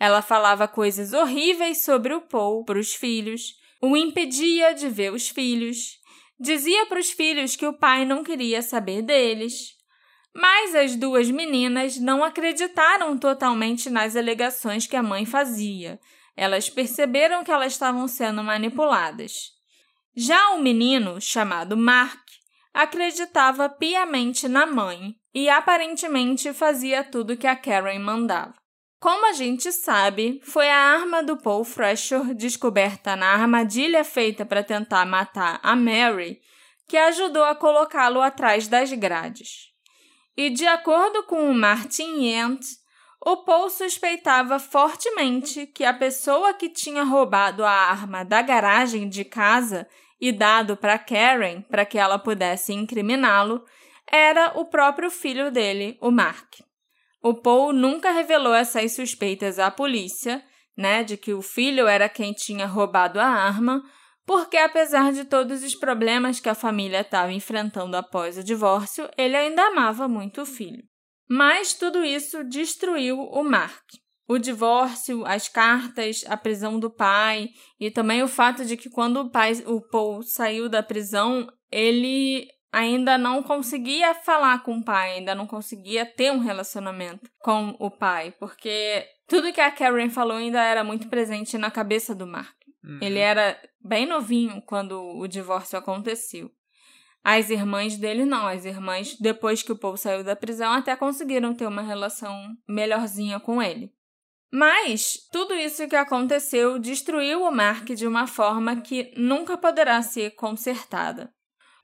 Ela 0.00 0.22
falava 0.22 0.66
coisas 0.66 1.12
horríveis 1.12 1.84
sobre 1.84 2.14
o 2.14 2.22
Paul 2.22 2.64
para 2.64 2.78
os 2.78 2.94
filhos, 2.94 3.56
o 3.82 3.94
impedia 3.94 4.72
de 4.74 4.88
ver 4.88 5.12
os 5.12 5.28
filhos, 5.28 5.98
dizia 6.40 6.86
para 6.86 6.98
os 6.98 7.10
filhos 7.10 7.56
que 7.56 7.66
o 7.66 7.74
pai 7.74 8.06
não 8.06 8.24
queria 8.24 8.62
saber 8.62 9.02
deles. 9.02 9.76
Mas 10.38 10.74
as 10.74 10.94
duas 10.94 11.30
meninas 11.30 11.98
não 11.98 12.22
acreditaram 12.22 13.18
totalmente 13.18 13.90
nas 13.90 14.14
alegações 14.14 14.86
que 14.86 14.96
a 14.96 15.02
mãe 15.02 15.26
fazia 15.26 15.98
elas 16.38 16.70
perceberam 16.70 17.42
que 17.42 17.50
elas 17.50 17.72
estavam 17.72 18.06
sendo 18.06 18.44
manipuladas. 18.44 19.50
Já 20.16 20.50
o 20.50 20.62
menino, 20.62 21.20
chamado 21.20 21.76
Mark, 21.76 22.22
acreditava 22.72 23.68
piamente 23.68 24.46
na 24.46 24.64
mãe 24.64 25.16
e 25.34 25.48
aparentemente 25.48 26.52
fazia 26.52 27.02
tudo 27.02 27.36
que 27.36 27.46
a 27.46 27.56
Karen 27.56 27.98
mandava. 27.98 28.54
Como 29.00 29.26
a 29.26 29.32
gente 29.32 29.72
sabe, 29.72 30.40
foi 30.44 30.68
a 30.68 30.76
arma 30.76 31.24
do 31.24 31.36
Paul 31.36 31.64
Fresher 31.64 32.32
descoberta 32.34 33.16
na 33.16 33.26
armadilha 33.26 34.04
feita 34.04 34.46
para 34.46 34.62
tentar 34.62 35.04
matar 35.06 35.58
a 35.60 35.74
Mary 35.74 36.40
que 36.86 36.96
ajudou 36.96 37.42
a 37.42 37.54
colocá-lo 37.54 38.22
atrás 38.22 38.68
das 38.68 38.92
grades. 38.92 39.67
E 40.38 40.50
de 40.50 40.64
acordo 40.68 41.24
com 41.24 41.50
o 41.50 41.52
Martin 41.52 42.22
Yent, 42.22 42.64
o 43.26 43.38
Paul 43.38 43.68
suspeitava 43.68 44.60
fortemente 44.60 45.66
que 45.66 45.84
a 45.84 45.92
pessoa 45.92 46.54
que 46.54 46.68
tinha 46.68 47.02
roubado 47.02 47.64
a 47.64 47.72
arma 47.72 48.24
da 48.24 48.40
garagem 48.40 49.08
de 49.08 49.24
casa 49.24 49.88
e 50.20 50.30
dado 50.30 50.76
para 50.76 50.96
Karen 50.96 51.62
para 51.62 51.84
que 51.84 51.98
ela 51.98 52.20
pudesse 52.20 52.72
incriminá-lo 52.72 53.64
era 54.06 54.52
o 54.54 54.64
próprio 54.66 55.10
filho 55.10 55.50
dele, 55.50 55.98
o 56.00 56.12
Mark. 56.12 56.60
O 57.20 57.34
Paul 57.34 57.72
nunca 57.72 58.12
revelou 58.12 58.54
essas 58.54 58.94
suspeitas 58.94 59.58
à 59.58 59.72
polícia, 59.72 60.40
né, 60.76 61.02
de 61.02 61.16
que 61.16 61.34
o 61.34 61.42
filho 61.42 61.88
era 61.88 62.08
quem 62.08 62.32
tinha 62.32 62.64
roubado 62.64 63.18
a 63.18 63.26
arma, 63.26 63.82
porque 64.28 64.58
apesar 64.58 65.10
de 65.10 65.24
todos 65.24 65.62
os 65.62 65.74
problemas 65.74 66.38
que 66.38 66.50
a 66.50 66.54
família 66.54 67.00
estava 67.00 67.32
enfrentando 67.32 67.96
após 67.96 68.36
o 68.36 68.44
divórcio, 68.44 69.08
ele 69.16 69.34
ainda 69.34 69.62
amava 69.68 70.06
muito 70.06 70.42
o 70.42 70.46
filho. 70.46 70.84
Mas 71.26 71.72
tudo 71.72 72.04
isso 72.04 72.44
destruiu 72.44 73.18
o 73.18 73.42
Mark. 73.42 73.86
O 74.28 74.36
divórcio, 74.36 75.24
as 75.24 75.48
cartas, 75.48 76.26
a 76.28 76.36
prisão 76.36 76.78
do 76.78 76.90
pai 76.90 77.48
e 77.80 77.90
também 77.90 78.22
o 78.22 78.28
fato 78.28 78.66
de 78.66 78.76
que 78.76 78.90
quando 78.90 79.20
o 79.20 79.30
pai, 79.30 79.54
o 79.64 79.80
Paul 79.80 80.22
saiu 80.22 80.68
da 80.68 80.82
prisão, 80.82 81.48
ele 81.72 82.46
ainda 82.70 83.16
não 83.16 83.42
conseguia 83.42 84.14
falar 84.14 84.62
com 84.62 84.76
o 84.76 84.84
pai, 84.84 85.12
ainda 85.12 85.34
não 85.34 85.46
conseguia 85.46 86.04
ter 86.04 86.30
um 86.30 86.38
relacionamento 86.38 87.30
com 87.38 87.74
o 87.78 87.90
pai, 87.90 88.34
porque 88.38 89.06
tudo 89.26 89.54
que 89.54 89.60
a 89.62 89.70
Karen 89.70 90.10
falou 90.10 90.36
ainda 90.36 90.62
era 90.62 90.84
muito 90.84 91.08
presente 91.08 91.56
na 91.56 91.70
cabeça 91.70 92.14
do 92.14 92.26
Mark. 92.26 92.57
Uhum. 92.88 92.98
Ele 93.02 93.18
era 93.18 93.60
bem 93.84 94.06
novinho 94.06 94.62
quando 94.62 94.98
o 94.98 95.28
divórcio 95.28 95.78
aconteceu. 95.78 96.50
As 97.22 97.50
irmãs 97.50 97.98
dele 97.98 98.24
não, 98.24 98.46
as 98.46 98.64
irmãs, 98.64 99.14
depois 99.20 99.62
que 99.62 99.72
o 99.72 99.76
Paul 99.76 99.98
saiu 99.98 100.24
da 100.24 100.34
prisão, 100.34 100.72
até 100.72 100.96
conseguiram 100.96 101.54
ter 101.54 101.66
uma 101.66 101.82
relação 101.82 102.56
melhorzinha 102.66 103.38
com 103.38 103.62
ele. 103.62 103.92
Mas 104.50 105.18
tudo 105.30 105.52
isso 105.52 105.86
que 105.86 105.96
aconteceu 105.96 106.78
destruiu 106.78 107.42
o 107.42 107.52
Mark 107.52 107.84
de 107.90 108.06
uma 108.06 108.26
forma 108.26 108.80
que 108.80 109.12
nunca 109.14 109.58
poderá 109.58 110.00
ser 110.00 110.30
consertada. 110.36 111.30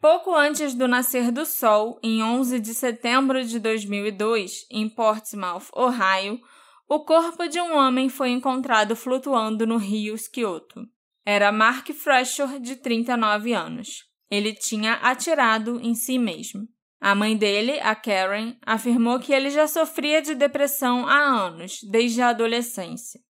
Pouco 0.01 0.35
antes 0.35 0.75
do 0.75 0.89
nascer 0.89 1.31
do 1.31 1.45
sol, 1.45 1.99
em 2.03 2.23
11 2.23 2.61
de 2.61 2.75
setembro 2.75 3.45
de 3.45 3.59
2002, 3.59 4.67
em 4.71 4.89
Portsmouth, 4.89 5.69
Ohio, 5.75 6.41
o 6.89 7.01
corpo 7.01 7.49
de 7.49 7.61
um 7.61 7.77
homem 7.77 8.09
foi 8.09 8.31
encontrado 8.31 8.95
flutuando 8.95 9.67
no 9.67 9.77
rio 9.77 10.17
Scioto. 10.17 10.87
Era 11.25 11.51
Mark 11.51 11.91
Fresher, 11.93 12.59
de 12.61 12.77
39 12.77 13.53
anos. 13.53 14.05
Ele 14.31 14.53
tinha 14.53 14.95
atirado 14.95 15.81
em 15.81 15.95
si 15.95 16.19
mesmo. 16.19 16.69
A 17.01 17.15
mãe 17.15 17.37
dele, 17.37 17.79
a 17.81 17.95
Karen, 17.95 18.57
afirmou 18.65 19.19
que 19.19 19.33
ele 19.33 19.51
já 19.51 19.67
sofria 19.67 20.23
de 20.23 20.35
depressão 20.35 21.07
há 21.07 21.19
anos, 21.19 21.79
desde 21.91 22.23
a 22.23 22.29
adolescência. 22.29 23.21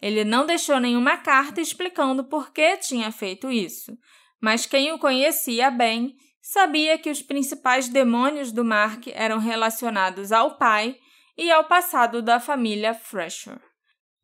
Ele 0.00 0.24
não 0.24 0.44
deixou 0.46 0.78
nenhuma 0.78 1.16
carta 1.16 1.60
explicando 1.60 2.24
por 2.24 2.52
que 2.52 2.76
tinha 2.76 3.10
feito 3.10 3.50
isso, 3.50 3.96
mas 4.40 4.66
quem 4.66 4.92
o 4.92 4.98
conhecia 4.98 5.70
bem 5.70 6.14
sabia 6.42 6.98
que 6.98 7.10
os 7.10 7.22
principais 7.22 7.88
demônios 7.88 8.52
do 8.52 8.64
Mark 8.64 9.06
eram 9.08 9.38
relacionados 9.38 10.30
ao 10.30 10.58
pai 10.58 10.96
e 11.36 11.50
ao 11.50 11.64
passado 11.64 12.22
da 12.22 12.38
família 12.38 12.94
Fresher. 12.94 13.60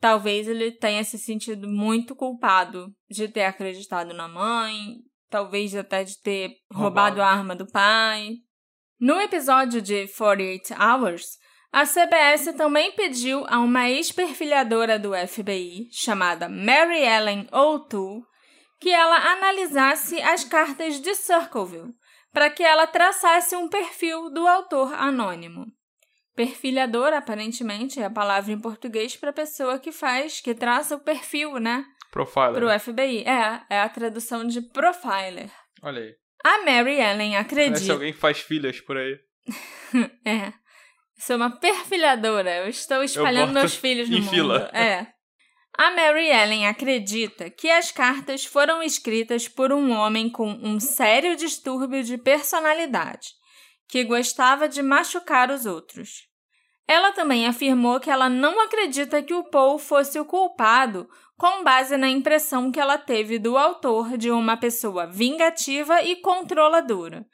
Talvez 0.03 0.49
ele 0.49 0.73
tenha 0.73 1.05
se 1.05 1.17
sentido 1.17 1.69
muito 1.69 2.17
culpado 2.17 2.93
de 3.09 3.29
ter 3.29 3.45
acreditado 3.45 4.13
na 4.13 4.27
mãe, 4.27 4.97
talvez 5.31 5.77
até 5.77 6.03
de 6.03 6.21
ter 6.21 6.57
roubado, 6.73 7.21
roubado 7.21 7.23
a 7.23 7.27
arma 7.29 7.55
do 7.55 7.71
pai. 7.71 8.33
No 8.99 9.21
episódio 9.21 9.81
de 9.81 10.09
48 10.09 10.75
Hours, 10.75 11.39
a 11.71 11.87
CBS 11.87 12.53
também 12.57 12.91
pediu 12.97 13.45
a 13.47 13.61
uma 13.61 13.89
ex-perfilhadora 13.89 14.99
do 14.99 15.13
FBI, 15.15 15.87
chamada 15.93 16.49
Mary 16.49 16.99
Ellen 16.99 17.47
O'Toole, 17.53 18.23
que 18.81 18.91
ela 18.91 19.35
analisasse 19.35 20.21
as 20.21 20.43
cartas 20.43 21.01
de 21.01 21.15
Circleville, 21.15 21.95
para 22.33 22.51
que 22.51 22.65
ela 22.65 22.89
traçasse 22.89 23.55
um 23.55 23.69
perfil 23.69 24.31
do 24.31 24.49
autor 24.49 24.93
anônimo. 24.95 25.65
Perfilhador, 26.45 27.13
aparentemente, 27.13 28.01
é 28.01 28.05
a 28.05 28.11
palavra 28.11 28.51
em 28.51 28.59
português 28.59 29.15
para 29.15 29.33
pessoa 29.33 29.79
que 29.79 29.93
faz, 29.93 30.41
que 30.41 30.53
traça 30.53 30.97
o 30.97 30.99
perfil, 30.99 31.61
né? 31.61 31.85
Profiler. 32.11 32.55
Pro 32.55 32.81
FBI. 32.81 33.23
É, 33.25 33.63
é 33.71 33.81
a 33.81 33.89
tradução 33.89 34.45
de 34.45 34.61
profiler. 34.61 35.53
Olha 35.81 36.03
aí. 36.03 36.15
A 36.43 36.65
Mary 36.65 36.99
Ellen 37.01 37.37
acredita. 37.37 37.75
Parece 37.75 37.91
alguém 37.93 38.13
que 38.13 38.19
faz 38.19 38.41
filhas 38.41 38.81
por 38.81 38.97
aí. 38.97 39.21
é. 40.27 40.53
Sou 41.17 41.37
uma 41.37 41.61
perfilhadora. 41.61 42.57
Eu 42.57 42.69
estou 42.69 43.05
espalhando 43.05 43.51
Eu 43.51 43.55
meus 43.55 43.77
filhos 43.77 44.11
no 44.11 44.17
em 44.17 44.21
mundo. 44.21 44.31
Fila. 44.31 44.71
É. 44.75 45.07
A 45.79 45.93
Mary 45.93 46.29
Ellen 46.29 46.67
acredita 46.67 47.49
que 47.51 47.71
as 47.71 47.93
cartas 47.93 48.45
foram 48.45 48.83
escritas 48.83 49.47
por 49.47 49.73
um 49.73 49.93
homem 49.93 50.29
com 50.29 50.51
um 50.51 50.81
sério 50.81 51.37
distúrbio 51.37 52.03
de 52.03 52.19
personalidade, 52.19 53.29
que 53.89 54.03
gostava 54.03 54.69
de 54.69 54.83
machucar 54.83 55.53
os 55.53 55.67
outros. 55.67 56.32
Ela 56.87 57.13
também 57.13 57.47
afirmou 57.47 58.01
que 58.01 58.11
ela 58.11 58.29
não 58.29 58.61
acredita 58.61 59.23
que 59.23 59.35
o 59.35 59.45
Paul 59.45 59.79
fosse 59.79 60.19
o 60.19 60.25
culpado 60.25 61.09
com 61.39 61.65
base 61.65 61.97
na 61.97 62.09
impressão 62.09 62.71
que 62.71 62.79
ela 62.79 62.99
teve 62.99 63.39
do 63.39 63.57
autor 63.57 64.17
de 64.17 64.31
uma 64.31 64.57
pessoa 64.57 65.07
vingativa 65.07 66.03
e 66.03 66.17
controladora, 66.17 67.27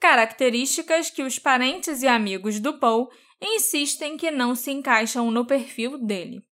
características 0.00 1.10
que 1.10 1.22
os 1.22 1.38
parentes 1.38 2.02
e 2.02 2.08
amigos 2.08 2.58
do 2.58 2.78
Paul 2.78 3.08
insistem 3.40 4.16
que 4.16 4.30
não 4.30 4.54
se 4.54 4.70
encaixam 4.70 5.30
no 5.30 5.46
perfil 5.46 5.98
dele. 5.98 6.42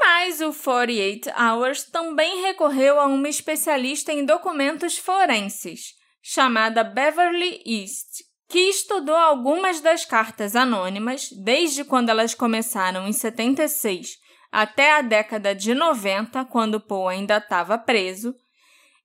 Mas 0.00 0.40
o 0.40 0.52
48 0.52 1.30
Hours 1.30 1.84
também 1.84 2.42
recorreu 2.42 3.00
a 3.00 3.06
uma 3.06 3.28
especialista 3.28 4.12
em 4.12 4.24
documentos 4.24 4.96
forenses, 4.96 5.94
chamada 6.22 6.84
Beverly 6.84 7.62
East, 7.66 8.27
que 8.48 8.58
estudou 8.58 9.14
algumas 9.14 9.80
das 9.80 10.04
cartas 10.04 10.56
anônimas 10.56 11.28
desde 11.30 11.84
quando 11.84 12.08
elas 12.08 12.34
começaram 12.34 13.06
em 13.06 13.12
76 13.12 14.18
até 14.50 14.94
a 14.94 15.02
década 15.02 15.54
de 15.54 15.74
90, 15.74 16.44
quando 16.46 16.80
Poe 16.80 17.14
ainda 17.14 17.36
estava 17.36 17.76
preso, 17.76 18.34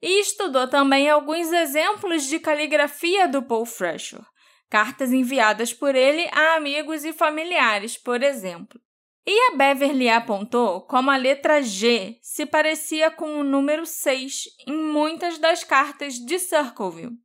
e 0.01 0.21
estudou 0.21 0.67
também 0.67 1.09
alguns 1.09 1.51
exemplos 1.51 2.23
de 2.25 2.39
caligrafia 2.39 3.27
do 3.27 3.43
Paul 3.43 3.65
Fresher, 3.65 4.21
cartas 4.69 5.11
enviadas 5.11 5.73
por 5.73 5.95
ele 5.95 6.29
a 6.31 6.55
amigos 6.55 7.03
e 7.03 7.11
familiares, 7.11 7.97
por 7.97 8.23
exemplo. 8.23 8.79
E 9.25 9.51
a 9.51 9.55
Beverly 9.55 10.09
apontou 10.09 10.81
como 10.81 11.09
a 11.09 11.15
letra 11.15 11.61
G 11.61 12.17
se 12.21 12.45
parecia 12.45 13.09
com 13.09 13.39
o 13.39 13.43
número 13.43 13.85
6 13.85 14.43
em 14.67 14.73
muitas 14.73 15.37
das 15.37 15.63
cartas 15.63 16.15
de 16.15 16.37
Circleville, 16.39 17.17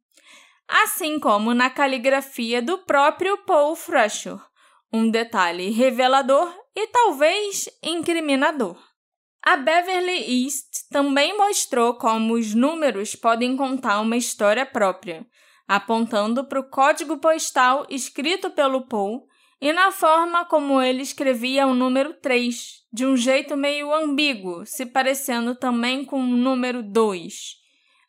assim 0.68 1.18
como 1.18 1.54
na 1.54 1.70
caligrafia 1.70 2.60
do 2.60 2.78
próprio 2.78 3.38
Paul 3.38 3.74
Frasher, 3.74 4.38
um 4.92 5.10
detalhe 5.10 5.70
revelador 5.70 6.54
e 6.76 6.86
talvez 6.88 7.68
incriminador. 7.82 8.76
A 9.42 9.56
Beverly 9.56 10.44
East 10.44 10.88
também 10.90 11.36
mostrou 11.36 11.94
como 11.94 12.34
os 12.34 12.54
números 12.54 13.14
podem 13.14 13.56
contar 13.56 14.00
uma 14.00 14.16
história 14.16 14.66
própria, 14.66 15.26
apontando 15.66 16.44
para 16.44 16.60
o 16.60 16.68
código 16.68 17.18
postal 17.18 17.86
escrito 17.88 18.50
pelo 18.50 18.86
Paul 18.86 19.26
e 19.60 19.72
na 19.72 19.90
forma 19.90 20.44
como 20.44 20.80
ele 20.80 21.02
escrevia 21.02 21.66
o 21.66 21.74
número 21.74 22.14
3, 22.20 22.84
de 22.92 23.06
um 23.06 23.16
jeito 23.16 23.56
meio 23.56 23.92
ambíguo, 23.92 24.64
se 24.64 24.86
parecendo 24.86 25.54
também 25.54 26.04
com 26.04 26.20
o 26.20 26.36
número 26.36 26.82
2. 26.82 27.58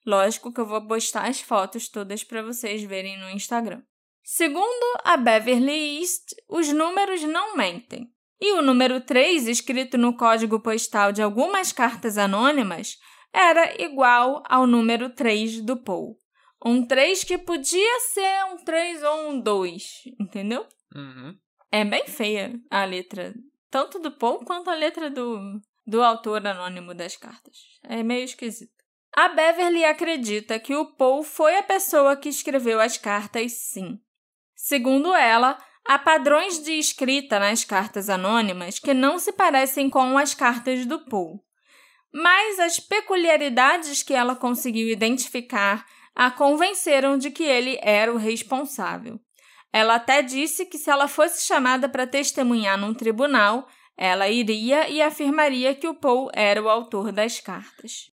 Lógico 0.06 0.52
que 0.52 0.60
eu 0.60 0.66
vou 0.66 0.86
postar 0.88 1.28
as 1.28 1.41
fotos 1.41 1.89
todas 1.89 2.24
para 2.24 2.41
vocês 2.41 2.84
verem 2.84 3.20
no 3.20 3.30
Instagram. 3.30 3.82
Segundo 4.24 5.00
a 5.04 5.18
Beverly 5.18 6.00
East, 6.00 6.36
os 6.47 6.72
números 6.72 7.24
não 7.24 7.56
mentem. 7.56 8.12
E 8.39 8.54
o 8.54 8.62
número 8.62 9.02
3, 9.02 9.47
escrito 9.47 9.97
no 9.97 10.16
código 10.16 10.60
postal 10.62 11.12
de 11.12 11.22
algumas 11.22 11.74
cartas 11.74 12.18
anônimas, 12.18 12.97
era 13.34 13.82
igual 13.82 14.43
ao 14.47 14.66
número 14.66 15.10
3 15.10 15.62
do 15.62 15.76
Paul. 15.76 16.18
Um 16.64 16.86
3 16.86 17.24
que 17.24 17.38
podia 17.38 18.00
ser 18.14 18.45
um 18.52 18.58
3 18.58 19.04
ou 19.04 19.30
um 19.30 19.39
2, 19.41 20.04
entendeu? 20.20 20.66
Uhum. 20.95 21.38
É 21.72 21.86
bem 21.86 22.06
feia 22.08 22.60
a 22.70 22.84
letra, 22.86 23.34
tanto 23.70 24.00
do 24.00 24.12
Paul 24.12 24.39
quanto 24.39 24.70
a 24.70 24.76
letra 24.76 25.10
do, 25.10 25.62
do 25.86 26.02
autor 26.02 26.45
anônimo 26.45 26.93
das 26.93 27.16
cartas. 27.16 27.58
É 27.84 28.02
meio 28.04 28.26
esquisito. 28.26 28.79
A 29.16 29.30
Beverly 29.30 29.84
acredita 29.84 30.60
que 30.60 30.76
o 30.76 30.86
Paul 30.86 31.24
foi 31.24 31.57
a 31.57 31.64
pessoa 31.64 32.16
que 32.16 32.30
escreveu 32.30 32.80
as 32.80 32.97
cartas, 32.97 33.53
sim. 33.53 33.99
Segundo 34.55 35.14
ela, 35.16 35.57
há 35.86 35.97
padrões 35.97 36.64
de 36.64 36.74
escrita 36.74 37.39
nas 37.39 37.64
cartas 37.64 38.10
anônimas 38.10 38.78
que 38.78 38.93
não 38.93 39.18
se 39.18 39.32
parecem 39.32 39.89
com 39.89 40.18
as 40.18 40.34
cartas 40.34 40.86
do 40.86 41.05
Paul. 41.05 41.43
Mas 42.14 42.60
as 42.60 42.80
peculiaridades 42.80 44.03
que 44.03 44.14
ela 44.14 44.36
conseguiu 44.36 44.88
identificar 44.88 45.86
a 46.16 46.30
convenceram 46.30 47.18
de 47.18 47.32
que 47.32 47.43
ele 47.43 47.80
era 47.82 48.14
o 48.14 48.18
responsável. 48.18 49.20
Ela 49.72 49.95
até 49.95 50.22
disse 50.22 50.66
que 50.66 50.78
se 50.78 50.89
ela 50.89 51.07
fosse 51.07 51.45
chamada 51.45 51.88
para 51.88 52.07
testemunhar 52.07 52.78
num 52.78 52.93
tribunal, 52.93 53.68
ela 53.95 54.28
iria 54.28 54.89
e 54.89 55.01
afirmaria 55.01 55.76
que 55.76 55.88
o 55.88 55.93
Paul 55.93 56.30
era 56.34 56.62
o 56.62 56.70
autor 56.70 57.12
das 57.12 57.39
cartas. 57.39 58.12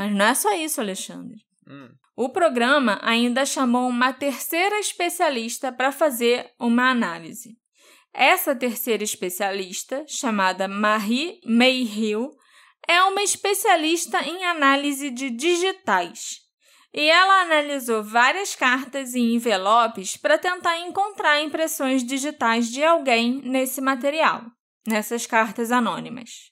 Mas 0.00 0.12
não 0.14 0.24
é 0.24 0.34
só 0.34 0.50
isso, 0.54 0.80
Alexandre. 0.80 1.36
Hum. 1.68 1.90
O 2.16 2.30
programa 2.30 2.98
ainda 3.02 3.44
chamou 3.44 3.86
uma 3.86 4.14
terceira 4.14 4.80
especialista 4.80 5.70
para 5.70 5.92
fazer 5.92 6.50
uma 6.58 6.90
análise. 6.90 7.58
Essa 8.10 8.56
terceira 8.56 9.04
especialista, 9.04 10.02
chamada 10.08 10.66
Marie 10.66 11.38
Mayhill, 11.44 12.30
é 12.88 13.02
uma 13.02 13.22
especialista 13.22 14.22
em 14.22 14.42
análise 14.46 15.10
de 15.10 15.28
digitais 15.28 16.38
e 16.94 17.10
ela 17.10 17.42
analisou 17.42 18.02
várias 18.02 18.56
cartas 18.56 19.14
e 19.14 19.20
envelopes 19.20 20.16
para 20.16 20.38
tentar 20.38 20.78
encontrar 20.78 21.42
impressões 21.42 22.02
digitais 22.02 22.70
de 22.70 22.82
alguém 22.82 23.42
nesse 23.44 23.82
material, 23.82 24.46
nessas 24.88 25.26
cartas 25.26 25.70
anônimas. 25.70 26.50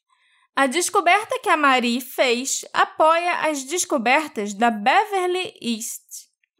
A 0.58 0.66
descoberta 0.66 1.38
que 1.38 1.48
a 1.48 1.56
Marie 1.56 2.00
fez 2.00 2.64
apoia 2.72 3.48
as 3.48 3.62
descobertas 3.62 4.52
da 4.52 4.72
Beverly 4.72 5.54
East. 5.62 6.02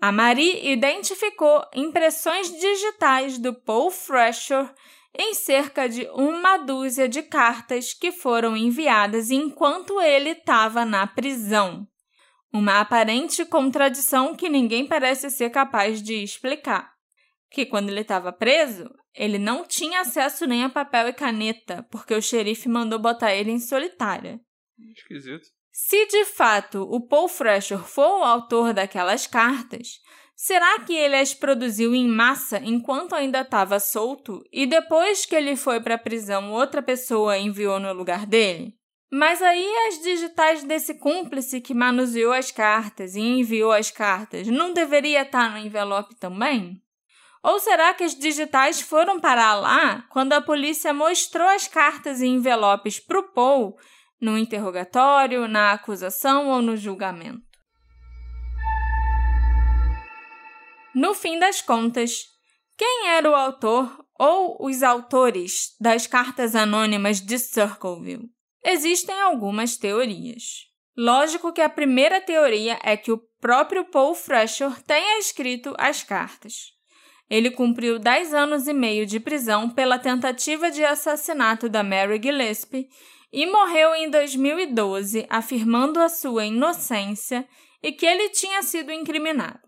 A 0.00 0.12
Marie 0.12 0.70
identificou 0.70 1.64
impressões 1.74 2.48
digitais 2.60 3.38
do 3.38 3.52
Paul 3.52 3.90
Fresher 3.90 4.72
em 5.12 5.34
cerca 5.34 5.88
de 5.88 6.08
uma 6.12 6.58
dúzia 6.58 7.08
de 7.08 7.22
cartas 7.22 7.92
que 7.92 8.12
foram 8.12 8.56
enviadas 8.56 9.32
enquanto 9.32 10.00
ele 10.00 10.30
estava 10.30 10.84
na 10.84 11.04
prisão. 11.04 11.84
Uma 12.52 12.78
aparente 12.78 13.44
contradição 13.46 14.32
que 14.32 14.48
ninguém 14.48 14.86
parece 14.86 15.28
ser 15.28 15.50
capaz 15.50 16.00
de 16.00 16.22
explicar. 16.22 16.92
Que 17.50 17.66
quando 17.66 17.88
ele 17.88 18.02
estava 18.02 18.32
preso, 18.32 18.88
ele 19.18 19.36
não 19.36 19.66
tinha 19.66 20.00
acesso 20.00 20.46
nem 20.46 20.62
a 20.62 20.68
papel 20.68 21.08
e 21.08 21.12
caneta, 21.12 21.84
porque 21.90 22.14
o 22.14 22.22
xerife 22.22 22.68
mandou 22.68 23.00
botar 23.00 23.34
ele 23.34 23.50
em 23.50 23.58
solitária. 23.58 24.40
Esquisito. 24.96 25.48
Se 25.72 26.06
de 26.06 26.24
fato 26.24 26.82
o 26.82 27.00
Paul 27.00 27.28
Fresher 27.28 27.78
for 27.78 28.20
o 28.20 28.24
autor 28.24 28.72
daquelas 28.72 29.26
cartas, 29.26 29.98
será 30.36 30.78
que 30.80 30.94
ele 30.94 31.16
as 31.16 31.34
produziu 31.34 31.96
em 31.96 32.06
massa 32.06 32.60
enquanto 32.64 33.14
ainda 33.14 33.40
estava 33.40 33.80
solto 33.80 34.40
e 34.52 34.66
depois 34.66 35.26
que 35.26 35.34
ele 35.34 35.56
foi 35.56 35.80
para 35.80 35.96
a 35.96 35.98
prisão 35.98 36.52
outra 36.52 36.80
pessoa 36.80 37.36
enviou 37.36 37.80
no 37.80 37.92
lugar 37.92 38.24
dele? 38.24 38.74
Mas 39.10 39.42
aí 39.42 39.66
as 39.88 40.00
digitais 40.00 40.62
desse 40.62 40.94
cúmplice 40.94 41.60
que 41.60 41.74
manuseou 41.74 42.32
as 42.32 42.52
cartas 42.52 43.16
e 43.16 43.20
enviou 43.20 43.72
as 43.72 43.90
cartas 43.90 44.46
não 44.46 44.72
deveria 44.72 45.22
estar 45.22 45.50
no 45.50 45.58
envelope 45.58 46.14
também? 46.16 46.80
Ou 47.42 47.58
será 47.60 47.94
que 47.94 48.04
as 48.04 48.14
digitais 48.14 48.80
foram 48.80 49.20
parar 49.20 49.54
lá 49.54 50.04
quando 50.10 50.32
a 50.32 50.40
polícia 50.40 50.92
mostrou 50.92 51.46
as 51.48 51.68
cartas 51.68 52.20
e 52.20 52.26
envelopes 52.26 52.98
para 52.98 53.20
o 53.20 53.32
Paul 53.32 53.78
no 54.20 54.36
interrogatório, 54.36 55.46
na 55.46 55.72
acusação 55.72 56.48
ou 56.48 56.60
no 56.60 56.76
julgamento? 56.76 57.46
No 60.94 61.14
fim 61.14 61.38
das 61.38 61.60
contas, 61.60 62.24
quem 62.76 63.08
era 63.08 63.30
o 63.30 63.34
autor 63.34 64.04
ou 64.18 64.66
os 64.66 64.82
autores 64.82 65.76
das 65.80 66.06
cartas 66.06 66.56
anônimas 66.56 67.20
de 67.20 67.38
Circleville? 67.38 68.28
Existem 68.64 69.20
algumas 69.20 69.76
teorias. 69.76 70.66
Lógico 70.96 71.52
que 71.52 71.60
a 71.60 71.68
primeira 71.68 72.20
teoria 72.20 72.76
é 72.82 72.96
que 72.96 73.12
o 73.12 73.22
próprio 73.40 73.84
Paul 73.84 74.16
Fresher 74.16 74.82
tenha 74.82 75.20
escrito 75.20 75.72
as 75.78 76.02
cartas. 76.02 76.77
Ele 77.30 77.50
cumpriu 77.50 77.98
10 77.98 78.32
anos 78.32 78.66
e 78.66 78.72
meio 78.72 79.04
de 79.04 79.20
prisão 79.20 79.68
pela 79.68 79.98
tentativa 79.98 80.70
de 80.70 80.84
assassinato 80.84 81.68
da 81.68 81.82
Mary 81.82 82.20
Gillespie 82.22 82.88
e 83.32 83.46
morreu 83.46 83.94
em 83.94 84.10
2012, 84.10 85.26
afirmando 85.28 86.00
a 86.00 86.08
sua 86.08 86.46
inocência 86.46 87.46
e 87.82 87.92
que 87.92 88.06
ele 88.06 88.30
tinha 88.30 88.62
sido 88.62 88.90
incriminado. 88.90 89.60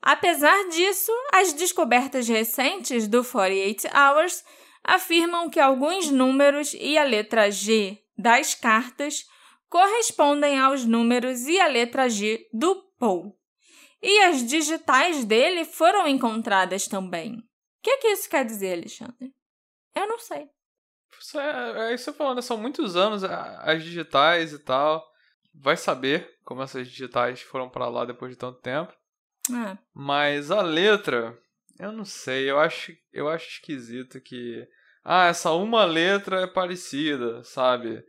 Apesar 0.00 0.68
disso, 0.68 1.12
as 1.32 1.52
descobertas 1.52 2.28
recentes 2.28 3.08
do 3.08 3.24
48 3.24 3.88
Hours 3.88 4.44
afirmam 4.84 5.50
que 5.50 5.58
alguns 5.58 6.10
números 6.10 6.74
e 6.78 6.96
a 6.96 7.04
letra 7.04 7.50
G 7.50 7.98
das 8.16 8.54
cartas 8.54 9.26
correspondem 9.68 10.58
aos 10.58 10.84
números 10.84 11.46
e 11.46 11.60
a 11.60 11.66
letra 11.66 12.08
G 12.08 12.46
do 12.52 12.74
Paul. 12.98 13.37
E 14.02 14.20
as 14.24 14.46
digitais 14.46 15.24
dele 15.24 15.64
foram 15.64 16.06
encontradas 16.06 16.86
também. 16.86 17.34
O 17.34 17.42
que, 17.82 17.90
é 17.90 17.96
que 17.98 18.08
isso 18.08 18.28
quer 18.28 18.44
dizer, 18.44 18.74
Alexandre? 18.74 19.32
Eu 19.94 20.06
não 20.06 20.18
sei. 20.18 20.48
Isso 21.20 21.38
é, 21.38 21.90
é 21.90 21.94
isso 21.94 22.12
falando, 22.12 22.40
são 22.42 22.56
muitos 22.56 22.96
anos 22.96 23.24
as 23.24 23.82
digitais 23.82 24.52
e 24.52 24.58
tal. 24.58 25.04
Vai 25.54 25.76
saber 25.76 26.28
como 26.44 26.62
essas 26.62 26.88
digitais 26.88 27.42
foram 27.42 27.68
para 27.68 27.88
lá 27.88 28.04
depois 28.04 28.32
de 28.32 28.38
tanto 28.38 28.60
tempo. 28.60 28.92
É. 29.50 29.78
Mas 29.94 30.50
a 30.50 30.62
letra, 30.62 31.36
eu 31.78 31.90
não 31.90 32.04
sei, 32.04 32.50
eu 32.50 32.58
acho, 32.58 32.92
eu 33.12 33.28
acho 33.28 33.48
esquisito 33.48 34.20
que 34.20 34.66
ah, 35.04 35.26
essa 35.26 35.52
uma 35.52 35.84
letra 35.84 36.42
é 36.42 36.46
parecida, 36.46 37.42
sabe? 37.42 38.04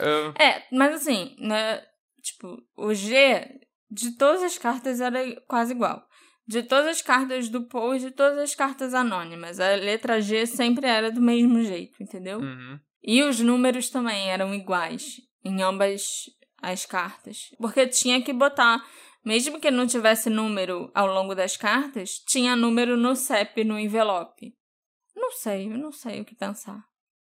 Eu... 0.00 0.32
É, 0.40 0.66
mas 0.70 0.94
assim, 0.94 1.34
né, 1.38 1.84
tipo, 2.22 2.56
o 2.76 2.94
G 2.94 3.60
de 3.90 4.16
todas 4.16 4.42
as 4.42 4.58
cartas 4.58 5.00
era 5.00 5.20
quase 5.46 5.72
igual. 5.72 6.06
De 6.46 6.62
todas 6.62 6.86
as 6.86 7.02
cartas 7.02 7.48
do 7.48 7.66
Paul 7.68 7.94
e 7.94 8.00
de 8.00 8.10
todas 8.10 8.38
as 8.38 8.54
cartas 8.54 8.94
anônimas. 8.94 9.60
A 9.60 9.74
letra 9.74 10.20
G 10.20 10.46
sempre 10.46 10.86
era 10.86 11.10
do 11.10 11.20
mesmo 11.20 11.62
jeito, 11.62 12.02
entendeu? 12.02 12.40
Uhum. 12.40 12.78
E 13.02 13.22
os 13.22 13.40
números 13.40 13.90
também 13.90 14.30
eram 14.30 14.54
iguais 14.54 15.20
em 15.44 15.62
ambas 15.62 16.24
as 16.62 16.86
cartas. 16.86 17.50
Porque 17.58 17.86
tinha 17.86 18.22
que 18.22 18.32
botar, 18.32 18.84
mesmo 19.24 19.60
que 19.60 19.70
não 19.70 19.86
tivesse 19.86 20.30
número 20.30 20.90
ao 20.94 21.06
longo 21.06 21.34
das 21.34 21.56
cartas, 21.56 22.18
tinha 22.26 22.56
número 22.56 22.96
no 22.96 23.14
CEP, 23.14 23.64
no 23.64 23.78
envelope. 23.78 24.54
Não 25.14 25.32
sei, 25.32 25.68
não 25.68 25.92
sei 25.92 26.20
o 26.20 26.24
que 26.24 26.34
pensar. 26.34 26.82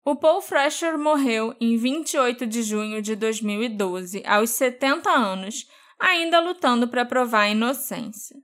O 0.06 0.16
Paul 0.16 0.41
Fresher 0.41 0.97
morreu 0.97 1.56
em 1.60 1.78
28 1.78 2.47
de 2.47 2.64
junho 2.64 3.02
de 3.02 3.16
2012, 3.16 4.24
aos 4.26 4.52
70 4.52 5.10
anos, 5.10 5.68
ainda 6.00 6.39
lutando 6.39 6.88
para 6.88 7.06
provar 7.06 7.41
a 7.41 7.50
inocência. 7.50 8.38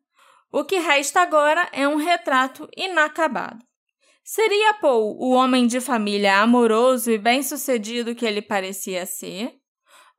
O 0.51 0.63
que 0.63 0.77
resta 0.77 1.21
agora 1.21 1.69
é 1.71 1.87
um 1.87 1.95
retrato 1.95 2.67
inacabado. 2.75 3.63
Seria 4.23 4.73
Paul 4.75 5.17
o 5.19 5.31
homem 5.31 5.67
de 5.67 5.79
família 5.79 6.39
amoroso 6.39 7.11
e 7.11 7.17
bem-sucedido 7.17 8.15
que 8.15 8.25
ele 8.25 8.41
parecia 8.41 9.05
ser? 9.05 9.53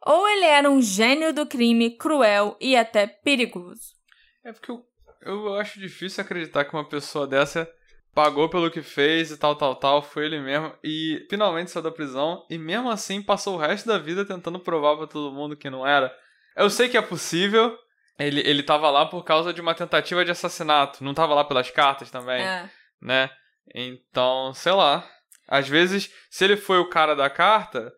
Ou 0.05 0.29
ele 0.29 0.45
era 0.45 0.71
um 0.71 0.81
gênio 0.81 1.33
do 1.35 1.45
crime, 1.45 1.97
cruel 1.97 2.57
e 2.61 2.77
até 2.77 3.07
perigoso? 3.07 3.97
É 4.45 4.53
porque 4.53 4.71
eu, 4.71 4.85
eu 5.23 5.55
acho 5.55 5.81
difícil 5.81 6.23
acreditar 6.23 6.65
que 6.65 6.75
uma 6.75 6.89
pessoa 6.89 7.27
dessa 7.27 7.69
pagou 8.15 8.49
pelo 8.49 8.71
que 8.71 8.81
fez 8.81 9.31
e 9.31 9.37
tal, 9.37 9.57
tal, 9.57 9.75
tal, 9.75 10.01
foi 10.01 10.25
ele 10.25 10.41
mesmo 10.41 10.73
e 10.83 11.27
finalmente 11.29 11.71
saiu 11.71 11.83
da 11.83 11.91
prisão 11.91 12.47
e 12.49 12.57
mesmo 12.57 12.89
assim 12.89 13.21
passou 13.21 13.57
o 13.57 13.59
resto 13.59 13.89
da 13.89 13.99
vida 13.99 14.25
tentando 14.25 14.61
provar 14.61 14.97
pra 14.97 15.07
todo 15.07 15.35
mundo 15.35 15.57
que 15.57 15.69
não 15.69 15.87
era. 15.87 16.15
Eu 16.57 16.71
sei 16.71 16.89
que 16.89 16.97
é 16.97 17.03
possível, 17.03 17.77
ele, 18.19 18.41
ele 18.41 18.63
tava 18.63 18.89
lá 18.91 19.05
por 19.07 19.23
causa 19.25 19.53
de 19.53 19.61
uma 19.61 19.75
tentativa 19.75 20.25
de 20.25 20.31
assassinato, 20.31 21.05
não 21.05 21.13
tava 21.15 21.35
lá 21.35 21.45
pelas 21.45 21.71
cartas 21.71 22.11
também, 22.11 22.43
É. 22.43 22.71
né? 23.01 23.31
Então, 23.75 24.53
sei 24.55 24.73
lá. 24.73 25.07
Às 25.49 25.69
vezes, 25.69 26.11
se 26.31 26.45
ele 26.45 26.57
foi 26.57 26.79
o 26.79 26.89
cara 26.89 27.15
da 27.15 27.29
carta, 27.31 27.93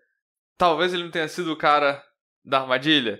talvez 0.58 0.92
ele 0.92 1.04
não 1.04 1.10
tenha 1.10 1.28
sido 1.28 1.52
o 1.52 1.56
cara 1.56 2.02
da 2.44 2.60
armadilha. 2.60 3.18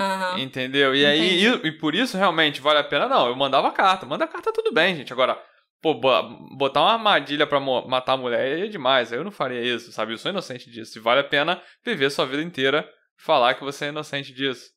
Aham. 0.00 0.38
Entendeu? 0.40 0.94
E 0.94 1.04
aí, 1.04 1.44
e, 1.44 1.66
e 1.66 1.72
por 1.72 1.94
isso 1.94 2.16
realmente 2.16 2.60
vale 2.60 2.78
a 2.78 2.84
pena, 2.84 3.08
não. 3.08 3.26
Eu 3.28 3.36
mandava 3.36 3.68
a 3.68 3.72
carta. 3.72 4.06
Manda 4.06 4.24
a 4.24 4.28
carta, 4.28 4.52
tudo 4.52 4.72
bem, 4.72 4.96
gente. 4.96 5.12
Agora, 5.12 5.40
pô, 5.82 5.94
bo- 5.94 6.22
botar 6.56 6.80
uma 6.82 6.92
armadilha 6.92 7.46
pra 7.46 7.58
matar 7.60 8.12
a 8.12 8.16
mulher 8.16 8.58
é 8.60 8.66
demais. 8.68 9.12
Eu 9.12 9.22
não 9.24 9.30
faria 9.32 9.60
isso, 9.60 9.90
sabe? 9.92 10.12
Eu 10.12 10.18
sou 10.18 10.30
inocente 10.30 10.70
disso. 10.70 10.98
E 10.98 11.00
vale 11.02 11.20
a 11.20 11.24
pena 11.24 11.60
viver 11.84 12.10
sua 12.10 12.26
vida 12.26 12.42
inteira 12.42 12.88
falar 13.16 13.54
que 13.54 13.64
você 13.64 13.86
é 13.86 13.88
inocente 13.88 14.32
disso. 14.32 14.70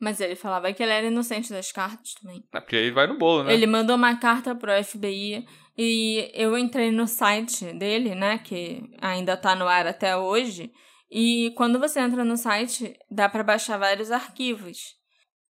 Mas 0.00 0.20
ele 0.20 0.36
falava 0.36 0.72
que 0.72 0.82
ele 0.82 0.92
era 0.92 1.06
inocente 1.06 1.50
das 1.50 1.72
cartas 1.72 2.12
também. 2.20 2.44
É 2.52 2.60
porque 2.60 2.76
aí 2.76 2.90
vai 2.90 3.06
no 3.06 3.16
bolo, 3.16 3.44
né? 3.44 3.54
Ele 3.54 3.66
mandou 3.66 3.96
uma 3.96 4.14
carta 4.16 4.54
pro 4.54 4.70
FBI 4.84 5.46
e 5.78 6.30
eu 6.34 6.56
entrei 6.56 6.90
no 6.90 7.06
site 7.06 7.64
dele, 7.72 8.14
né, 8.14 8.38
que 8.38 8.82
ainda 9.00 9.36
tá 9.36 9.54
no 9.54 9.66
ar 9.66 9.86
até 9.86 10.16
hoje. 10.16 10.70
E 11.10 11.52
quando 11.56 11.78
você 11.78 12.00
entra 12.00 12.24
no 12.24 12.36
site, 12.36 12.94
dá 13.10 13.28
pra 13.28 13.42
baixar 13.42 13.78
vários 13.78 14.10
arquivos. 14.10 14.78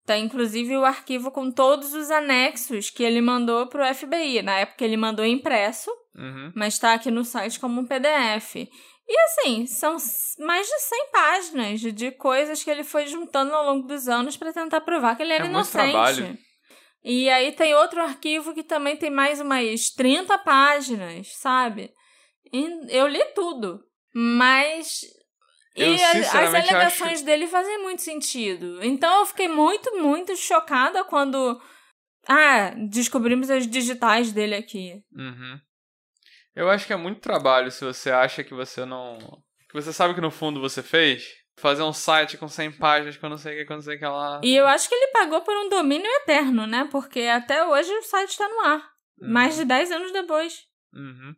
Tá 0.04 0.16
inclusive 0.16 0.76
o 0.76 0.84
arquivo 0.84 1.32
com 1.32 1.50
todos 1.50 1.92
os 1.92 2.10
anexos 2.12 2.90
que 2.90 3.02
ele 3.02 3.20
mandou 3.20 3.66
pro 3.66 3.82
FBI. 3.92 4.42
Na 4.42 4.58
época 4.60 4.84
ele 4.84 4.96
mandou 4.96 5.24
impresso, 5.24 5.90
Uhum. 6.14 6.52
mas 6.54 6.78
tá 6.78 6.94
aqui 6.94 7.10
no 7.10 7.24
site 7.24 7.58
como 7.58 7.80
um 7.80 7.84
PDF. 7.86 8.68
E 9.08 9.16
assim, 9.20 9.66
são 9.66 9.96
mais 10.40 10.66
de 10.66 10.78
100 10.80 11.10
páginas 11.12 11.80
de- 11.80 12.10
coisas 12.12 12.62
que 12.64 12.70
ele 12.70 12.82
foi 12.82 13.06
juntando 13.06 13.54
ao 13.54 13.64
longo 13.64 13.86
dos 13.86 14.08
anos 14.08 14.36
pra 14.36 14.52
tentar 14.52 14.80
provar 14.80 15.16
que 15.16 15.22
ele 15.22 15.32
era 15.32 15.44
É 15.44 15.48
inocente. 15.48 16.38
E 17.04 17.30
aí 17.30 17.52
tem 17.52 17.72
outro 17.74 18.02
arquivo 18.02 18.52
que 18.52 18.64
também 18.64 18.96
tem 18.96 19.10
mais 19.10 19.40
umas 19.40 19.90
30 19.90 20.36
páginas, 20.38 21.28
sabe? 21.36 21.92
E 22.52 22.66
eu 22.96 23.06
li 23.06 23.24
tudo. 23.34 23.80
Mas. 24.12 25.02
Eu, 25.76 25.92
e 25.94 26.02
as 26.02 26.34
alegações 26.72 27.22
dele 27.22 27.46
fazem 27.46 27.82
muito 27.82 28.00
sentido. 28.02 28.82
Então 28.82 29.20
eu 29.20 29.26
fiquei 29.26 29.46
muito, 29.46 29.94
muito 29.98 30.34
chocada 30.34 31.04
quando. 31.04 31.60
Ah, 32.26 32.70
descobrimos 32.88 33.50
as 33.50 33.66
digitais 33.68 34.32
dele 34.32 34.56
aqui. 34.56 35.00
Uhum. 35.14 35.60
Eu 36.56 36.70
acho 36.70 36.86
que 36.86 36.92
é 36.92 36.96
muito 36.96 37.20
trabalho 37.20 37.70
se 37.70 37.84
você 37.84 38.10
acha 38.10 38.42
que 38.42 38.54
você 38.54 38.84
não. 38.86 39.18
que 39.68 39.74
você 39.74 39.92
sabe 39.92 40.14
que 40.14 40.20
no 40.20 40.30
fundo 40.30 40.60
você 40.60 40.82
fez. 40.82 41.24
Fazer 41.58 41.82
um 41.82 41.92
site 41.92 42.36
com 42.36 42.48
100 42.48 42.72
páginas 42.72 43.16
que 43.16 43.24
eu 43.24 43.30
não 43.30 43.38
sei 43.38 43.54
o 43.54 43.58
que, 43.58 43.64
que 43.64 43.72
eu 43.72 43.76
não 43.76 43.82
sei 43.82 43.96
o 43.96 43.98
que 43.98 44.04
lá. 44.04 44.40
E 44.44 44.54
eu 44.54 44.66
acho 44.66 44.88
que 44.88 44.94
ele 44.94 45.10
pagou 45.12 45.40
por 45.40 45.56
um 45.56 45.70
domínio 45.70 46.06
eterno, 46.20 46.66
né? 46.66 46.86
Porque 46.90 47.20
até 47.20 47.64
hoje 47.64 47.90
o 47.92 48.02
site 48.02 48.30
está 48.30 48.46
no 48.46 48.60
ar. 48.60 48.82
Uhum. 49.18 49.32
Mais 49.32 49.56
de 49.56 49.64
10 49.64 49.90
anos 49.90 50.12
depois. 50.12 50.64
Uhum. 50.92 51.34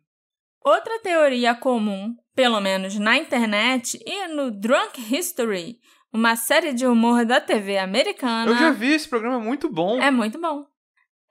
Outra 0.61 0.99
teoria 0.99 1.55
comum, 1.55 2.13
pelo 2.35 2.59
menos 2.59 2.99
na 2.99 3.17
internet 3.17 3.97
e 4.05 4.27
no 4.27 4.51
Drunk 4.51 4.99
History, 4.99 5.79
uma 6.11 6.35
série 6.35 6.73
de 6.73 6.85
humor 6.85 7.25
da 7.25 7.39
TV 7.39 7.77
americana, 7.77 8.51
Eu 8.51 8.57
já 8.57 8.71
vi 8.71 8.91
esse 8.93 9.07
programa, 9.07 9.37
é 9.37 9.45
muito 9.45 9.69
bom. 9.69 10.01
é 10.01 10.11
muito 10.11 10.39
bom. 10.39 10.65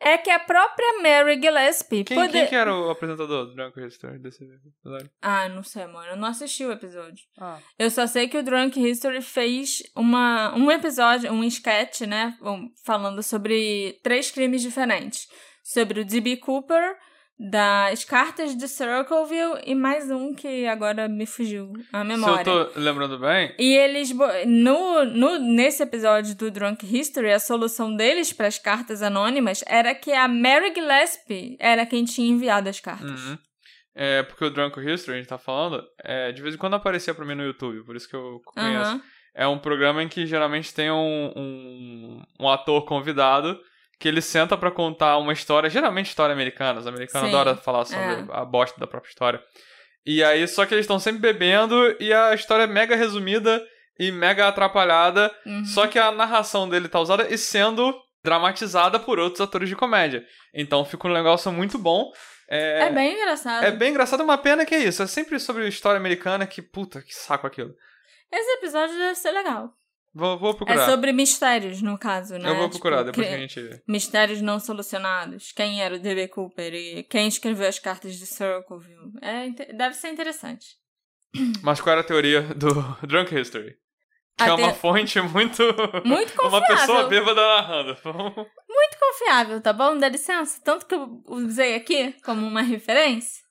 É 0.01 0.17
que 0.17 0.31
a 0.31 0.39
própria 0.39 1.03
Mary 1.03 1.41
Gillespie 1.41 2.05
Quem, 2.05 2.31
quem 2.31 2.47
que 2.47 2.55
era 2.55 2.73
o 2.75 2.89
apresentador 2.89 3.47
do 3.47 3.55
Drunk 3.55 3.85
History 3.85 4.19
desse 4.19 4.45
episódio? 4.45 5.11
Ah, 5.21 5.49
não 5.49 5.63
sei, 5.63 5.83
amor. 5.83 6.07
Eu 6.07 6.17
não 6.17 6.29
assisti 6.29 6.65
o 6.65 6.71
episódio. 6.71 7.25
Ah. 7.39 7.59
Eu 7.79 7.91
só 7.91 8.07
sei 8.07 8.29
que 8.29 8.39
o 8.39 8.43
Drunk 8.43 8.81
History 8.81 9.21
fez 9.21 9.83
uma, 9.97 10.55
um 10.55 10.71
episódio, 10.71 11.33
um 11.33 11.43
sketch, 11.45 12.03
né? 12.03 12.37
falando 12.85 13.23
sobre 13.23 13.99
três 14.03 14.31
crimes 14.31 14.63
diferentes. 14.63 15.27
Sobre 15.65 16.01
o 16.01 16.05
D.B. 16.05 16.37
Cooper, 16.39 16.97
das 17.39 18.05
cartas 18.05 18.57
de 18.57 18.66
Circleville 18.66 19.61
e 19.64 19.74
mais 19.74 20.11
um 20.11 20.34
que 20.34 20.66
agora 20.66 21.09
me 21.09 21.24
fugiu 21.24 21.72
a 21.93 22.03
memória. 22.03 22.43
Se 22.43 22.51
eu 22.51 22.72
tô 22.72 22.80
lembrando 22.80 23.16
bem, 23.18 23.55
E 23.59 23.76
eles, 23.76 24.12
no, 24.47 25.05
no, 25.05 25.39
nesse 25.39 25.82
episódio 25.82 26.34
do 26.34 26.51
Drunk 26.51 26.84
History, 26.84 27.30
a 27.30 27.39
solução 27.39 27.95
deles 27.95 28.32
para 28.32 28.49
as 28.49 28.59
cartas 28.59 29.03
anônimas 29.03 29.62
era 29.68 29.95
que 29.95 30.12
a 30.12 30.26
Mary 30.26 30.74
Gillespie 30.74 31.57
era 31.61 31.86
quem 31.86 32.05
tinha 32.05 32.28
enviado 32.28 32.68
as 32.68 32.80
cartas. 32.80 33.24
Uhum. 33.24 33.39
É, 33.95 34.22
porque 34.24 34.45
o 34.45 34.51
Drunk 34.51 34.78
History, 34.80 35.16
a 35.16 35.20
gente 35.20 35.28
tá 35.28 35.39
falando, 35.39 35.84
é, 36.03 36.32
de 36.32 36.43
vez 36.43 36.55
em 36.55 36.59
quando 36.59 36.74
aparecia 36.74 37.14
pra 37.14 37.24
mim 37.24 37.34
no 37.34 37.45
YouTube, 37.45 37.84
por 37.84 37.95
isso 37.95 38.09
que 38.09 38.16
eu 38.16 38.41
conheço. 38.45 38.91
Aham. 38.91 39.03
É 39.34 39.47
um 39.47 39.59
programa 39.59 40.03
em 40.03 40.09
que 40.09 40.26
geralmente 40.26 40.74
tem 40.74 40.91
um, 40.91 41.32
um, 41.36 42.22
um 42.41 42.49
ator 42.49 42.84
convidado 42.84 43.61
que 43.99 44.07
ele 44.07 44.21
senta 44.21 44.57
pra 44.57 44.71
contar 44.71 45.19
uma 45.19 45.33
história, 45.33 45.69
geralmente 45.69 46.07
história 46.07 46.33
americana. 46.33 46.81
Os 46.81 46.87
americanos 46.87 47.29
Sim, 47.29 47.35
adoram 47.35 47.57
falar 47.57 47.85
sobre 47.85 48.03
é. 48.03 48.25
a 48.31 48.45
bosta 48.45 48.79
da 48.79 48.87
própria 48.87 49.11
história. 49.11 49.41
E 50.07 50.23
aí, 50.23 50.47
só 50.47 50.65
que 50.65 50.73
eles 50.73 50.85
estão 50.85 50.99
sempre 50.99 51.21
bebendo 51.21 51.97
e 52.01 52.13
a 52.13 52.33
história 52.33 52.65
é 52.65 52.67
mega 52.67 52.97
resumida 52.97 53.63
e 53.99 54.13
mega 54.13 54.47
atrapalhada. 54.49 55.31
Uhum. 55.45 55.65
Só 55.65 55.87
que 55.87 55.99
a 55.99 56.13
narração 56.13 56.69
dele 56.69 56.89
tá 56.89 57.01
usada 57.01 57.27
e 57.29 57.37
sendo 57.37 57.95
dramatizada 58.23 58.99
por 58.99 59.19
outros 59.19 59.41
atores 59.41 59.69
de 59.69 59.77
comédia. 59.77 60.25
Então 60.55 60.85
fica 60.85 61.09
um 61.09 61.13
negócio 61.13 61.51
muito 61.53 61.79
bom. 61.79 62.11
É, 62.49 62.87
É 62.87 62.91
bem 62.91 63.15
engraçado. 63.15 63.65
é 63.65 63.71
bem 63.71 63.91
engraçado, 63.91 64.23
uma 64.23 64.39
pena 64.39 64.65
que 64.65 64.75
é 64.75 64.79
isso. 64.79 65.03
É 65.03 65.07
sempre 65.07 65.39
sobre 65.39 65.69
história 65.69 65.99
americana 65.99 66.47
que, 66.47 66.63
puta, 66.63 67.03
que 67.03 67.15
saco 67.15 67.47
aquilo. 67.47 67.75
Esse 68.33 68.51
episódio 68.59 68.97
deve 68.97 69.15
ser 69.15 69.33
legal. 69.33 69.71
Vou, 70.15 70.39
vou 70.39 70.55
procurar. 70.55 70.83
É 70.83 70.91
sobre 70.91 71.13
mistérios, 71.13 71.81
no 71.83 71.99
caso, 71.99 72.39
né? 72.39 72.49
Eu 72.51 72.57
vou 72.57 72.69
procurar 72.71 72.99
Tipo, 73.05 73.11
depois 73.13 73.29
que 73.29 73.35
a 73.35 73.39
gente. 73.39 73.83
Mistérios 73.87 74.41
não 74.41 74.59
solucionados. 74.59 75.53
Quem 75.53 75.83
era 75.83 75.95
o 75.95 75.99
D.B. 75.99 76.29
Cooper 76.29 76.75
e 76.75 77.03
quem 77.05 77.29
escreveu 77.29 77.69
as 77.69 77.79
cartas 77.79 78.17
de 78.17 78.27
Circleville. 78.27 79.13
É, 79.23 79.49
deve 79.73 79.95
ser 79.95 80.09
interessante. 80.09 80.67
Mas 81.63 81.81
qual 81.81 81.93
era 81.93 82.01
a 82.01 82.05
teoria 82.05 82.43
do 82.43 82.73
Drunk 83.07 83.35
History? 83.39 83.77
Que 84.37 84.45
A 84.45 84.49
é 84.49 84.53
uma 84.55 84.73
te- 84.73 84.79
fonte 84.79 85.21
muito. 85.21 85.63
Muito 86.05 86.33
uma 86.43 86.51
confiável. 86.61 86.77
pessoa 86.77 87.09
bêbada 87.09 87.41
narrando. 87.41 87.97
Muito 88.05 88.99
confiável, 89.01 89.61
tá 89.61 89.73
bom? 89.73 89.99
Dá 89.99 90.09
licença. 90.09 90.61
Tanto 90.65 90.87
que 90.87 90.95
eu 90.95 91.23
usei 91.27 91.75
aqui 91.75 92.13
como 92.25 92.47
uma 92.47 92.63
referência. 92.63 93.43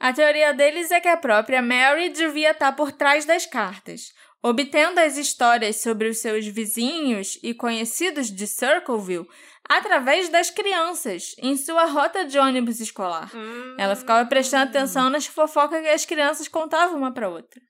A 0.00 0.12
teoria 0.12 0.54
deles 0.54 0.92
é 0.92 1.00
que 1.00 1.08
a 1.08 1.16
própria 1.16 1.60
Mary 1.60 2.10
devia 2.10 2.52
estar 2.52 2.70
por 2.72 2.92
trás 2.92 3.24
das 3.24 3.44
cartas, 3.46 4.12
obtendo 4.42 5.00
as 5.00 5.16
histórias 5.16 5.82
sobre 5.82 6.08
os 6.08 6.18
seus 6.18 6.46
vizinhos 6.46 7.38
e 7.42 7.54
conhecidos 7.54 8.30
de 8.30 8.46
Circleville 8.46 9.26
através 9.68 10.28
das 10.30 10.50
crianças, 10.50 11.34
em 11.38 11.56
sua 11.56 11.84
rota 11.84 12.24
de 12.24 12.38
ônibus 12.38 12.80
escolar. 12.80 13.30
Ela 13.76 13.94
ficava 13.94 14.26
prestando 14.28 14.70
atenção 14.70 15.10
nas 15.10 15.26
fofocas 15.26 15.82
que 15.82 15.88
as 15.88 16.04
crianças 16.06 16.48
contavam 16.48 16.96
uma 16.96 17.12
pra 17.12 17.28
outra. 17.28 17.60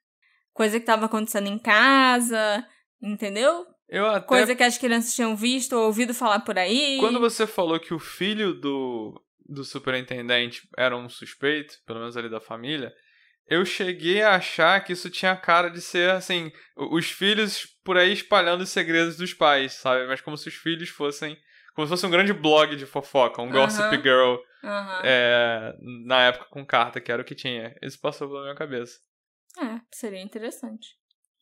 Coisa 0.53 0.79
que 0.79 0.83
estava 0.83 1.07
acontecendo 1.07 1.49
em 1.49 1.59
casa, 1.59 2.65
entendeu? 3.03 3.67
Eu 3.89 4.07
até. 4.07 4.27
Coisa 4.27 4.55
que 4.55 4.63
as 4.63 4.77
crianças 4.77 5.15
tinham 5.15 5.35
visto 5.35 5.73
ou 5.73 5.87
ouvido 5.87 6.13
falar 6.13 6.41
por 6.41 6.59
aí. 6.59 6.99
Quando 7.01 7.19
você 7.19 7.47
falou 7.47 7.81
que 7.81 7.95
o 7.95 7.99
filho 7.99 8.55
do, 8.55 9.21
do 9.49 9.65
superintendente 9.65 10.69
era 10.77 10.97
um 10.97 11.09
suspeito, 11.09 11.75
pelo 11.87 12.01
menos 12.01 12.17
ali 12.17 12.29
da 12.29 12.41
família, 12.41 12.93
eu 13.49 13.65
cheguei 13.65 14.23
a 14.23 14.37
achar 14.37 14.83
que 14.85 14.93
isso 14.93 15.09
tinha 15.11 15.35
cara 15.37 15.71
de 15.71 15.81
ser, 15.81 16.11
assim, 16.11 16.53
os 16.77 17.11
filhos 17.11 17.67
por 17.83 17.97
aí 17.97 18.13
espalhando 18.13 18.63
os 18.63 18.69
segredos 18.69 19.17
dos 19.17 19.33
pais, 19.33 19.73
sabe? 19.73 20.07
Mas 20.07 20.21
como 20.21 20.37
se 20.37 20.49
os 20.49 20.55
filhos 20.55 20.89
fossem. 20.89 21.37
Como 21.75 21.87
se 21.87 21.91
fosse 21.91 22.07
um 22.07 22.11
grande 22.11 22.33
blog 22.33 22.75
de 22.77 22.85
fofoca, 22.87 23.41
um 23.41 23.51
Gossip 23.51 23.85
Aham. 23.95 24.03
Girl 24.03 24.37
Aham. 24.65 25.01
é, 25.05 25.75
na 26.05 26.23
época 26.25 26.47
com 26.51 26.67
carta, 26.67 27.01
que 27.01 27.11
era 27.11 27.23
o 27.23 27.25
que 27.25 27.35
tinha. 27.35 27.75
Isso 27.83 28.01
passou 28.01 28.29
pela 28.29 28.43
minha 28.43 28.55
cabeça. 28.55 28.99
É, 29.59 29.81
seria 29.91 30.21
interessante. 30.21 30.89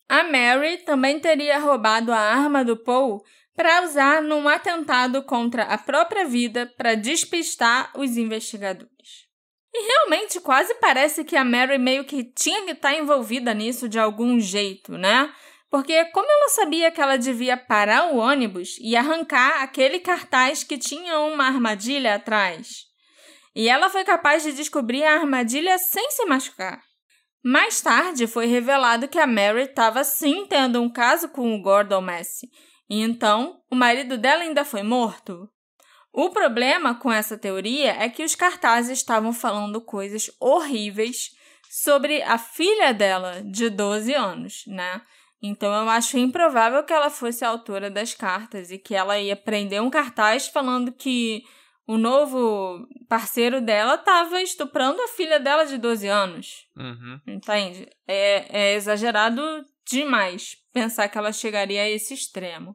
A 0.08 0.22
Mary 0.22 0.78
também 0.84 1.18
teria 1.18 1.58
roubado 1.58 2.12
a 2.12 2.18
arma 2.18 2.64
do 2.64 2.76
Paul 2.76 3.24
para 3.54 3.82
usar 3.82 4.22
num 4.22 4.46
atentado 4.46 5.22
contra 5.24 5.64
a 5.64 5.78
própria 5.78 6.26
vida 6.26 6.72
para 6.76 6.94
despistar 6.94 7.90
os 7.98 8.16
investigadores. 8.16 9.26
E 9.78 9.88
realmente 9.88 10.40
quase 10.40 10.74
parece 10.76 11.22
que 11.22 11.36
a 11.36 11.44
Mary 11.44 11.76
meio 11.76 12.04
que 12.04 12.24
tinha 12.24 12.64
que 12.64 12.70
estar 12.70 12.94
envolvida 12.94 13.52
nisso 13.52 13.88
de 13.88 13.98
algum 13.98 14.40
jeito, 14.40 14.96
né? 14.96 15.30
Porque 15.70 16.04
como 16.06 16.26
ela 16.26 16.48
sabia 16.48 16.90
que 16.90 17.00
ela 17.00 17.18
devia 17.18 17.56
parar 17.56 18.12
o 18.12 18.16
ônibus 18.16 18.78
e 18.80 18.96
arrancar 18.96 19.62
aquele 19.62 19.98
cartaz 19.98 20.64
que 20.64 20.78
tinha 20.78 21.18
uma 21.18 21.44
armadilha 21.44 22.14
atrás? 22.14 22.86
e 23.56 23.70
ela 23.70 23.88
foi 23.88 24.04
capaz 24.04 24.42
de 24.42 24.52
descobrir 24.52 25.02
a 25.02 25.14
armadilha 25.14 25.78
sem 25.78 26.10
se 26.10 26.26
machucar. 26.26 26.78
Mais 27.42 27.80
tarde 27.80 28.26
foi 28.26 28.44
revelado 28.44 29.08
que 29.08 29.18
a 29.18 29.26
Mary 29.26 29.62
estava 29.62 30.04
sim 30.04 30.46
tendo 30.46 30.82
um 30.82 30.92
caso 30.92 31.30
com 31.30 31.54
o 31.54 31.62
Gordon 31.62 32.02
Messi, 32.02 32.50
e 32.90 33.00
então 33.00 33.58
o 33.70 33.74
marido 33.74 34.18
dela 34.18 34.42
ainda 34.42 34.62
foi 34.62 34.82
morto. 34.82 35.48
O 36.16 36.30
problema 36.30 36.94
com 36.94 37.12
essa 37.12 37.36
teoria 37.36 37.92
é 38.02 38.08
que 38.08 38.24
os 38.24 38.34
cartazes 38.34 38.96
estavam 38.96 39.34
falando 39.34 39.82
coisas 39.82 40.30
horríveis 40.40 41.36
sobre 41.68 42.22
a 42.22 42.38
filha 42.38 42.94
dela, 42.94 43.42
de 43.42 43.68
12 43.68 44.14
anos, 44.14 44.64
né? 44.66 45.02
Então 45.42 45.70
eu 45.74 45.90
acho 45.90 46.16
improvável 46.16 46.82
que 46.84 46.92
ela 46.94 47.10
fosse 47.10 47.44
a 47.44 47.50
autora 47.50 47.90
das 47.90 48.14
cartas 48.14 48.70
e 48.70 48.78
que 48.78 48.94
ela 48.94 49.18
ia 49.18 49.36
prender 49.36 49.82
um 49.82 49.90
cartaz 49.90 50.48
falando 50.48 50.90
que 50.90 51.42
o 51.86 51.98
novo 51.98 52.88
parceiro 53.10 53.60
dela 53.60 53.96
estava 53.96 54.40
estuprando 54.40 55.02
a 55.02 55.08
filha 55.08 55.38
dela 55.38 55.66
de 55.66 55.76
12 55.76 56.08
anos. 56.08 56.66
Uhum. 56.74 57.20
Entende? 57.26 57.90
É, 58.08 58.70
é 58.70 58.74
exagerado 58.74 59.42
demais 59.86 60.56
pensar 60.72 61.10
que 61.10 61.18
ela 61.18 61.30
chegaria 61.30 61.82
a 61.82 61.90
esse 61.90 62.14
extremo. 62.14 62.74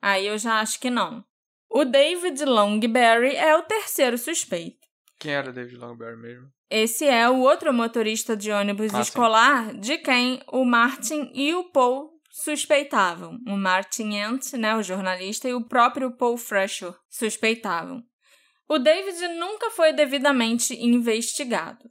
Aí 0.00 0.26
eu 0.26 0.38
já 0.38 0.60
acho 0.60 0.80
que 0.80 0.88
não. 0.88 1.22
O 1.70 1.84
David 1.84 2.44
Longberry 2.44 3.36
é 3.36 3.56
o 3.56 3.62
terceiro 3.62 4.16
suspeito. 4.16 4.86
Quem 5.18 5.32
era 5.32 5.52
David 5.52 5.76
Longberry 5.76 6.16
mesmo? 6.16 6.48
Esse 6.70 7.06
é 7.06 7.28
o 7.28 7.38
outro 7.40 7.72
motorista 7.72 8.36
de 8.36 8.50
ônibus 8.50 8.92
Ah, 8.94 8.96
sim. 8.96 9.02
escolar 9.02 9.74
de 9.74 9.98
quem 9.98 10.40
o 10.52 10.64
Martin 10.64 11.30
e 11.34 11.54
o 11.54 11.64
Paul 11.70 12.10
suspeitavam. 12.30 13.38
O 13.46 13.56
Martin 13.56 14.14
Ent, 14.14 14.52
né, 14.54 14.76
o 14.76 14.82
jornalista, 14.82 15.48
e 15.48 15.54
o 15.54 15.64
próprio 15.64 16.10
Paul 16.12 16.36
Fresher 16.36 16.94
suspeitavam. 17.08 18.02
O 18.68 18.78
David 18.78 19.28
nunca 19.28 19.70
foi 19.70 19.92
devidamente 19.92 20.74
investigado. 20.74 21.88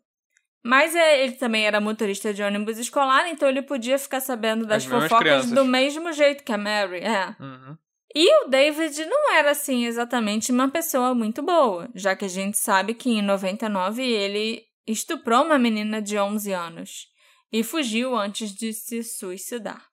Mas 0.63 0.93
é, 0.95 1.23
ele 1.23 1.33
também 1.33 1.65
era 1.65 1.79
motorista 1.81 2.33
de 2.33 2.43
ônibus 2.43 2.77
escolar, 2.77 3.27
então 3.29 3.47
ele 3.47 3.61
podia 3.61 3.97
ficar 3.97 4.19
sabendo 4.19 4.65
das 4.65 4.83
As 4.83 4.89
fofocas 4.89 5.49
do 5.49 5.65
mesmo 5.65 6.11
jeito 6.11 6.43
que 6.43 6.51
a 6.51 6.57
Mary. 6.57 6.99
É. 6.99 7.35
Uhum. 7.39 7.77
E 8.19 8.27
o 8.43 8.49
David 8.49 9.05
não 9.05 9.35
era, 9.35 9.51
assim, 9.51 9.85
exatamente 9.85 10.51
uma 10.51 10.67
pessoa 10.67 11.13
muito 11.13 11.43
boa, 11.43 11.87
já 11.93 12.15
que 12.15 12.25
a 12.25 12.27
gente 12.27 12.57
sabe 12.57 12.95
que 12.95 13.11
em 13.11 13.21
99 13.21 14.01
ele 14.01 14.63
estuprou 14.87 15.43
uma 15.43 15.59
menina 15.59 16.01
de 16.01 16.17
11 16.17 16.51
anos 16.51 17.05
e 17.53 17.61
fugiu 17.63 18.15
antes 18.15 18.55
de 18.55 18.73
se 18.73 19.03
suicidar. 19.03 19.85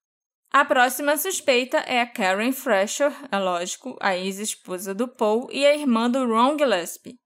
A 0.50 0.64
próxima 0.64 1.18
suspeita 1.18 1.76
é 1.80 2.00
a 2.00 2.06
Karen 2.06 2.52
Fresher, 2.52 3.12
é 3.30 3.38
lógico, 3.38 3.94
a 4.00 4.16
ex-esposa 4.16 4.94
do 4.94 5.06
Paul 5.06 5.46
e 5.52 5.66
a 5.66 5.76
irmã 5.76 6.08
do 6.08 6.26
Ron 6.26 6.56
Gillespie. 6.56 7.18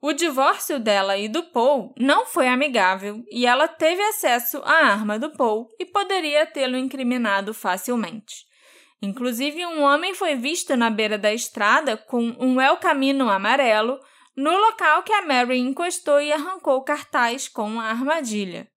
O 0.00 0.14
divórcio 0.14 0.80
dela 0.80 1.18
e 1.18 1.28
do 1.28 1.42
Paul 1.50 1.92
não 1.98 2.24
foi 2.24 2.48
amigável 2.48 3.22
e 3.30 3.44
ela 3.44 3.68
teve 3.68 4.00
acesso 4.04 4.62
à 4.64 4.86
arma 4.86 5.18
do 5.18 5.34
Paul 5.34 5.68
e 5.78 5.84
poderia 5.84 6.46
tê-lo 6.46 6.78
incriminado 6.78 7.52
facilmente. 7.52 8.48
Inclusive, 9.02 9.64
um 9.64 9.82
homem 9.82 10.14
foi 10.14 10.34
visto 10.36 10.76
na 10.76 10.90
beira 10.90 11.16
da 11.16 11.32
estrada 11.32 11.96
com 11.96 12.36
um 12.38 12.60
El 12.60 12.76
Camino 12.76 13.30
amarelo 13.30 13.98
no 14.36 14.56
local 14.56 15.02
que 15.02 15.12
a 15.12 15.22
Mary 15.22 15.58
encostou 15.58 16.20
e 16.20 16.32
arrancou 16.32 16.82
cartaz 16.82 17.48
com 17.48 17.80
a 17.80 17.84
armadilha. 17.86 18.68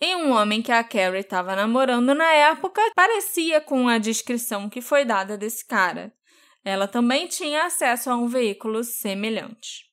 E 0.00 0.14
um 0.16 0.32
homem 0.32 0.60
que 0.60 0.72
a 0.72 0.84
Carrie 0.84 1.20
estava 1.20 1.56
namorando 1.56 2.14
na 2.14 2.30
época 2.30 2.82
parecia 2.94 3.60
com 3.60 3.88
a 3.88 3.98
descrição 3.98 4.68
que 4.68 4.80
foi 4.80 5.04
dada 5.04 5.36
desse 5.36 5.66
cara. 5.66 6.12
Ela 6.64 6.88
também 6.88 7.26
tinha 7.26 7.64
acesso 7.64 8.10
a 8.10 8.16
um 8.16 8.26
veículo 8.26 8.82
semelhante. 8.82 9.84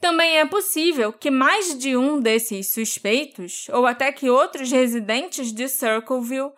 Também 0.00 0.38
é 0.38 0.44
possível 0.44 1.12
que 1.12 1.30
mais 1.30 1.78
de 1.78 1.96
um 1.96 2.20
desses 2.20 2.72
suspeitos, 2.72 3.68
ou 3.68 3.86
até 3.86 4.10
que 4.10 4.28
outros 4.28 4.70
residentes 4.70 5.52
de 5.52 5.68
Circleville, 5.68 6.50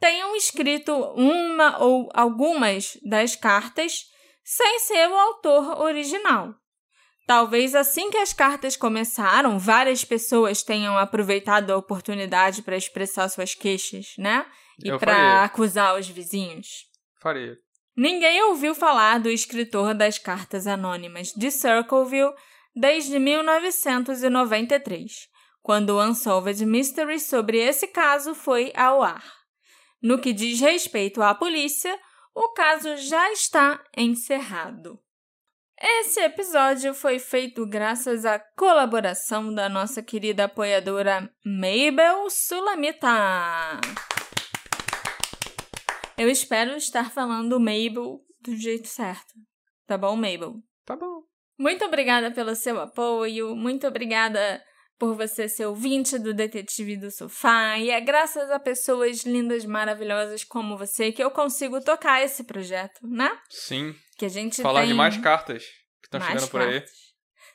tenham 0.00 0.34
escrito 0.34 0.92
uma 1.14 1.78
ou 1.78 2.08
algumas 2.14 2.98
das 3.04 3.36
cartas 3.36 4.06
sem 4.42 4.80
ser 4.80 5.08
o 5.08 5.14
autor 5.14 5.80
original. 5.82 6.54
Talvez 7.26 7.76
assim 7.76 8.10
que 8.10 8.16
as 8.16 8.32
cartas 8.32 8.76
começaram, 8.76 9.58
várias 9.58 10.04
pessoas 10.04 10.64
tenham 10.64 10.98
aproveitado 10.98 11.70
a 11.70 11.76
oportunidade 11.76 12.62
para 12.62 12.76
expressar 12.76 13.28
suas 13.28 13.54
queixas, 13.54 14.14
né? 14.18 14.44
E 14.82 14.98
para 14.98 15.44
acusar 15.44 15.96
os 15.96 16.08
vizinhos. 16.08 16.86
Faria. 17.20 17.56
Ninguém 17.96 18.42
ouviu 18.44 18.74
falar 18.74 19.20
do 19.20 19.28
escritor 19.28 19.94
das 19.94 20.18
cartas 20.18 20.66
anônimas 20.66 21.32
de 21.32 21.50
Circleville 21.50 22.32
desde 22.74 23.18
1993, 23.18 25.28
quando 25.62 25.90
o 25.90 26.02
Unsolved 26.02 26.64
Mystery 26.64 27.20
sobre 27.20 27.58
esse 27.58 27.88
caso 27.88 28.34
foi 28.34 28.72
ao 28.74 29.02
ar. 29.02 29.39
No 30.02 30.18
que 30.18 30.32
diz 30.32 30.60
respeito 30.60 31.20
à 31.20 31.34
polícia, 31.34 31.98
o 32.34 32.52
caso 32.54 32.96
já 32.96 33.30
está 33.32 33.82
encerrado. 33.94 34.98
Esse 35.78 36.20
episódio 36.20 36.94
foi 36.94 37.18
feito 37.18 37.66
graças 37.66 38.24
à 38.24 38.38
colaboração 38.38 39.52
da 39.52 39.68
nossa 39.68 40.02
querida 40.02 40.44
apoiadora 40.44 41.30
Mabel 41.44 42.30
Sulamita. 42.30 43.78
Eu 46.16 46.28
espero 46.28 46.76
estar 46.76 47.10
falando 47.10 47.60
Mabel 47.60 48.20
do 48.42 48.56
jeito 48.56 48.88
certo. 48.88 49.34
Tá 49.86 49.98
bom, 49.98 50.16
Mabel? 50.16 50.62
Tá 50.86 50.96
bom. 50.96 51.22
Muito 51.58 51.84
obrigada 51.84 52.30
pelo 52.30 52.54
seu 52.54 52.80
apoio, 52.80 53.54
muito 53.54 53.86
obrigada 53.86 54.62
por 55.00 55.16
você 55.16 55.48
ser 55.48 55.64
ouvinte 55.64 56.18
do 56.18 56.34
Detetive 56.34 56.94
do 56.94 57.10
Sofá, 57.10 57.78
e 57.78 57.88
é 57.88 57.98
graças 58.02 58.50
a 58.50 58.60
pessoas 58.60 59.24
lindas, 59.24 59.64
maravilhosas 59.64 60.44
como 60.44 60.76
você 60.76 61.10
que 61.10 61.24
eu 61.24 61.30
consigo 61.30 61.82
tocar 61.82 62.22
esse 62.22 62.44
projeto, 62.44 63.00
né? 63.08 63.34
Sim. 63.48 63.96
Que 64.18 64.26
a 64.26 64.28
gente 64.28 64.60
Falar 64.60 64.80
tem 64.80 64.90
de 64.90 64.94
mais 64.94 65.16
cartas 65.16 65.64
que 65.64 66.06
estão 66.06 66.20
chegando 66.20 66.48
por 66.50 66.60
aí. 66.60 66.80
cartas. 66.80 67.10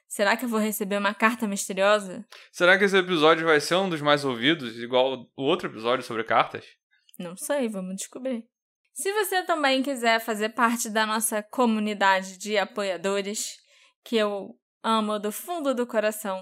Será 0.07 0.35
que 0.35 0.45
eu 0.45 0.49
vou 0.49 0.59
receber 0.59 0.97
uma 0.97 1.13
carta 1.13 1.47
misteriosa? 1.47 2.25
Será 2.51 2.79
que 2.79 2.83
esse 2.83 2.97
episódio 2.97 3.45
vai 3.45 3.59
ser 3.59 3.75
um 3.75 3.89
dos 3.89 4.01
mais 4.01 4.25
ouvidos, 4.25 4.79
igual 4.79 5.29
o 5.37 5.43
outro 5.43 5.69
episódio 5.69 6.03
sobre 6.03 6.23
cartas? 6.23 6.65
Não 7.19 7.37
sei, 7.37 7.69
vamos 7.69 7.95
descobrir. 7.97 8.43
Se 8.91 9.13
você 9.13 9.43
também 9.43 9.83
quiser 9.83 10.19
fazer 10.19 10.49
parte 10.49 10.89
da 10.89 11.05
nossa 11.05 11.43
comunidade 11.43 12.39
de 12.39 12.57
apoiadores, 12.57 13.57
que 14.03 14.15
eu 14.15 14.57
amo 14.83 15.19
do 15.19 15.31
fundo 15.31 15.75
do 15.75 15.85
coração, 15.85 16.41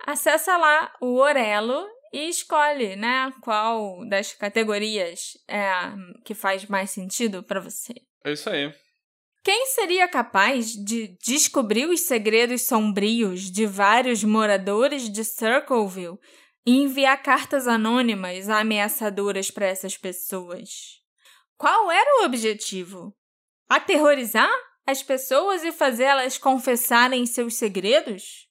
acessa 0.00 0.56
lá 0.56 0.92
o 1.00 1.16
Orelo 1.16 1.86
e 2.12 2.28
escolhe, 2.28 2.94
né, 2.96 3.32
qual 3.42 4.06
das 4.08 4.32
categorias 4.32 5.36
é 5.48 5.68
a 5.68 5.96
que 6.24 6.34
faz 6.34 6.66
mais 6.66 6.90
sentido 6.90 7.42
para 7.42 7.60
você. 7.60 7.94
É 8.24 8.32
isso 8.32 8.48
aí. 8.48 8.72
Quem 9.42 9.66
seria 9.66 10.08
capaz 10.08 10.70
de 10.72 11.18
descobrir 11.22 11.86
os 11.86 12.02
segredos 12.02 12.62
sombrios 12.66 13.50
de 13.50 13.66
vários 13.66 14.24
moradores 14.24 15.10
de 15.10 15.22
Circleville 15.22 16.18
e 16.64 16.78
enviar 16.78 17.22
cartas 17.22 17.68
anônimas 17.68 18.48
ameaçadoras 18.48 19.50
para 19.50 19.66
essas 19.66 19.98
pessoas? 19.98 21.00
Qual 21.58 21.90
era 21.90 22.22
o 22.22 22.24
objetivo? 22.24 23.14
Aterrorizar 23.68 24.50
as 24.86 25.02
pessoas 25.02 25.62
e 25.62 25.72
fazê-las 25.72 26.38
confessarem 26.38 27.26
seus 27.26 27.56
segredos? 27.56 28.43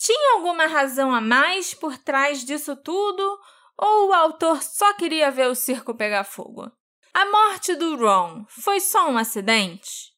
Tinha 0.00 0.36
alguma 0.36 0.66
razão 0.66 1.14
a 1.14 1.20
mais 1.20 1.74
por 1.74 1.98
trás 1.98 2.42
disso 2.42 2.74
tudo? 2.74 3.38
Ou 3.76 4.08
o 4.08 4.12
autor 4.14 4.62
só 4.62 4.94
queria 4.94 5.30
ver 5.30 5.46
o 5.48 5.54
circo 5.54 5.94
pegar 5.94 6.24
fogo? 6.24 6.72
A 7.12 7.26
morte 7.26 7.74
do 7.74 7.96
Ron 7.96 8.46
foi 8.48 8.80
só 8.80 9.10
um 9.10 9.18
acidente? 9.18 10.10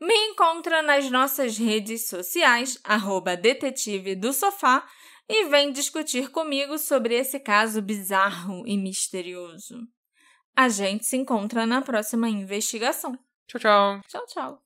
Me 0.00 0.14
encontra 0.28 0.80
nas 0.80 1.10
nossas 1.10 1.58
redes 1.58 2.06
sociais, 2.06 2.78
arroba 2.84 3.36
detetive 3.36 4.14
do 4.14 4.32
sofá, 4.32 4.86
e 5.28 5.46
vem 5.46 5.72
discutir 5.72 6.30
comigo 6.30 6.78
sobre 6.78 7.16
esse 7.16 7.40
caso 7.40 7.82
bizarro 7.82 8.62
e 8.64 8.78
misterioso. 8.78 9.80
A 10.54 10.68
gente 10.68 11.04
se 11.04 11.16
encontra 11.16 11.66
na 11.66 11.82
próxima 11.82 12.28
investigação. 12.28 13.18
Tchau, 13.48 13.60
tchau. 13.60 14.00
Tchau, 14.06 14.26
tchau. 14.26 14.65